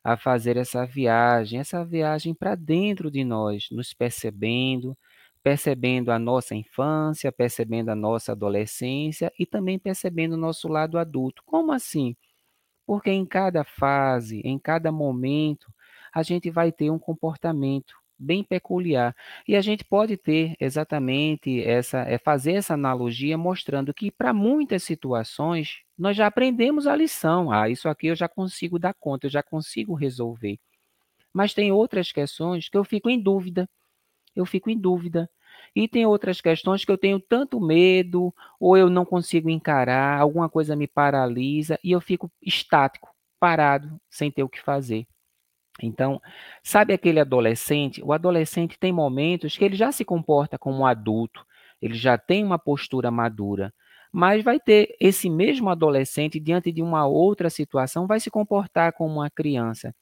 a 0.04 0.16
fazer 0.16 0.56
essa 0.56 0.84
viagem, 0.86 1.60
essa 1.60 1.84
viagem 1.84 2.34
para 2.34 2.54
dentro 2.54 3.10
de 3.10 3.24
nós, 3.24 3.68
nos 3.70 3.94
percebendo, 3.94 4.96
percebendo 5.42 6.10
a 6.12 6.18
nossa 6.18 6.54
infância, 6.54 7.32
percebendo 7.32 7.90
a 7.90 7.94
nossa 7.96 8.32
adolescência 8.32 9.32
e 9.38 9.46
também 9.46 9.78
percebendo 9.78 10.34
o 10.34 10.38
nosso 10.38 10.68
lado 10.68 10.98
adulto. 10.98 11.42
Como 11.46 11.72
assim? 11.72 12.16
Porque 12.86 13.10
em 13.10 13.26
cada 13.26 13.64
fase, 13.64 14.40
em 14.44 14.58
cada 14.58 14.92
momento, 14.92 15.72
a 16.14 16.22
gente 16.22 16.50
vai 16.50 16.72
ter 16.72 16.90
um 16.90 16.98
comportamento 16.98 17.94
bem 18.22 18.44
peculiar. 18.44 19.14
E 19.46 19.56
a 19.56 19.60
gente 19.60 19.84
pode 19.84 20.16
ter 20.16 20.54
exatamente 20.60 21.62
essa, 21.62 22.00
é 22.00 22.18
fazer 22.18 22.52
essa 22.52 22.74
analogia 22.74 23.36
mostrando 23.36 23.92
que 23.92 24.10
para 24.10 24.32
muitas 24.32 24.82
situações 24.82 25.80
nós 25.98 26.16
já 26.16 26.26
aprendemos 26.26 26.86
a 26.86 26.96
lição. 26.96 27.50
Ah, 27.50 27.68
isso 27.68 27.88
aqui 27.88 28.06
eu 28.08 28.16
já 28.16 28.28
consigo 28.28 28.78
dar 28.78 28.94
conta, 28.94 29.26
eu 29.26 29.30
já 29.30 29.42
consigo 29.42 29.94
resolver. 29.94 30.58
Mas 31.32 31.54
tem 31.54 31.72
outras 31.72 32.12
questões 32.12 32.68
que 32.68 32.76
eu 32.76 32.84
fico 32.84 33.10
em 33.10 33.20
dúvida. 33.20 33.68
Eu 34.34 34.46
fico 34.46 34.70
em 34.70 34.78
dúvida. 34.78 35.28
E 35.74 35.88
tem 35.88 36.06
outras 36.06 36.40
questões 36.40 36.84
que 36.84 36.92
eu 36.92 36.98
tenho 36.98 37.18
tanto 37.20 37.60
medo, 37.60 38.34
ou 38.60 38.76
eu 38.76 38.90
não 38.90 39.04
consigo 39.04 39.48
encarar, 39.48 40.20
alguma 40.20 40.48
coisa 40.48 40.76
me 40.76 40.86
paralisa 40.86 41.78
e 41.82 41.92
eu 41.92 42.00
fico 42.00 42.30
estático, 42.42 43.10
parado, 43.40 43.98
sem 44.10 44.30
ter 44.30 44.42
o 44.42 44.48
que 44.48 44.60
fazer. 44.60 45.06
Então, 45.80 46.20
sabe 46.62 46.92
aquele 46.92 47.20
adolescente? 47.20 48.02
O 48.04 48.12
adolescente 48.12 48.78
tem 48.78 48.92
momentos 48.92 49.56
que 49.56 49.64
ele 49.64 49.76
já 49.76 49.90
se 49.92 50.04
comporta 50.04 50.58
como 50.58 50.78
um 50.80 50.86
adulto, 50.86 51.44
ele 51.80 51.94
já 51.94 52.18
tem 52.18 52.44
uma 52.44 52.58
postura 52.58 53.10
madura, 53.10 53.72
mas 54.12 54.44
vai 54.44 54.60
ter 54.60 54.94
esse 55.00 55.30
mesmo 55.30 55.70
adolescente 55.70 56.38
diante 56.38 56.70
de 56.70 56.82
uma 56.82 57.06
outra 57.06 57.48
situação 57.48 58.06
vai 58.06 58.20
se 58.20 58.30
comportar 58.30 58.92
como 58.92 59.14
uma 59.14 59.30
criança. 59.30 59.94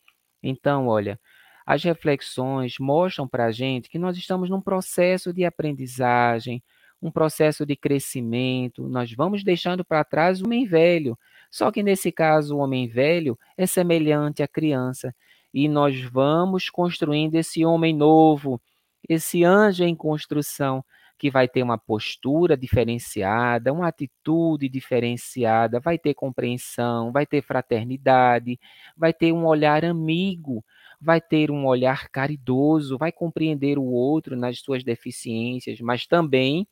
Então, 0.43 0.89
olha, 0.89 1.19
as 1.67 1.85
reflexões 1.85 2.75
mostram 2.81 3.29
para 3.29 3.47
a 3.47 3.53
gente 3.53 3.89
que 3.89 3.99
nós 3.99 4.17
estamos 4.17 4.51
num 4.51 4.61
processo 4.61 5.33
de 5.33 5.45
aprendizagem, 5.45 6.63
um 7.01 7.11
processo 7.11 7.65
de 7.65 7.77
crescimento. 7.77 8.89
Nós 8.89 9.13
vamos 9.13 9.45
deixando 9.45 9.85
para 9.85 10.05
trás 10.05 10.43
o 10.43 10.47
homem 10.47 10.67
velho. 10.67 11.17
Só 11.51 11.71
que 11.71 11.83
nesse 11.83 12.13
caso, 12.13 12.57
o 12.57 12.59
homem 12.59 12.89
velho 12.89 13.39
é 13.57 13.67
semelhante 13.67 14.43
à 14.43 14.49
criança 14.49 15.15
e 15.53 15.69
nós 15.69 16.01
vamos 16.03 16.71
construindo 16.71 17.35
esse 17.35 17.65
homem 17.65 17.95
novo, 17.95 18.61
esse 19.09 19.45
anjo 19.45 19.85
em 19.85 19.95
construção, 19.95 20.85
que 21.19 21.31
vai 21.31 21.47
ter 21.47 21.63
uma 21.63 21.77
postura 21.77 22.57
diferenciada, 22.57 23.73
uma 23.73 23.89
atitude 23.89 24.71
diferenciada, 24.71 25.79
vai 25.79 25.99
ter 25.99 26.15
compreensão, 26.15 27.13
vai 27.13 27.27
ter 27.27 27.43
fraternidade, 27.43 28.59
vai 28.97 29.13
ter 29.13 29.31
um 29.31 29.45
olhar 29.45 29.85
amigo, 29.85 30.65
vai 30.99 31.21
ter 31.21 31.51
um 31.51 31.67
olhar 31.67 32.09
caridoso, 32.09 32.97
vai 32.97 33.13
compreender 33.13 33.79
o 33.79 33.85
outro 33.85 34.35
nas 34.35 34.61
suas 34.61 34.83
deficiências, 34.83 35.79
mas 35.81 36.07
também 36.07 36.67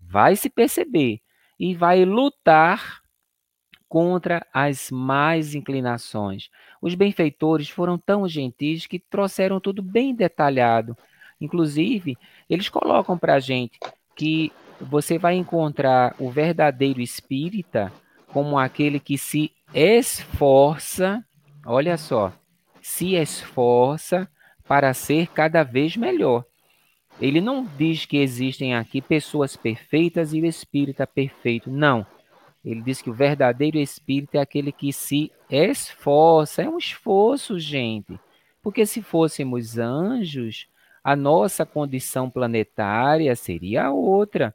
vai 0.00 0.34
se 0.34 0.50
perceber 0.50 1.20
e 1.58 1.74
vai 1.74 2.04
lutar 2.04 3.00
contra 3.88 4.46
as 4.52 4.90
más 4.90 5.54
inclinações. 5.54 6.50
Os 6.80 6.94
benfeitores 6.94 7.68
foram 7.70 7.96
tão 7.96 8.28
gentis 8.28 8.86
que 8.86 8.98
trouxeram 8.98 9.58
tudo 9.58 9.82
bem 9.82 10.14
detalhado. 10.14 10.96
Inclusive, 11.40 12.18
eles 12.48 12.68
colocam 12.68 13.16
para 13.16 13.34
a 13.34 13.40
gente 13.40 13.78
que 14.14 14.52
você 14.80 15.18
vai 15.18 15.34
encontrar 15.36 16.14
o 16.18 16.30
verdadeiro 16.30 17.00
espírita 17.00 17.92
como 18.28 18.58
aquele 18.58 19.00
que 19.00 19.16
se 19.16 19.50
esforça, 19.72 21.24
olha 21.64 21.96
só, 21.96 22.32
se 22.82 23.14
esforça 23.14 24.28
para 24.66 24.92
ser 24.92 25.28
cada 25.28 25.62
vez 25.62 25.96
melhor. 25.96 26.44
Ele 27.20 27.40
não 27.40 27.66
diz 27.76 28.04
que 28.04 28.18
existem 28.18 28.74
aqui 28.74 29.00
pessoas 29.00 29.56
perfeitas 29.56 30.32
e 30.32 30.40
o 30.40 30.46
espírita 30.46 31.06
perfeito. 31.06 31.70
Não. 31.70 32.06
Ele 32.64 32.82
diz 32.82 33.00
que 33.00 33.10
o 33.10 33.14
verdadeiro 33.14 33.78
espírito 33.78 34.36
é 34.36 34.40
aquele 34.40 34.72
que 34.72 34.92
se 34.92 35.30
esforça. 35.50 36.62
É 36.62 36.68
um 36.68 36.78
esforço, 36.78 37.58
gente. 37.58 38.18
Porque 38.62 38.84
se 38.84 39.00
fôssemos 39.00 39.78
anjos, 39.78 40.68
a 41.02 41.14
nossa 41.16 41.64
condição 41.64 42.28
planetária 42.28 43.34
seria 43.36 43.90
outra. 43.90 44.54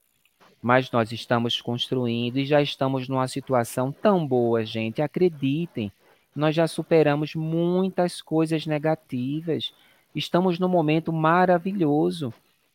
Mas 0.61 0.91
nós 0.91 1.11
estamos 1.11 1.59
construindo 1.59 2.37
e 2.37 2.45
já 2.45 2.61
estamos 2.61 3.07
numa 3.07 3.27
situação 3.27 3.91
tão 3.91 4.25
boa, 4.25 4.63
gente. 4.65 5.01
Acreditem, 5.01 5.91
nós 6.35 6.55
já 6.55 6.67
superamos 6.67 7.35
muitas 7.35 8.21
coisas 8.21 8.65
negativas. 8.65 9.73
Estamos 10.15 10.59
num 10.59 10.69
momento 10.69 11.11
maravilhoso. 11.11 12.33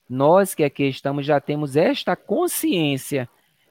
Nós 0.08 0.54
que 0.54 0.64
aqui 0.64 0.84
estamos 0.84 1.24
já 1.24 1.40
temos 1.40 1.76
esta 1.76 2.16
consciência 2.16 3.28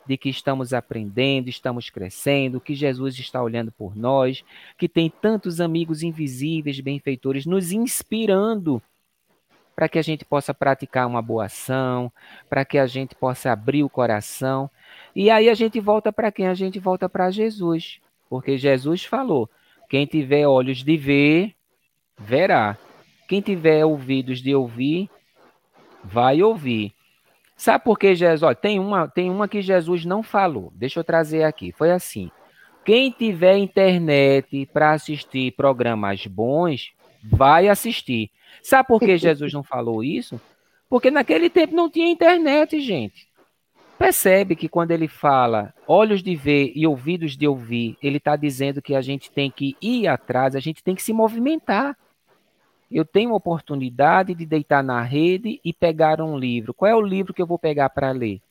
de 0.08 0.18
que 0.18 0.30
estamos 0.30 0.74
aprendendo, 0.74 1.50
estamos 1.50 1.90
crescendo, 1.90 2.62
que 2.62 2.74
Jesus 2.74 3.18
está 3.20 3.42
olhando 3.42 3.72
por 3.72 3.96
nós, 3.96 4.44
que 4.78 4.88
tem 4.88 5.10
tantos 5.10 5.60
amigos 5.60 6.02
invisíveis, 6.04 6.80
benfeitores, 6.80 7.46
nos 7.46 7.72
inspirando 7.72 8.82
para 9.76 9.88
que 9.88 10.00
a 10.00 10.02
gente 10.02 10.26
possa 10.26 10.56
praticar 10.56 11.06
uma 11.06 11.22
boa 11.22 11.46
ação, 11.46 12.12
para 12.50 12.66
que 12.66 12.80
a 12.80 12.88
gente 12.88 13.14
possa 13.14 13.52
abrir 13.52 13.84
o 13.84 13.90
coração. 13.90 14.70
E 15.16 15.30
aí 15.30 15.50
a 15.50 15.54
gente 15.54 15.80
volta 15.80 16.12
para 16.12 16.32
quem? 16.32 16.48
A 16.48 16.56
gente 16.56 16.80
volta 16.80 17.08
para 17.08 17.30
Jesus, 17.30 18.00
porque 18.28 18.58
Jesus 18.58 19.06
falou: 19.06 19.48
quem 19.88 20.06
tiver 20.08 20.48
olhos 20.48 20.84
de 20.84 20.98
ver, 20.98 21.54
verá. 22.18 22.78
Quem 23.28 23.42
tiver 23.42 23.86
ouvidos 23.86 24.42
de 24.42 24.56
ouvir, 24.56 25.10
vai 26.04 26.42
ouvir. 26.42 26.94
Sabe 27.58 27.84
por 27.84 27.98
que 27.98 28.14
Jesus? 28.14 28.44
Olha, 28.44 28.56
tem 28.56 28.80
uma, 28.80 29.08
tem 29.08 29.32
uma 29.32 29.48
que 29.48 29.64
Jesus 29.64 30.06
não 30.06 30.22
falou. 30.22 30.72
Deixa 30.76 31.00
eu 31.00 31.04
trazer 31.04 31.44
aqui. 31.44 31.72
Foi 31.72 31.92
assim: 31.92 32.30
quem 32.86 33.10
tiver 33.10 33.58
internet 33.58 34.70
para 34.72 34.94
assistir 34.94 35.52
programas 35.54 36.28
bons, 36.28 36.94
vai 37.24 37.68
assistir. 37.68 38.30
Sabe 38.62 38.88
por 38.88 39.00
que 39.00 39.18
Jesus 39.18 39.52
não 39.52 39.64
falou 39.64 40.04
isso? 40.04 40.40
Porque 40.88 41.10
naquele 41.10 41.50
tempo 41.50 41.76
não 41.76 41.90
tinha 41.90 42.10
internet, 42.10 42.80
gente. 42.80 43.28
Percebe 43.98 44.56
que 44.56 44.70
quando 44.70 44.92
ele 44.92 45.08
fala 45.08 45.74
olhos 45.88 46.22
de 46.22 46.36
ver 46.36 46.72
e 46.76 46.86
ouvidos 46.86 47.36
de 47.36 47.48
ouvir, 47.48 47.98
ele 48.02 48.18
está 48.18 48.36
dizendo 48.36 48.82
que 48.82 48.94
a 48.94 49.02
gente 49.02 49.32
tem 49.32 49.50
que 49.50 49.76
ir 49.82 50.08
atrás, 50.08 50.56
a 50.56 50.60
gente 50.60 50.84
tem 50.84 50.94
que 50.94 51.02
se 51.02 51.12
movimentar 51.12 51.98
eu 52.90 53.04
tenho 53.04 53.32
a 53.32 53.36
oportunidade 53.36 54.34
de 54.34 54.46
deitar 54.46 54.84
na 54.84 55.02
rede 55.02 55.60
e 55.64 55.74
pegar 55.74 56.22
um 56.22 56.38
livro. 56.38 56.74
Qual 56.74 56.90
é 56.90 56.96
o 56.96 57.02
livro 57.02 57.34
que 57.34 57.42
eu 57.42 57.48
vou 57.48 57.60
pegar 57.60 57.90
para 57.90 58.12
ler? 58.12 58.42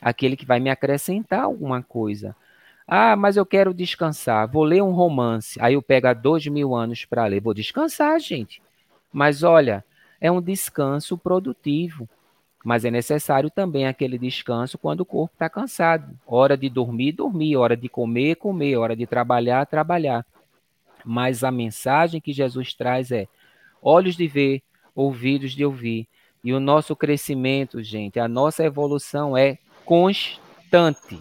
Aquele 0.00 0.36
que 0.36 0.46
vai 0.46 0.60
me 0.60 0.70
acrescentar 0.70 1.42
alguma 1.42 1.82
coisa. 1.82 2.34
Ah, 2.86 3.16
mas 3.16 3.36
eu 3.36 3.44
quero 3.44 3.74
descansar, 3.74 4.48
vou 4.48 4.62
ler 4.62 4.82
um 4.82 4.92
romance. 4.92 5.58
Aí 5.60 5.74
eu 5.74 5.82
pego 5.82 6.14
dois 6.14 6.46
mil 6.46 6.74
anos 6.74 7.04
para 7.04 7.26
ler. 7.26 7.40
Vou 7.40 7.52
descansar, 7.52 8.18
gente. 8.20 8.62
Mas 9.12 9.42
olha, 9.42 9.84
é 10.20 10.30
um 10.30 10.40
descanso 10.40 11.18
produtivo. 11.18 12.08
Mas 12.64 12.84
é 12.84 12.90
necessário 12.90 13.48
também 13.48 13.86
aquele 13.86 14.18
descanso 14.18 14.76
quando 14.76 15.00
o 15.00 15.06
corpo 15.06 15.32
está 15.34 15.48
cansado. 15.48 16.18
Hora 16.26 16.56
de 16.56 16.68
dormir, 16.68 17.12
dormir. 17.12 17.56
Hora 17.56 17.76
de 17.76 17.88
comer, 17.88 18.36
comer. 18.36 18.76
Hora 18.76 18.96
de 18.96 19.06
trabalhar, 19.06 19.64
trabalhar. 19.66 20.26
Mas 21.04 21.44
a 21.44 21.50
mensagem 21.52 22.20
que 22.20 22.32
Jesus 22.32 22.74
traz 22.74 23.12
é: 23.12 23.28
olhos 23.86 24.16
de 24.16 24.26
ver, 24.26 24.62
ouvidos 24.96 25.52
de 25.52 25.64
ouvir. 25.64 26.08
E 26.42 26.52
o 26.52 26.58
nosso 26.58 26.96
crescimento, 26.96 27.80
gente, 27.84 28.18
a 28.18 28.26
nossa 28.26 28.64
evolução 28.64 29.36
é 29.36 29.58
constante. 29.84 31.20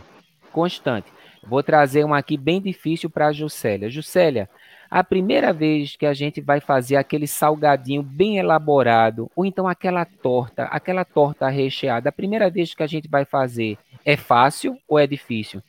Constante. 0.52 1.08
Vou 1.44 1.62
trazer 1.62 2.04
uma 2.04 2.18
aqui 2.18 2.38
bem 2.38 2.60
difícil 2.60 3.08
para 3.08 3.28
a 3.28 3.34
Juscelia. 3.34 3.90
Juscelia, 3.90 4.50
a 4.90 5.04
primeira 5.04 5.54
vez 5.54 5.96
que 5.96 6.08
a 6.08 6.14
gente 6.14 6.42
vai 6.42 6.60
fazer 6.60 6.96
aquele 6.96 7.28
salgadinho 7.28 8.02
bem 8.02 8.38
elaborado, 8.40 9.30
ou 9.36 9.46
então 9.46 9.68
aquela 9.68 10.04
torta, 10.04 10.64
aquela 10.64 11.06
torta 11.06 11.48
recheada, 11.50 12.10
a 12.10 12.12
primeira 12.12 12.50
vez 12.50 12.74
que 12.74 12.82
a 12.82 12.88
gente 12.88 13.08
vai 13.08 13.26
fazer, 13.26 13.78
é 14.04 14.18
fácil 14.18 14.76
ou 14.88 14.98
é 14.98 15.06
difícil? 15.06 15.62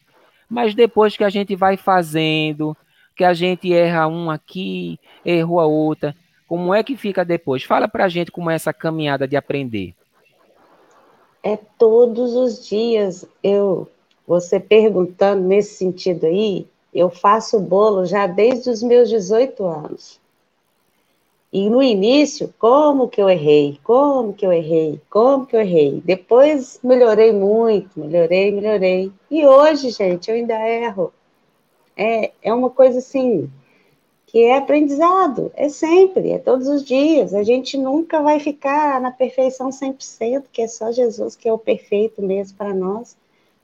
Mas 0.48 0.74
depois 0.74 1.14
que 1.14 1.24
a 1.24 1.28
gente 1.28 1.54
vai 1.54 1.76
fazendo, 1.76 2.74
que 3.14 3.24
a 3.24 3.34
gente 3.34 3.72
erra 3.72 4.06
um 4.06 4.30
aqui, 4.30 4.98
errou 5.24 5.60
a 5.60 5.66
outra, 5.66 6.14
como 6.48 6.74
é 6.74 6.82
que 6.82 6.96
fica 6.96 7.24
depois? 7.24 7.64
Fala 7.64 7.88
pra 7.88 8.08
gente 8.08 8.30
como 8.30 8.50
é 8.50 8.54
essa 8.54 8.72
caminhada 8.72 9.26
de 9.26 9.36
aprender. 9.36 9.94
É 11.42 11.56
todos 11.78 12.34
os 12.34 12.66
dias 12.66 13.26
eu 13.42 13.88
você 14.26 14.58
perguntando 14.58 15.42
nesse 15.42 15.76
sentido 15.76 16.26
aí, 16.26 16.66
eu 16.92 17.08
faço 17.08 17.60
bolo 17.60 18.04
já 18.04 18.26
desde 18.26 18.68
os 18.70 18.82
meus 18.82 19.08
18 19.08 19.64
anos. 19.64 20.20
E 21.52 21.70
no 21.70 21.82
início, 21.82 22.52
como 22.58 23.08
que 23.08 23.22
eu 23.22 23.30
errei? 23.30 23.78
Como 23.84 24.34
que 24.34 24.44
eu 24.44 24.52
errei? 24.52 25.00
Como 25.08 25.46
que 25.46 25.54
eu 25.54 25.60
errei? 25.60 26.02
Depois 26.04 26.80
melhorei 26.82 27.32
muito, 27.32 27.98
melhorei, 27.98 28.50
melhorei. 28.50 29.12
E 29.30 29.46
hoje, 29.46 29.90
gente, 29.90 30.28
eu 30.28 30.34
ainda 30.34 30.54
erro. 30.68 31.12
É, 31.96 32.32
é 32.42 32.52
uma 32.52 32.68
coisa 32.68 32.98
assim, 32.98 33.48
que 34.26 34.42
é 34.44 34.56
aprendizado, 34.58 35.52
é 35.54 35.68
sempre, 35.68 36.32
é 36.32 36.38
todos 36.38 36.66
os 36.66 36.84
dias. 36.84 37.32
A 37.32 37.44
gente 37.44 37.78
nunca 37.78 38.20
vai 38.20 38.40
ficar 38.40 39.00
na 39.00 39.10
perfeição 39.12 39.70
100%, 39.70 40.44
que 40.52 40.62
é 40.62 40.68
só 40.68 40.90
Jesus 40.90 41.36
que 41.36 41.48
é 41.48 41.52
o 41.52 41.58
perfeito 41.58 42.20
mesmo 42.20 42.58
para 42.58 42.74
nós. 42.74 43.16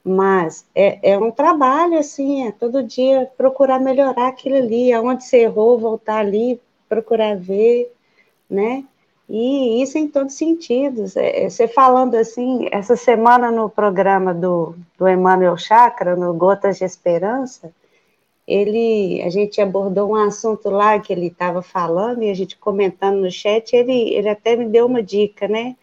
Mas 0.04 0.64
é, 0.74 1.12
é 1.12 1.18
um 1.18 1.30
trabalho, 1.30 1.98
assim, 1.98 2.46
é 2.46 2.52
todo 2.52 2.82
dia 2.82 3.30
procurar 3.36 3.80
melhorar 3.80 4.28
aquilo 4.28 4.56
ali, 4.56 4.92
aonde 4.92 5.24
você 5.24 5.38
errou, 5.38 5.78
voltar 5.78 6.18
ali, 6.18 6.60
procurar 6.88 7.36
ver, 7.36 7.92
né? 8.48 8.84
E 9.28 9.82
isso 9.82 9.98
em 9.98 10.08
todos 10.08 10.32
os 10.32 10.38
sentidos. 10.38 11.16
É, 11.16 11.44
é 11.44 11.50
você 11.50 11.66
falando 11.68 12.14
assim, 12.16 12.68
essa 12.72 12.96
semana 12.96 13.50
no 13.50 13.68
programa 13.70 14.34
do, 14.34 14.74
do 14.98 15.08
Emmanuel 15.08 15.56
Chakra, 15.56 16.16
no 16.16 16.34
Gotas 16.34 16.78
de 16.78 16.84
Esperança, 16.84 17.72
ele, 18.46 19.22
a 19.22 19.30
gente 19.30 19.60
abordou 19.60 20.10
um 20.10 20.14
assunto 20.16 20.68
lá 20.70 20.98
que 20.98 21.12
ele 21.12 21.28
estava 21.28 21.62
falando 21.62 22.22
e 22.22 22.30
a 22.30 22.34
gente 22.34 22.56
comentando 22.56 23.20
no 23.20 23.30
chat, 23.30 23.74
ele, 23.74 24.14
ele 24.14 24.28
até 24.28 24.56
me 24.56 24.66
deu 24.66 24.86
uma 24.86 25.02
dica, 25.02 25.46
né? 25.48 25.76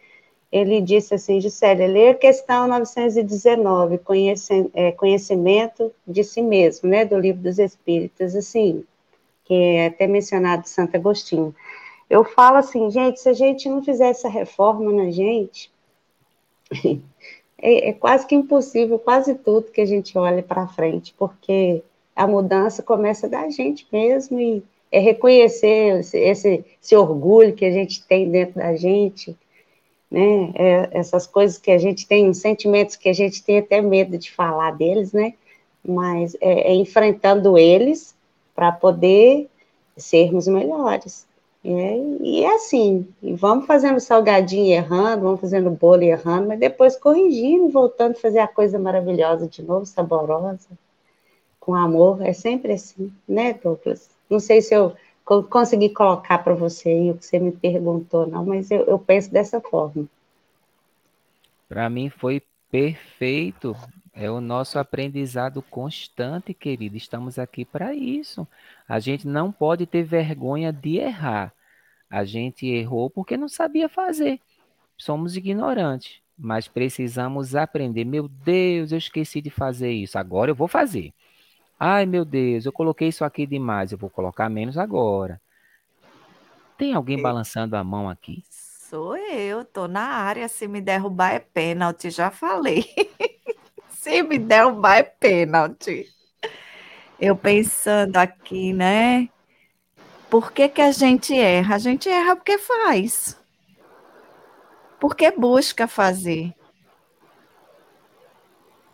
ele 0.50 0.80
disse 0.80 1.14
assim, 1.14 1.40
Gisele, 1.40 2.08
a 2.08 2.14
questão 2.14 2.66
919, 2.66 3.98
conhece, 3.98 4.68
é, 4.74 4.90
conhecimento 4.90 5.92
de 6.06 6.24
si 6.24 6.42
mesmo, 6.42 6.88
né, 6.88 7.04
do 7.04 7.18
livro 7.18 7.40
dos 7.40 7.58
Espíritos, 7.58 8.34
assim, 8.34 8.84
que 9.44 9.54
é 9.54 9.86
até 9.86 10.06
mencionado 10.06 10.68
Santo 10.68 10.96
Agostinho. 10.96 11.54
Eu 12.08 12.24
falo 12.24 12.56
assim, 12.56 12.90
gente, 12.90 13.20
se 13.20 13.28
a 13.28 13.32
gente 13.32 13.68
não 13.68 13.82
fizer 13.84 14.08
essa 14.08 14.28
reforma 14.28 14.92
na 14.92 15.10
gente, 15.12 15.70
é, 17.56 17.90
é 17.90 17.92
quase 17.92 18.26
que 18.26 18.34
impossível, 18.34 18.98
quase 18.98 19.36
tudo 19.36 19.70
que 19.70 19.80
a 19.80 19.86
gente 19.86 20.18
olha 20.18 20.42
para 20.42 20.66
frente, 20.66 21.14
porque 21.16 21.84
a 22.20 22.26
mudança 22.26 22.82
começa 22.82 23.26
da 23.26 23.48
gente 23.48 23.86
mesmo 23.90 24.38
e 24.38 24.62
é 24.92 24.98
reconhecer 24.98 26.00
esse, 26.00 26.18
esse, 26.18 26.64
esse 26.82 26.94
orgulho 26.94 27.54
que 27.54 27.64
a 27.64 27.70
gente 27.70 28.06
tem 28.06 28.30
dentro 28.30 28.56
da 28.56 28.76
gente, 28.76 29.34
né? 30.10 30.52
É, 30.54 30.98
essas 30.98 31.26
coisas 31.26 31.56
que 31.56 31.70
a 31.70 31.78
gente 31.78 32.06
tem, 32.06 32.34
sentimentos 32.34 32.94
que 32.94 33.08
a 33.08 33.12
gente 33.14 33.42
tem 33.42 33.58
até 33.58 33.80
medo 33.80 34.18
de 34.18 34.30
falar 34.30 34.72
deles, 34.72 35.14
né? 35.14 35.32
Mas 35.82 36.36
é, 36.42 36.72
é 36.72 36.74
enfrentando 36.74 37.56
eles 37.56 38.14
para 38.54 38.70
poder 38.70 39.48
sermos 39.96 40.46
melhores. 40.46 41.26
É, 41.64 41.96
e 42.20 42.44
é 42.44 42.54
assim, 42.54 43.08
e 43.22 43.32
vamos 43.32 43.64
fazendo 43.64 43.98
salgadinho 43.98 44.74
errando, 44.74 45.22
vamos 45.22 45.40
fazendo 45.40 45.70
bolo 45.70 46.02
errando, 46.02 46.48
mas 46.48 46.60
depois 46.60 46.96
corrigindo 46.96 47.66
e 47.66 47.72
voltando 47.72 48.12
a 48.12 48.20
fazer 48.20 48.40
a 48.40 48.48
coisa 48.48 48.78
maravilhosa 48.78 49.46
de 49.46 49.62
novo, 49.62 49.86
saborosa, 49.86 50.68
com 51.70 51.76
amor. 51.76 52.20
É 52.20 52.32
sempre 52.32 52.72
assim, 52.72 53.12
né, 53.28 53.54
Douglas? 53.54 54.10
Não 54.28 54.40
sei 54.40 54.60
se 54.60 54.74
eu 54.74 54.96
consegui 55.48 55.90
colocar 55.90 56.38
para 56.38 56.52
você 56.52 56.88
aí 56.88 57.10
o 57.12 57.16
que 57.16 57.24
você 57.24 57.38
me 57.38 57.52
perguntou, 57.52 58.26
não, 58.26 58.44
mas 58.44 58.72
eu, 58.72 58.80
eu 58.86 58.98
penso 58.98 59.30
dessa 59.30 59.60
forma. 59.60 60.06
Para 61.68 61.88
mim 61.88 62.10
foi 62.10 62.42
perfeito. 62.68 63.76
É 64.12 64.28
o 64.28 64.40
nosso 64.40 64.80
aprendizado 64.80 65.62
constante, 65.62 66.52
querido. 66.52 66.96
Estamos 66.96 67.38
aqui 67.38 67.64
para 67.64 67.94
isso. 67.94 68.46
A 68.88 68.98
gente 68.98 69.28
não 69.28 69.52
pode 69.52 69.86
ter 69.86 70.02
vergonha 70.02 70.72
de 70.72 70.96
errar. 70.96 71.54
A 72.10 72.24
gente 72.24 72.66
errou 72.66 73.08
porque 73.08 73.36
não 73.36 73.48
sabia 73.48 73.88
fazer. 73.88 74.40
Somos 74.98 75.36
ignorantes, 75.36 76.20
mas 76.36 76.66
precisamos 76.66 77.54
aprender. 77.54 78.04
Meu 78.04 78.26
Deus, 78.26 78.90
eu 78.90 78.98
esqueci 78.98 79.40
de 79.40 79.48
fazer 79.48 79.92
isso. 79.92 80.18
Agora 80.18 80.50
eu 80.50 80.56
vou 80.56 80.66
fazer. 80.66 81.14
Ai, 81.82 82.04
meu 82.04 82.26
Deus, 82.26 82.66
eu 82.66 82.72
coloquei 82.72 83.08
isso 83.08 83.24
aqui 83.24 83.46
demais, 83.46 83.90
eu 83.90 83.96
vou 83.96 84.10
colocar 84.10 84.50
menos 84.50 84.76
agora. 84.76 85.40
Tem 86.76 86.92
alguém 86.92 87.20
balançando 87.20 87.74
a 87.74 87.82
mão 87.82 88.06
aqui? 88.06 88.44
Sou 88.50 89.16
eu, 89.16 89.64
tô 89.64 89.88
na 89.88 90.02
área. 90.02 90.46
Se 90.46 90.68
me 90.68 90.80
derrubar 90.80 91.32
é 91.32 91.38
pênalti, 91.38 92.10
já 92.10 92.30
falei. 92.30 92.84
Se 93.88 94.22
me 94.22 94.38
derrubar 94.38 94.96
é 94.96 95.02
pênalti. 95.02 96.06
Eu 97.18 97.34
pensando 97.34 98.16
aqui, 98.18 98.74
né? 98.74 99.30
Por 100.28 100.52
que, 100.52 100.68
que 100.68 100.82
a 100.82 100.92
gente 100.92 101.34
erra? 101.34 101.76
A 101.76 101.78
gente 101.78 102.10
erra 102.10 102.36
porque 102.36 102.58
faz. 102.58 103.38
Porque 104.98 105.30
busca 105.30 105.86
fazer. 105.86 106.54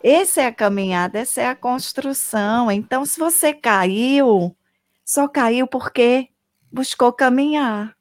Essa 0.08 0.42
é 0.42 0.46
a 0.46 0.52
caminhada, 0.54 1.18
essa 1.18 1.42
é 1.42 1.48
a 1.48 1.56
construção. 1.56 2.70
Então, 2.70 3.04
se 3.04 3.18
você 3.18 3.52
caiu, 3.52 4.56
só 5.04 5.26
caiu 5.26 5.66
porque 5.66 6.28
buscou 6.70 7.12
caminhar. 7.12 7.96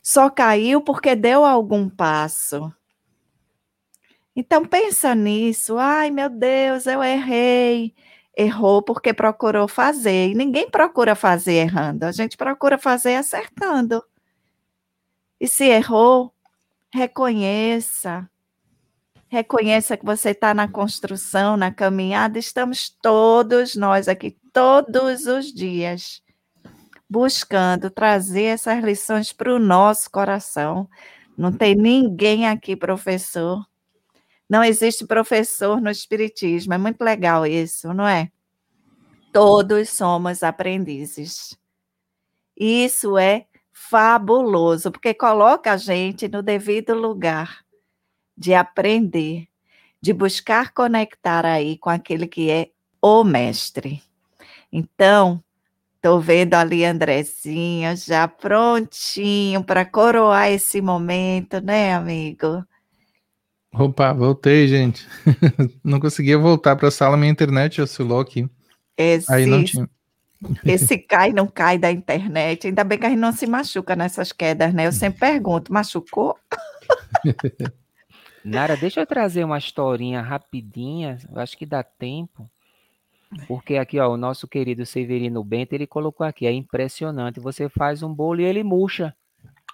Só 0.00 0.30
caiu 0.30 0.80
porque 0.80 1.16
deu 1.16 1.44
algum 1.44 1.88
passo. 1.88 2.72
Então 4.36 4.64
pensa 4.64 5.16
nisso. 5.16 5.76
Ai, 5.78 6.12
meu 6.12 6.30
Deus, 6.30 6.86
eu 6.86 7.02
errei. 7.02 7.92
Errou 8.36 8.80
porque 8.80 9.12
procurou 9.12 9.66
fazer. 9.66 10.30
E 10.30 10.34
ninguém 10.36 10.70
procura 10.70 11.16
fazer 11.16 11.54
errando. 11.54 12.04
A 12.04 12.12
gente 12.12 12.36
procura 12.36 12.78
fazer 12.78 13.16
acertando. 13.16 14.00
E 15.40 15.48
se 15.48 15.64
errou, 15.64 16.32
reconheça. 16.94 18.30
Reconheça 19.28 19.96
que 19.96 20.04
você 20.04 20.30
está 20.30 20.54
na 20.54 20.68
construção, 20.68 21.56
na 21.56 21.72
caminhada. 21.72 22.38
Estamos 22.38 22.88
todos 22.88 23.74
nós 23.74 24.06
aqui, 24.06 24.36
todos 24.52 25.26
os 25.26 25.52
dias, 25.52 26.22
buscando 27.10 27.90
trazer 27.90 28.44
essas 28.44 28.82
lições 28.84 29.32
para 29.32 29.52
o 29.52 29.58
nosso 29.58 30.08
coração. 30.10 30.88
Não 31.36 31.52
tem 31.52 31.74
ninguém 31.74 32.46
aqui, 32.46 32.76
professor. 32.76 33.66
Não 34.48 34.62
existe 34.62 35.04
professor 35.04 35.80
no 35.80 35.90
Espiritismo. 35.90 36.72
É 36.72 36.78
muito 36.78 37.02
legal 37.02 37.44
isso, 37.44 37.92
não 37.92 38.06
é? 38.06 38.30
Todos 39.32 39.90
somos 39.90 40.44
aprendizes. 40.44 41.58
Isso 42.56 43.18
é 43.18 43.46
fabuloso, 43.72 44.92
porque 44.92 45.12
coloca 45.12 45.72
a 45.72 45.76
gente 45.76 46.28
no 46.28 46.42
devido 46.42 46.94
lugar 46.94 47.65
de 48.36 48.54
aprender, 48.54 49.48
de 50.00 50.12
buscar 50.12 50.72
conectar 50.72 51.44
aí 51.44 51.78
com 51.78 51.90
aquele 51.90 52.26
que 52.26 52.50
é 52.50 52.70
o 53.00 53.24
mestre. 53.24 54.02
Então, 54.72 55.42
estou 55.96 56.20
vendo 56.20 56.54
ali 56.54 56.84
Andrezinho 56.84 57.96
já 57.96 58.28
prontinho 58.28 59.64
para 59.64 59.84
coroar 59.84 60.50
esse 60.50 60.80
momento, 60.80 61.60
né, 61.60 61.94
amigo? 61.94 62.64
Opa, 63.72 64.12
voltei, 64.12 64.66
gente. 64.68 65.06
Não 65.84 66.00
conseguia 66.00 66.38
voltar 66.38 66.76
para 66.76 66.88
a 66.88 66.90
sala, 66.90 67.16
minha 67.16 67.30
internet 67.30 67.80
oscilou 67.80 68.20
aqui. 68.20 68.48
Esse, 68.96 69.30
Aí 69.30 69.44
não 69.44 69.62
tinha. 69.62 69.86
esse 70.64 70.96
cai, 70.96 71.30
não 71.30 71.46
cai 71.46 71.76
da 71.76 71.90
internet. 71.92 72.66
Ainda 72.66 72.82
bem 72.82 72.98
que 72.98 73.04
a 73.04 73.10
gente 73.10 73.18
não 73.18 73.32
se 73.32 73.46
machuca 73.46 73.94
nessas 73.94 74.32
quedas, 74.32 74.72
né? 74.72 74.86
Eu 74.86 74.92
sempre 74.92 75.20
pergunto, 75.20 75.70
machucou? 75.70 76.38
Nara, 78.46 78.76
deixa 78.76 79.00
eu 79.00 79.06
trazer 79.06 79.42
uma 79.42 79.58
historinha 79.58 80.20
rapidinha, 80.20 81.18
eu 81.28 81.40
acho 81.40 81.58
que 81.58 81.66
dá 81.66 81.82
tempo. 81.82 82.48
Porque 83.48 83.76
aqui, 83.76 83.98
ó, 83.98 84.08
o 84.08 84.16
nosso 84.16 84.46
querido 84.46 84.86
Severino 84.86 85.42
Bento, 85.42 85.72
ele 85.72 85.84
colocou 85.84 86.24
aqui, 86.24 86.46
é 86.46 86.52
impressionante, 86.52 87.40
você 87.40 87.68
faz 87.68 88.04
um 88.04 88.14
bolo 88.14 88.40
e 88.40 88.44
ele 88.44 88.62
murcha. 88.62 89.12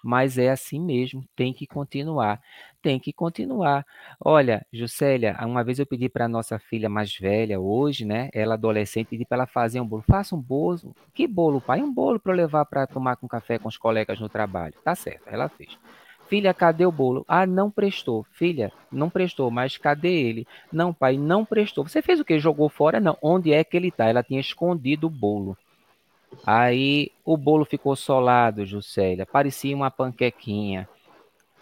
Mas 0.02 0.38
é 0.38 0.48
assim 0.48 0.80
mesmo, 0.80 1.22
tem 1.36 1.52
que 1.52 1.66
continuar, 1.66 2.40
tem 2.80 2.98
que 2.98 3.12
continuar. 3.12 3.84
Olha, 4.18 4.66
Juscelia, 4.72 5.36
uma 5.42 5.62
vez 5.62 5.78
eu 5.78 5.86
pedi 5.86 6.08
para 6.08 6.26
nossa 6.26 6.58
filha 6.58 6.88
mais 6.88 7.14
velha, 7.14 7.60
hoje, 7.60 8.06
né, 8.06 8.30
ela 8.32 8.54
adolescente, 8.54 9.08
pedi 9.08 9.26
para 9.26 9.36
ela 9.36 9.46
fazer 9.46 9.82
um 9.82 9.86
bolo. 9.86 10.02
Faça 10.02 10.34
um 10.34 10.40
bolo. 10.40 10.96
Que 11.12 11.26
bolo, 11.26 11.60
pai? 11.60 11.82
Um 11.82 11.92
bolo 11.92 12.18
para 12.18 12.32
levar 12.32 12.64
para 12.64 12.86
tomar 12.86 13.16
com 13.16 13.28
café 13.28 13.58
com 13.58 13.68
os 13.68 13.76
colegas 13.76 14.18
no 14.18 14.30
trabalho. 14.30 14.74
Tá 14.82 14.94
certo, 14.94 15.28
ela 15.28 15.48
fez. 15.50 15.76
Filha, 16.28 16.54
cadê 16.54 16.86
o 16.86 16.92
bolo? 16.92 17.24
Ah, 17.28 17.46
não 17.46 17.70
prestou. 17.70 18.26
Filha, 18.32 18.72
não 18.90 19.10
prestou, 19.10 19.50
mas 19.50 19.76
cadê 19.76 20.12
ele? 20.12 20.46
Não, 20.72 20.92
pai, 20.92 21.16
não 21.18 21.44
prestou. 21.44 21.86
Você 21.86 22.00
fez 22.00 22.20
o 22.20 22.24
quê? 22.24 22.38
Jogou 22.38 22.68
fora? 22.68 22.98
Não. 23.00 23.16
Onde 23.20 23.52
é 23.52 23.62
que 23.62 23.76
ele 23.76 23.90
tá? 23.90 24.06
Ela 24.06 24.22
tinha 24.22 24.40
escondido 24.40 25.06
o 25.06 25.10
bolo. 25.10 25.56
Aí 26.46 27.10
o 27.24 27.36
bolo 27.36 27.64
ficou 27.64 27.94
solado, 27.94 28.64
Juscelia. 28.64 29.26
Parecia 29.26 29.76
uma 29.76 29.90
panquequinha. 29.90 30.88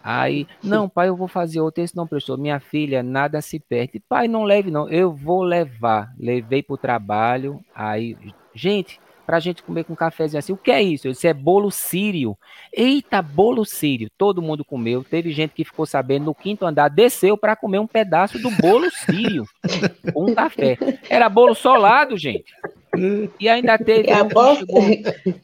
Aí, 0.02 0.46
não, 0.62 0.88
pai, 0.88 1.08
eu 1.08 1.16
vou 1.16 1.28
fazer 1.28 1.60
outro. 1.60 1.82
Esse 1.82 1.96
não 1.96 2.06
prestou. 2.06 2.38
Minha 2.38 2.58
filha, 2.58 3.02
nada 3.02 3.42
se 3.42 3.58
perde. 3.58 4.00
Pai, 4.00 4.28
não 4.28 4.44
leve, 4.44 4.70
não. 4.70 4.88
Eu 4.88 5.12
vou 5.12 5.42
levar. 5.42 6.14
Levei 6.18 6.62
pro 6.62 6.76
trabalho. 6.76 7.60
Aí, 7.74 8.16
gente, 8.54 8.98
para 9.30 9.36
a 9.36 9.40
gente 9.40 9.62
comer 9.62 9.84
com 9.84 9.92
um 9.92 9.96
cafezinho 9.96 10.40
assim. 10.40 10.52
O 10.52 10.56
que 10.56 10.72
é 10.72 10.82
isso? 10.82 11.06
Eu 11.06 11.12
disse, 11.12 11.28
é 11.28 11.32
bolo 11.32 11.70
sírio. 11.70 12.36
Eita, 12.72 13.22
bolo 13.22 13.64
sírio. 13.64 14.10
Todo 14.18 14.42
mundo 14.42 14.64
comeu. 14.64 15.04
Teve 15.04 15.30
gente 15.30 15.54
que 15.54 15.64
ficou 15.64 15.86
sabendo 15.86 16.24
no 16.24 16.34
quinto 16.34 16.66
andar, 16.66 16.88
desceu 16.88 17.38
para 17.38 17.54
comer 17.54 17.78
um 17.78 17.86
pedaço 17.86 18.40
do 18.40 18.50
bolo 18.50 18.90
sírio. 18.90 19.44
um 20.16 20.34
café. 20.34 20.76
Era 21.08 21.28
bolo 21.28 21.54
solado, 21.54 22.16
gente. 22.16 22.52
E 23.38 23.48
ainda 23.48 23.78
teve. 23.78 24.10
É 24.10 24.20
Um 24.20 24.56
chegou... 24.56 24.82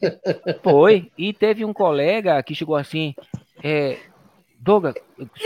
Foi. 0.61 1.09
E 1.17 1.31
teve 1.31 1.63
um 1.63 1.71
colega 1.71 2.43
que 2.43 2.53
chegou 2.53 2.75
assim. 2.75 3.15
É, 3.63 3.95
Douglas, 4.59 4.95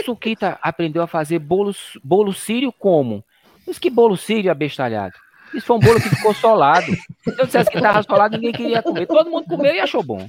Suquita 0.04 0.58
aprendeu 0.60 1.00
a 1.00 1.06
fazer 1.06 1.38
bolo, 1.38 1.72
bolo 2.02 2.32
sírio 2.32 2.72
como? 2.72 3.24
Mas 3.64 3.78
que 3.78 3.88
bolo 3.88 4.16
sírio 4.16 4.50
abestalhado? 4.50 5.14
Isso 5.54 5.66
foi 5.66 5.76
um 5.76 5.80
bolo 5.80 6.00
que 6.00 6.08
ficou 6.08 6.34
solado. 6.34 6.86
Se 6.86 7.30
eu 7.38 7.46
dissesse 7.46 7.70
que 7.70 7.76
estava 7.76 8.02
solado, 8.02 8.36
ninguém 8.36 8.52
queria 8.52 8.82
comer. 8.82 9.06
Todo 9.06 9.30
mundo 9.30 9.46
comeu 9.46 9.74
e 9.74 9.80
achou 9.80 10.02
bom. 10.02 10.28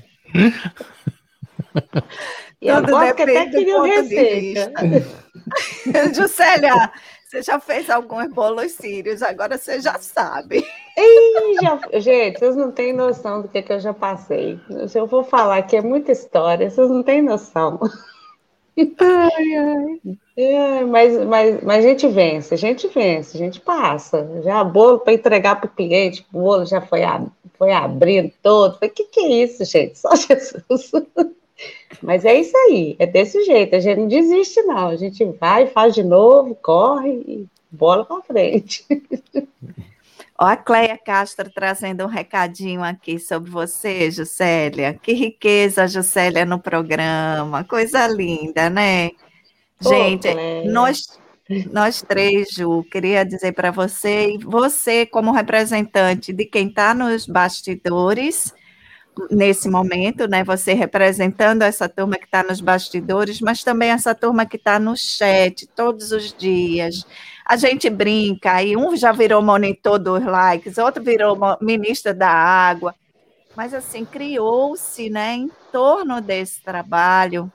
E 2.61 2.67
eu 2.67 2.81
gosto 2.85 3.15
que 3.15 3.21
até 3.23 3.45
queria 3.47 3.81
receita. 3.83 4.71
Juscelia, 6.15 6.91
você 7.25 7.41
já 7.41 7.59
fez 7.59 7.89
alguns 7.89 8.27
bolos 8.31 8.71
sírios, 8.73 9.21
agora 9.21 9.57
você 9.57 9.81
já 9.81 9.97
sabe. 9.99 10.65
Ih, 10.97 11.55
já- 11.61 11.99
Gente, 11.99 12.39
vocês 12.39 12.55
não 12.55 12.71
têm 12.71 12.93
noção 12.93 13.41
do 13.41 13.47
que, 13.47 13.61
que 13.61 13.73
eu 13.73 13.79
já 13.79 13.93
passei. 13.93 14.59
Se 14.87 14.97
eu 14.99 15.07
for 15.07 15.23
falar 15.25 15.61
que 15.63 15.75
é 15.75 15.81
muita 15.81 16.11
história, 16.11 16.69
vocês 16.69 16.89
não 16.89 17.03
têm 17.03 17.21
noção. 17.21 17.79
É, 20.35 20.83
mas, 20.83 21.25
mas, 21.25 21.63
mas 21.63 21.85
a 21.85 21.87
gente 21.89 22.07
vence, 22.07 22.53
a 22.53 22.57
gente 22.57 22.87
vence, 22.87 23.37
a 23.37 23.39
gente 23.39 23.61
passa. 23.61 24.27
Já 24.43 24.63
bolo 24.63 24.99
para 24.99 25.13
entregar 25.13 25.55
para 25.59 25.67
o 25.67 25.73
cliente, 25.75 26.25
o 26.33 26.39
bolo 26.39 26.65
já 26.65 26.81
foi, 26.81 27.03
ab- 27.03 27.31
foi 27.57 27.71
abrindo 27.71 28.31
todo. 28.41 28.73
Falei, 28.75 28.89
que 28.89 29.03
que 29.05 29.19
é 29.19 29.43
isso, 29.43 29.63
gente? 29.65 29.97
Só 29.99 30.09
Jesus. 30.15 30.91
Mas 32.01 32.25
é 32.25 32.35
isso 32.39 32.55
aí, 32.57 32.95
é 32.99 33.05
desse 33.05 33.43
jeito. 33.45 33.75
A 33.75 33.79
gente 33.79 33.99
não 33.99 34.07
desiste, 34.07 34.61
não. 34.63 34.87
A 34.89 34.95
gente 34.95 35.23
vai, 35.39 35.67
faz 35.67 35.93
de 35.93 36.03
novo, 36.03 36.55
corre 36.61 37.11
e 37.27 37.45
bola 37.71 38.03
para 38.05 38.21
frente. 38.21 38.85
Ó, 40.39 40.45
a 40.45 40.57
Cleia 40.57 40.97
Castro 40.97 41.51
trazendo 41.53 42.03
um 42.03 42.07
recadinho 42.07 42.83
aqui 42.83 43.19
sobre 43.19 43.51
você, 43.51 44.09
Juscelia. 44.09 44.93
Que 44.93 45.13
riqueza, 45.13 45.87
Juscelia, 45.87 46.43
no 46.43 46.59
programa. 46.59 47.63
Coisa 47.63 48.07
linda, 48.07 48.69
né? 48.69 49.11
Gente, 49.79 50.27
nós, 50.65 51.19
nós 51.71 52.01
três, 52.01 52.49
Ju, 52.49 52.83
queria 52.91 53.23
dizer 53.23 53.51
para 53.51 53.69
você, 53.69 54.31
e 54.31 54.37
você 54.37 55.05
como 55.05 55.31
representante 55.31 56.33
de 56.33 56.45
quem 56.45 56.67
está 56.67 56.93
nos 56.93 57.27
bastidores, 57.27 58.53
nesse 59.29 59.69
momento, 59.69 60.27
né? 60.27 60.43
Você 60.43 60.73
representando 60.73 61.61
essa 61.61 61.87
turma 61.87 62.17
que 62.17 62.25
está 62.25 62.43
nos 62.43 62.61
bastidores, 62.61 63.39
mas 63.41 63.63
também 63.63 63.91
essa 63.91 64.15
turma 64.15 64.45
que 64.45 64.57
está 64.57 64.79
no 64.79 64.95
chat 64.97 65.67
todos 65.67 66.11
os 66.11 66.33
dias. 66.33 67.05
A 67.45 67.55
gente 67.55 67.89
brinca, 67.89 68.53
aí 68.53 68.75
um 68.75 68.95
já 68.95 69.11
virou 69.11 69.41
monitor 69.41 69.99
dos 69.99 70.23
likes, 70.23 70.77
outro 70.77 71.03
virou 71.03 71.37
ministra 71.61 72.13
da 72.13 72.29
água. 72.29 72.95
Mas 73.55 73.73
assim, 73.73 74.03
criou-se, 74.03 75.09
né, 75.09 75.35
em 75.35 75.51
torno 75.71 76.19
desse 76.19 76.61
trabalho, 76.63 77.51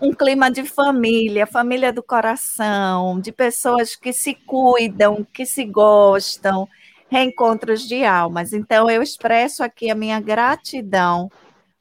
um 0.00 0.12
clima 0.12 0.50
de 0.50 0.64
família, 0.64 1.46
família 1.46 1.92
do 1.92 2.02
coração, 2.02 3.20
de 3.20 3.32
pessoas 3.32 3.94
que 3.96 4.12
se 4.12 4.34
cuidam, 4.34 5.26
que 5.32 5.44
se 5.44 5.64
gostam, 5.64 6.68
reencontros 7.10 7.86
de 7.86 8.04
almas. 8.04 8.52
Então, 8.52 8.88
eu 8.88 9.02
expresso 9.02 9.62
aqui 9.62 9.90
a 9.90 9.94
minha 9.94 10.20
gratidão 10.20 11.30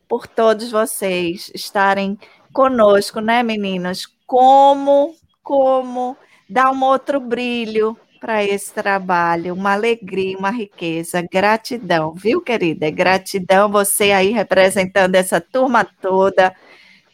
por 0.08 0.26
todos 0.26 0.72
vocês 0.72 1.52
estarem 1.54 2.18
conosco, 2.52 3.20
né, 3.20 3.44
meninas? 3.44 4.06
Como, 4.26 5.16
como 5.44 6.18
dar 6.50 6.72
um 6.72 6.84
outro 6.84 7.20
brilho 7.20 7.96
para 8.20 8.44
esse 8.44 8.74
trabalho, 8.74 9.54
uma 9.54 9.74
alegria, 9.74 10.38
uma 10.38 10.50
riqueza, 10.50 11.22
gratidão, 11.32 12.14
viu, 12.14 12.42
querida? 12.42 12.90
Gratidão 12.90 13.70
você 13.70 14.12
aí 14.12 14.32
representando 14.32 15.16
essa 15.16 15.40
turma 15.40 15.86
toda 15.86 16.54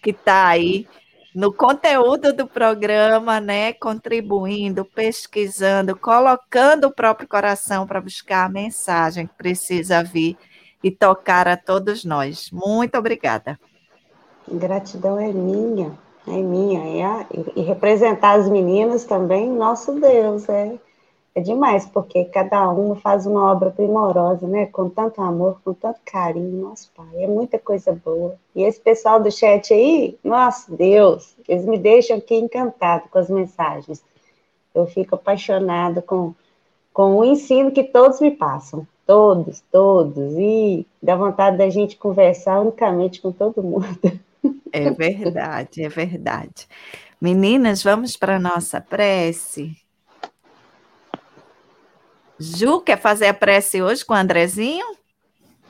que 0.01 0.11
está 0.11 0.47
aí 0.47 0.87
no 1.35 1.53
conteúdo 1.53 2.31
do 2.31 2.47
programa, 2.47 3.41
né, 3.41 3.73
contribuindo, 3.73 4.85
pesquisando, 4.85 5.97
colocando 5.97 6.85
o 6.87 6.93
próprio 6.93 7.27
coração 7.27 7.85
para 7.85 7.99
buscar 7.99 8.45
a 8.45 8.49
mensagem 8.49 9.27
que 9.27 9.33
precisa 9.35 10.01
vir 10.01 10.37
e 10.81 10.89
tocar 10.89 11.45
a 11.47 11.57
todos 11.57 12.05
nós. 12.05 12.49
Muito 12.53 12.97
obrigada. 12.97 13.59
Gratidão 14.49 15.19
é 15.19 15.33
minha, 15.33 15.91
é 16.25 16.37
minha. 16.37 16.97
É 16.99 17.03
a- 17.03 17.25
e, 17.55 17.61
representar 17.61 18.39
as 18.39 18.47
meninas 18.47 19.03
também, 19.03 19.49
nosso 19.49 19.99
Deus, 19.99 20.47
é, 20.47 20.77
é 21.35 21.41
demais, 21.41 21.85
porque 21.85 22.23
cada 22.23 22.71
uma 22.71 22.95
faz 22.95 23.25
uma 23.25 23.51
obra 23.51 23.69
primorosa, 23.69 24.47
né? 24.47 24.67
Com 24.67 24.89
tanto 24.89 25.21
amor, 25.21 25.59
com 25.65 25.73
tanto 25.73 25.99
carinho, 26.05 26.61
nosso 26.61 26.89
pai, 26.95 27.23
é 27.23 27.27
muita 27.27 27.59
coisa 27.59 27.91
boa. 27.91 28.37
E 28.55 28.63
esse 28.63 28.79
pessoal 28.79 29.21
do 29.21 29.29
chat 29.29 29.73
aí, 29.73 30.17
nosso 30.23 30.73
Deus, 30.73 31.35
eles 31.45 31.65
me 31.65 31.77
deixam 31.77 32.17
aqui 32.17 32.35
encantado 32.35 33.09
com 33.09 33.19
as 33.19 33.29
mensagens. 33.29 34.01
Eu 34.73 34.87
fico 34.87 35.15
apaixonada 35.15 36.01
com, 36.01 36.33
com 36.93 37.17
o 37.17 37.25
ensino 37.25 37.69
que 37.69 37.83
todos 37.83 38.21
me 38.21 38.31
passam. 38.31 38.87
Todos, 39.05 39.61
todos. 39.69 40.33
E 40.37 40.87
dá 41.03 41.17
vontade 41.17 41.57
da 41.57 41.69
gente 41.69 41.97
conversar 41.97 42.61
unicamente 42.61 43.21
com 43.21 43.33
todo 43.33 43.61
mundo. 43.61 43.85
É 44.71 44.91
verdade, 44.91 45.83
é 45.83 45.89
verdade. 45.89 46.67
Meninas, 47.19 47.81
vamos 47.81 48.15
para 48.15 48.35
a 48.35 48.39
nossa 48.39 48.79
prece. 48.79 49.75
Ju, 52.39 52.81
quer 52.81 52.99
fazer 52.99 53.27
a 53.27 53.33
prece 53.33 53.81
hoje 53.81 54.03
com 54.03 54.13
o 54.13 54.17
Andrezinho? 54.17 54.85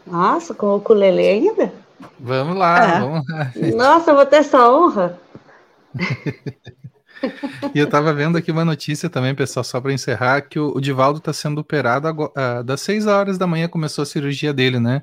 Nossa, 0.05 0.53
com 0.53 0.67
o 0.67 0.77
ukulele 0.77 1.21
ainda? 1.27 1.71
Vamos 2.19 2.55
lá, 2.57 2.75
Ah. 2.97 2.99
vamos 2.99 3.27
lá. 3.27 3.51
Nossa, 3.75 4.11
eu 4.11 4.15
vou 4.15 4.25
ter 4.25 4.37
essa 4.37 4.69
honra. 4.69 5.19
E 7.73 7.79
eu 7.79 7.87
tava 7.89 8.13
vendo 8.13 8.37
aqui 8.37 8.51
uma 8.51 8.65
notícia 8.65 9.09
também, 9.09 9.33
pessoal, 9.33 9.63
só 9.63 9.79
para 9.79 9.93
encerrar, 9.93 10.41
que 10.41 10.59
o, 10.59 10.73
o 10.75 10.81
Divaldo 10.81 11.19
tá 11.19 11.31
sendo 11.33 11.59
operado 11.61 12.07
agora, 12.07 12.31
ah, 12.35 12.61
das 12.61 12.81
6 12.81 13.07
horas 13.07 13.37
da 13.37 13.47
manhã 13.47 13.67
começou 13.67 14.03
a 14.03 14.05
cirurgia 14.05 14.53
dele, 14.53 14.79
né? 14.79 15.01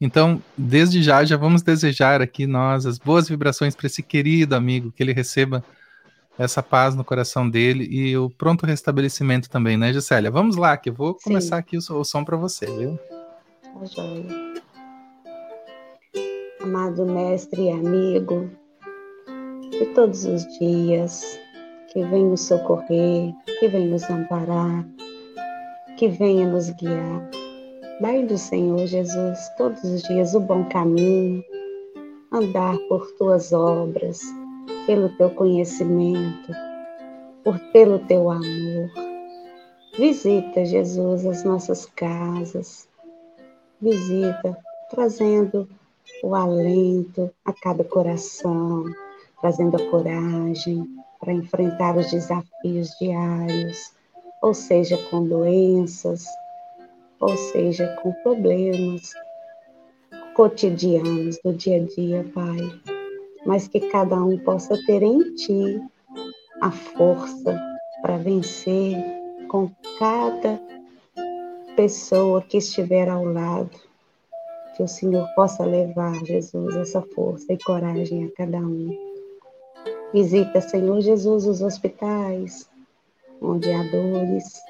Então, 0.00 0.42
desde 0.56 1.02
já, 1.02 1.24
já 1.24 1.36
vamos 1.36 1.62
desejar 1.62 2.20
aqui 2.22 2.46
nós 2.46 2.86
as 2.86 2.98
boas 2.98 3.28
vibrações 3.28 3.74
para 3.76 3.86
esse 3.86 4.02
querido 4.02 4.54
amigo, 4.56 4.90
que 4.90 5.02
ele 5.02 5.12
receba 5.12 5.62
essa 6.38 6.62
paz 6.62 6.94
no 6.94 7.04
coração 7.04 7.48
dele 7.48 7.86
e 7.90 8.16
o 8.16 8.30
pronto 8.30 8.66
restabelecimento 8.66 9.50
também, 9.50 9.76
né, 9.76 9.92
Gisélia? 9.92 10.30
Vamos 10.30 10.56
lá, 10.56 10.76
que 10.76 10.90
eu 10.90 10.94
vou 10.94 11.14
Sim. 11.14 11.30
começar 11.30 11.58
aqui 11.58 11.76
o, 11.76 11.80
o 11.94 12.04
som 12.04 12.24
para 12.24 12.36
você, 12.36 12.66
viu? 12.66 12.98
Tá 13.62 13.84
joia. 13.84 14.52
Amado 16.62 17.04
mestre 17.04 17.62
e 17.62 17.70
amigo, 17.70 18.48
de 19.70 19.86
todos 19.94 20.24
os 20.24 20.46
dias, 20.58 21.38
que 21.92 22.04
vem 22.04 22.26
nos 22.26 22.42
socorrer, 22.42 23.34
que 23.58 23.68
vem 23.68 23.88
nos 23.88 24.08
amparar, 24.08 24.86
que 25.98 26.08
venha 26.08 26.46
nos 26.46 26.70
guiar. 26.70 27.30
Dai 28.00 28.24
do 28.24 28.38
Senhor 28.38 28.86
Jesus 28.86 29.38
todos 29.58 29.82
os 29.84 30.02
dias 30.02 30.34
o 30.34 30.40
bom 30.40 30.64
caminho, 30.68 31.42
andar 32.32 32.76
por 32.88 33.06
tuas 33.18 33.52
obras, 33.52 34.20
pelo 34.86 35.08
teu 35.10 35.30
conhecimento, 35.30 36.52
por 37.44 37.58
pelo 37.72 37.98
teu 38.00 38.30
amor. 38.30 38.90
Visita, 39.98 40.64
Jesus, 40.64 41.26
as 41.26 41.44
nossas 41.44 41.86
casas. 41.86 42.88
Visita, 43.80 44.56
trazendo 44.90 45.68
o 46.22 46.34
alento 46.34 47.30
a 47.44 47.52
cada 47.52 47.84
coração, 47.84 48.84
trazendo 49.40 49.76
a 49.76 49.90
coragem 49.90 50.86
para 51.20 51.32
enfrentar 51.32 51.96
os 51.96 52.10
desafios 52.10 52.90
diários, 53.00 53.92
ou 54.40 54.54
seja, 54.54 54.96
com 55.10 55.24
doenças, 55.24 56.24
ou 57.20 57.36
seja, 57.36 57.86
com 58.02 58.12
problemas 58.22 59.12
cotidianos 60.34 61.38
do 61.44 61.52
dia 61.52 61.76
a 61.76 61.84
dia, 61.84 62.24
Pai. 62.34 62.91
Mas 63.44 63.68
que 63.68 63.80
cada 63.80 64.16
um 64.22 64.38
possa 64.38 64.78
ter 64.86 65.02
em 65.02 65.34
Ti 65.34 65.82
a 66.60 66.70
força 66.70 67.60
para 68.00 68.16
vencer 68.18 68.96
com 69.48 69.70
cada 69.98 70.60
pessoa 71.76 72.42
que 72.42 72.58
estiver 72.58 73.08
ao 73.08 73.24
lado. 73.24 73.70
Que 74.76 74.82
o 74.82 74.88
Senhor 74.88 75.26
possa 75.34 75.64
levar, 75.64 76.14
Jesus, 76.24 76.76
essa 76.76 77.02
força 77.02 77.52
e 77.52 77.58
coragem 77.58 78.24
a 78.24 78.30
cada 78.36 78.58
um. 78.58 78.96
Visita, 80.12 80.60
Senhor 80.60 81.00
Jesus, 81.00 81.46
os 81.46 81.62
hospitais 81.62 82.68
onde 83.42 83.70
há 83.72 83.82
dores. 83.82 84.62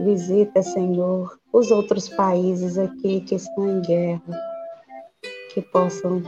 Visita, 0.00 0.62
Senhor, 0.62 1.38
os 1.52 1.70
outros 1.70 2.08
países 2.08 2.78
aqui 2.78 3.20
que 3.20 3.34
estão 3.34 3.68
em 3.68 3.82
guerra, 3.82 4.40
que 5.52 5.62
possam 5.62 6.22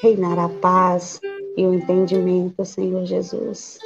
reinar 0.00 0.38
a 0.38 0.48
paz 0.48 1.20
e 1.56 1.66
o 1.66 1.72
entendimento, 1.72 2.64
Senhor 2.64 3.04
Jesus. 3.06 3.78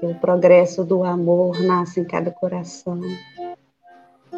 Que 0.00 0.06
o 0.06 0.14
progresso 0.14 0.84
do 0.84 1.04
amor 1.04 1.60
nasça 1.60 2.00
em 2.00 2.04
cada 2.04 2.30
coração 2.30 3.00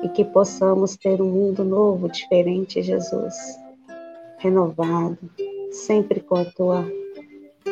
e 0.03 0.09
que 0.09 0.25
possamos 0.25 0.97
ter 0.97 1.23
um 1.23 1.31
mundo 1.31 1.65
novo, 1.65 2.09
diferente, 2.09 2.83
Jesus, 2.83 3.35
renovado, 4.39 5.19
sempre 5.71 6.21
com 6.21 6.37
a 6.37 6.45
tua 6.45 6.85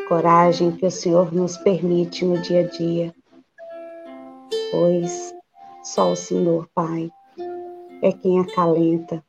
coragem 0.09 0.73
que 0.73 0.86
o 0.86 0.90
Senhor 0.90 1.32
nos 1.32 1.56
permite 1.59 2.24
no 2.24 2.39
dia 2.40 2.61
a 2.61 2.69
dia. 2.69 3.15
Pois 4.70 5.35
só 5.82 6.12
o 6.12 6.16
Senhor, 6.16 6.69
Pai, 6.74 7.11
é 8.01 8.12
quem 8.12 8.40
acalenta 8.40 9.23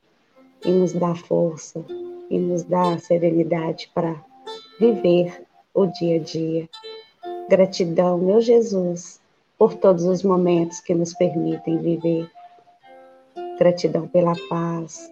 e 0.64 0.72
nos 0.72 0.94
dá 0.94 1.14
força 1.14 1.84
e 2.30 2.40
nos 2.40 2.64
dá 2.64 2.98
serenidade 2.98 3.90
para 3.94 4.16
viver 4.80 5.46
o 5.74 5.86
dia 5.86 6.18
a 6.18 6.20
dia. 6.20 6.70
Gratidão, 7.50 8.18
meu 8.18 8.42
Jesus, 8.42 9.22
por 9.58 9.76
todos 9.76 10.06
os 10.06 10.24
momentos 10.24 10.80
que 10.80 10.94
nos 10.94 11.14
permitem 11.14 11.78
viver. 11.78 12.30
Gratidão 13.58 14.08
pela 14.08 14.34
paz, 14.50 15.12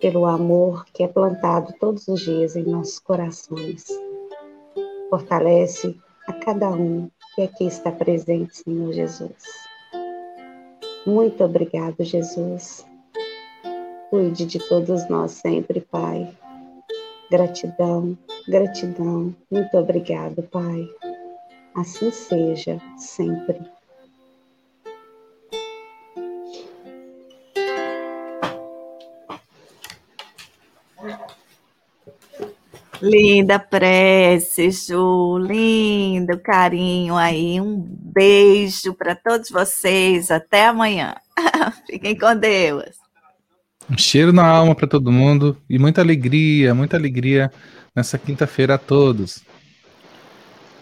pelo 0.00 0.24
amor 0.24 0.86
que 0.92 1.02
é 1.02 1.08
plantado 1.08 1.74
todos 1.78 2.08
os 2.08 2.20
dias 2.20 2.56
em 2.56 2.64
nossos 2.64 2.98
corações. 2.98 3.86
Fortalece 5.10 5.96
a 6.26 6.32
cada 6.32 6.70
um 6.70 7.10
que 7.34 7.42
aqui 7.42 7.66
está 7.66 7.92
presente, 7.92 8.58
Senhor 8.58 8.92
Jesus. 8.92 9.68
Muito 11.06 11.44
obrigado, 11.44 12.02
Jesus. 12.04 12.87
Cuide 14.10 14.46
de 14.46 14.58
todos 14.58 15.08
nós 15.08 15.32
sempre, 15.32 15.80
Pai. 15.80 16.28
Gratidão, 17.30 18.16
gratidão. 18.48 19.34
Muito 19.50 19.76
obrigado, 19.76 20.42
Pai. 20.44 20.88
Assim 21.74 22.10
seja 22.10 22.80
sempre. 22.96 23.60
Linda 33.00 33.58
prece, 33.60 34.70
Ju, 34.70 35.38
lindo 35.38 36.40
carinho 36.40 37.14
aí. 37.14 37.60
Um 37.60 37.78
beijo 37.78 38.94
para 38.94 39.14
todos 39.14 39.50
vocês. 39.50 40.30
Até 40.30 40.66
amanhã. 40.66 41.14
Fiquem 41.86 42.18
com 42.18 42.34
Deus. 42.34 43.07
Um 43.90 43.96
cheiro 43.96 44.32
na 44.32 44.46
alma 44.46 44.74
para 44.74 44.86
todo 44.86 45.10
mundo 45.10 45.56
e 45.68 45.78
muita 45.78 46.00
alegria, 46.02 46.74
muita 46.74 46.96
alegria 46.96 47.50
nessa 47.94 48.18
quinta-feira 48.18 48.74
a 48.74 48.78
todos. 48.78 49.42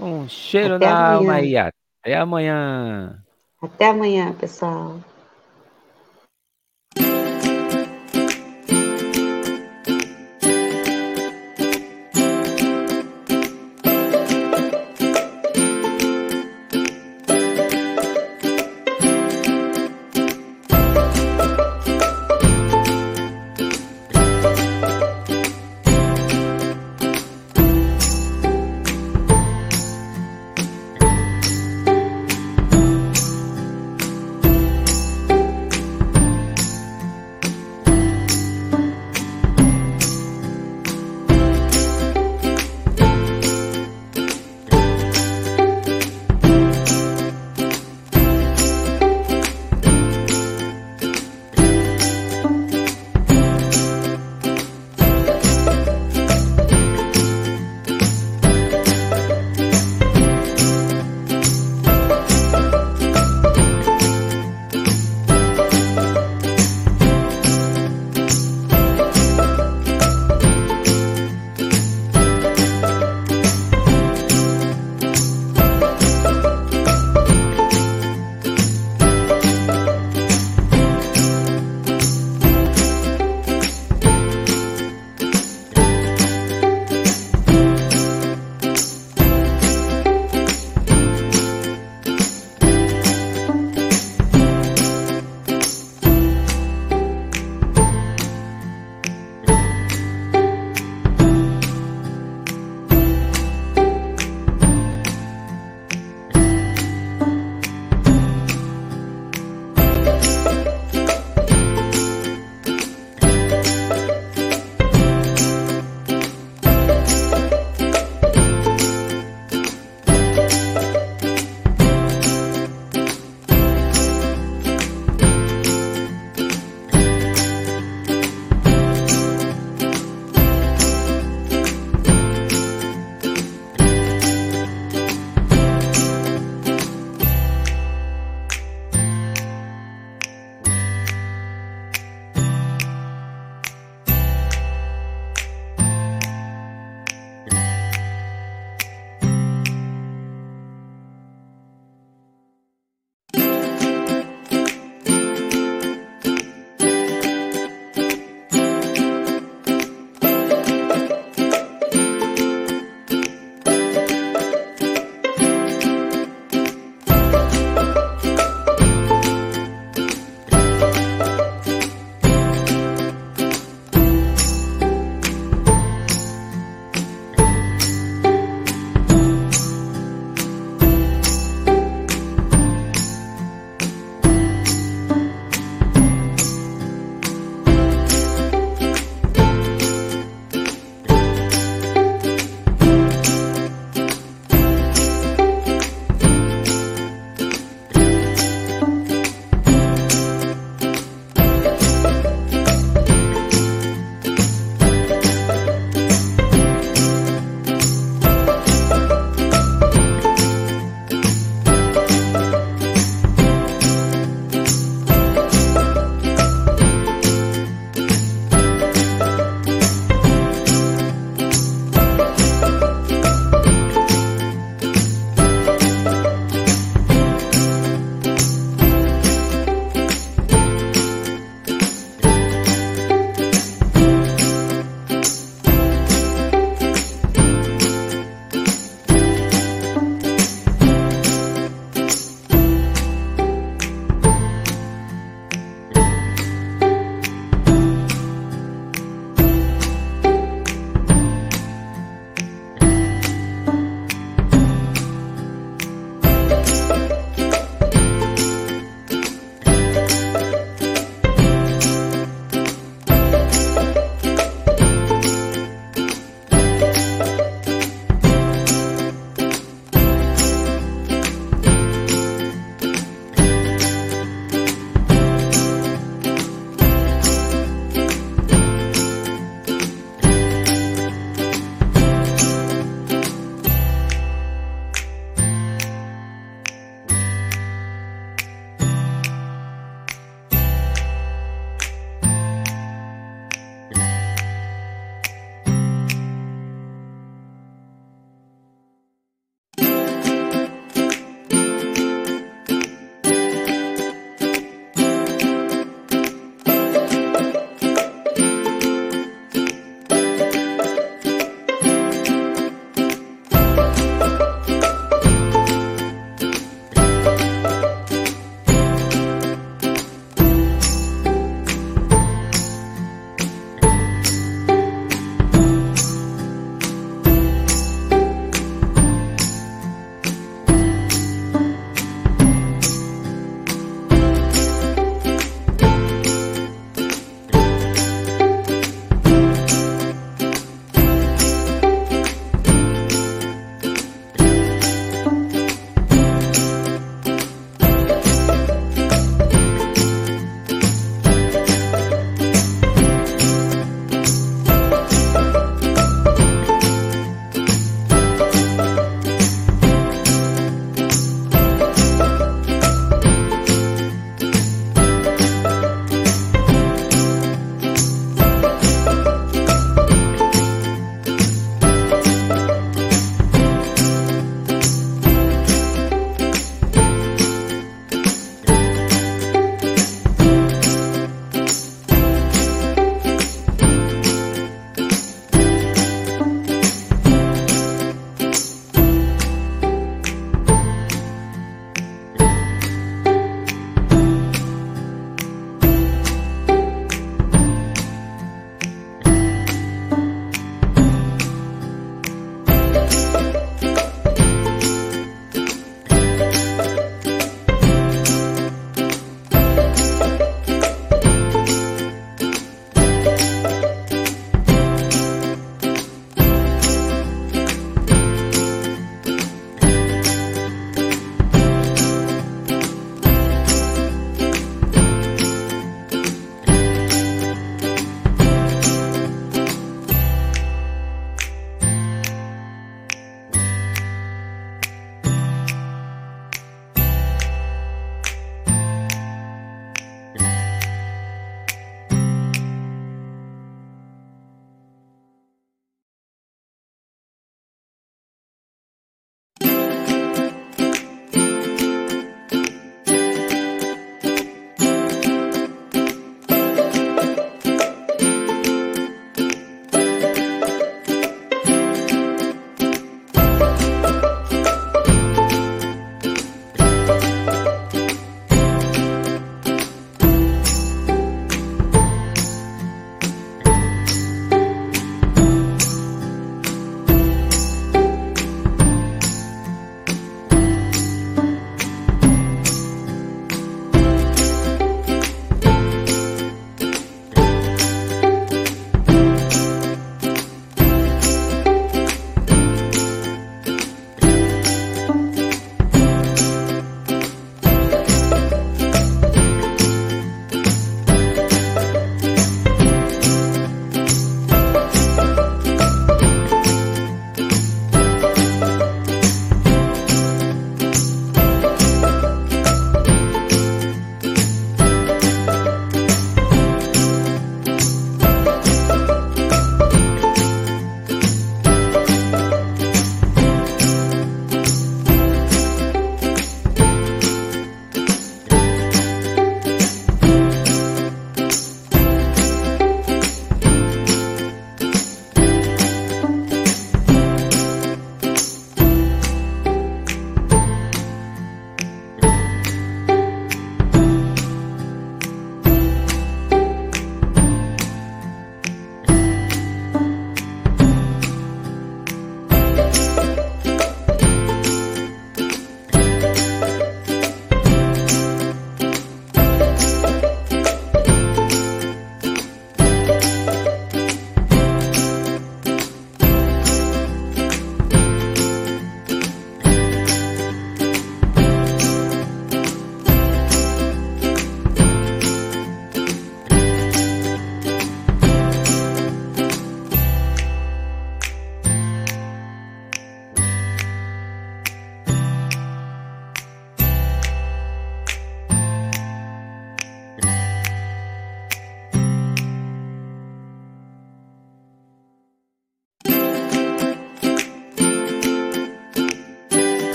Um 0.00 0.28
cheiro 0.28 0.74
Até 0.74 0.86
na 0.86 1.14
amanhã. 1.16 1.16
alma 1.16 1.40
e 1.42 1.56
até 1.56 2.16
amanhã. 2.16 3.22
Até 3.62 3.88
amanhã, 3.90 4.32
pessoal. 4.34 5.00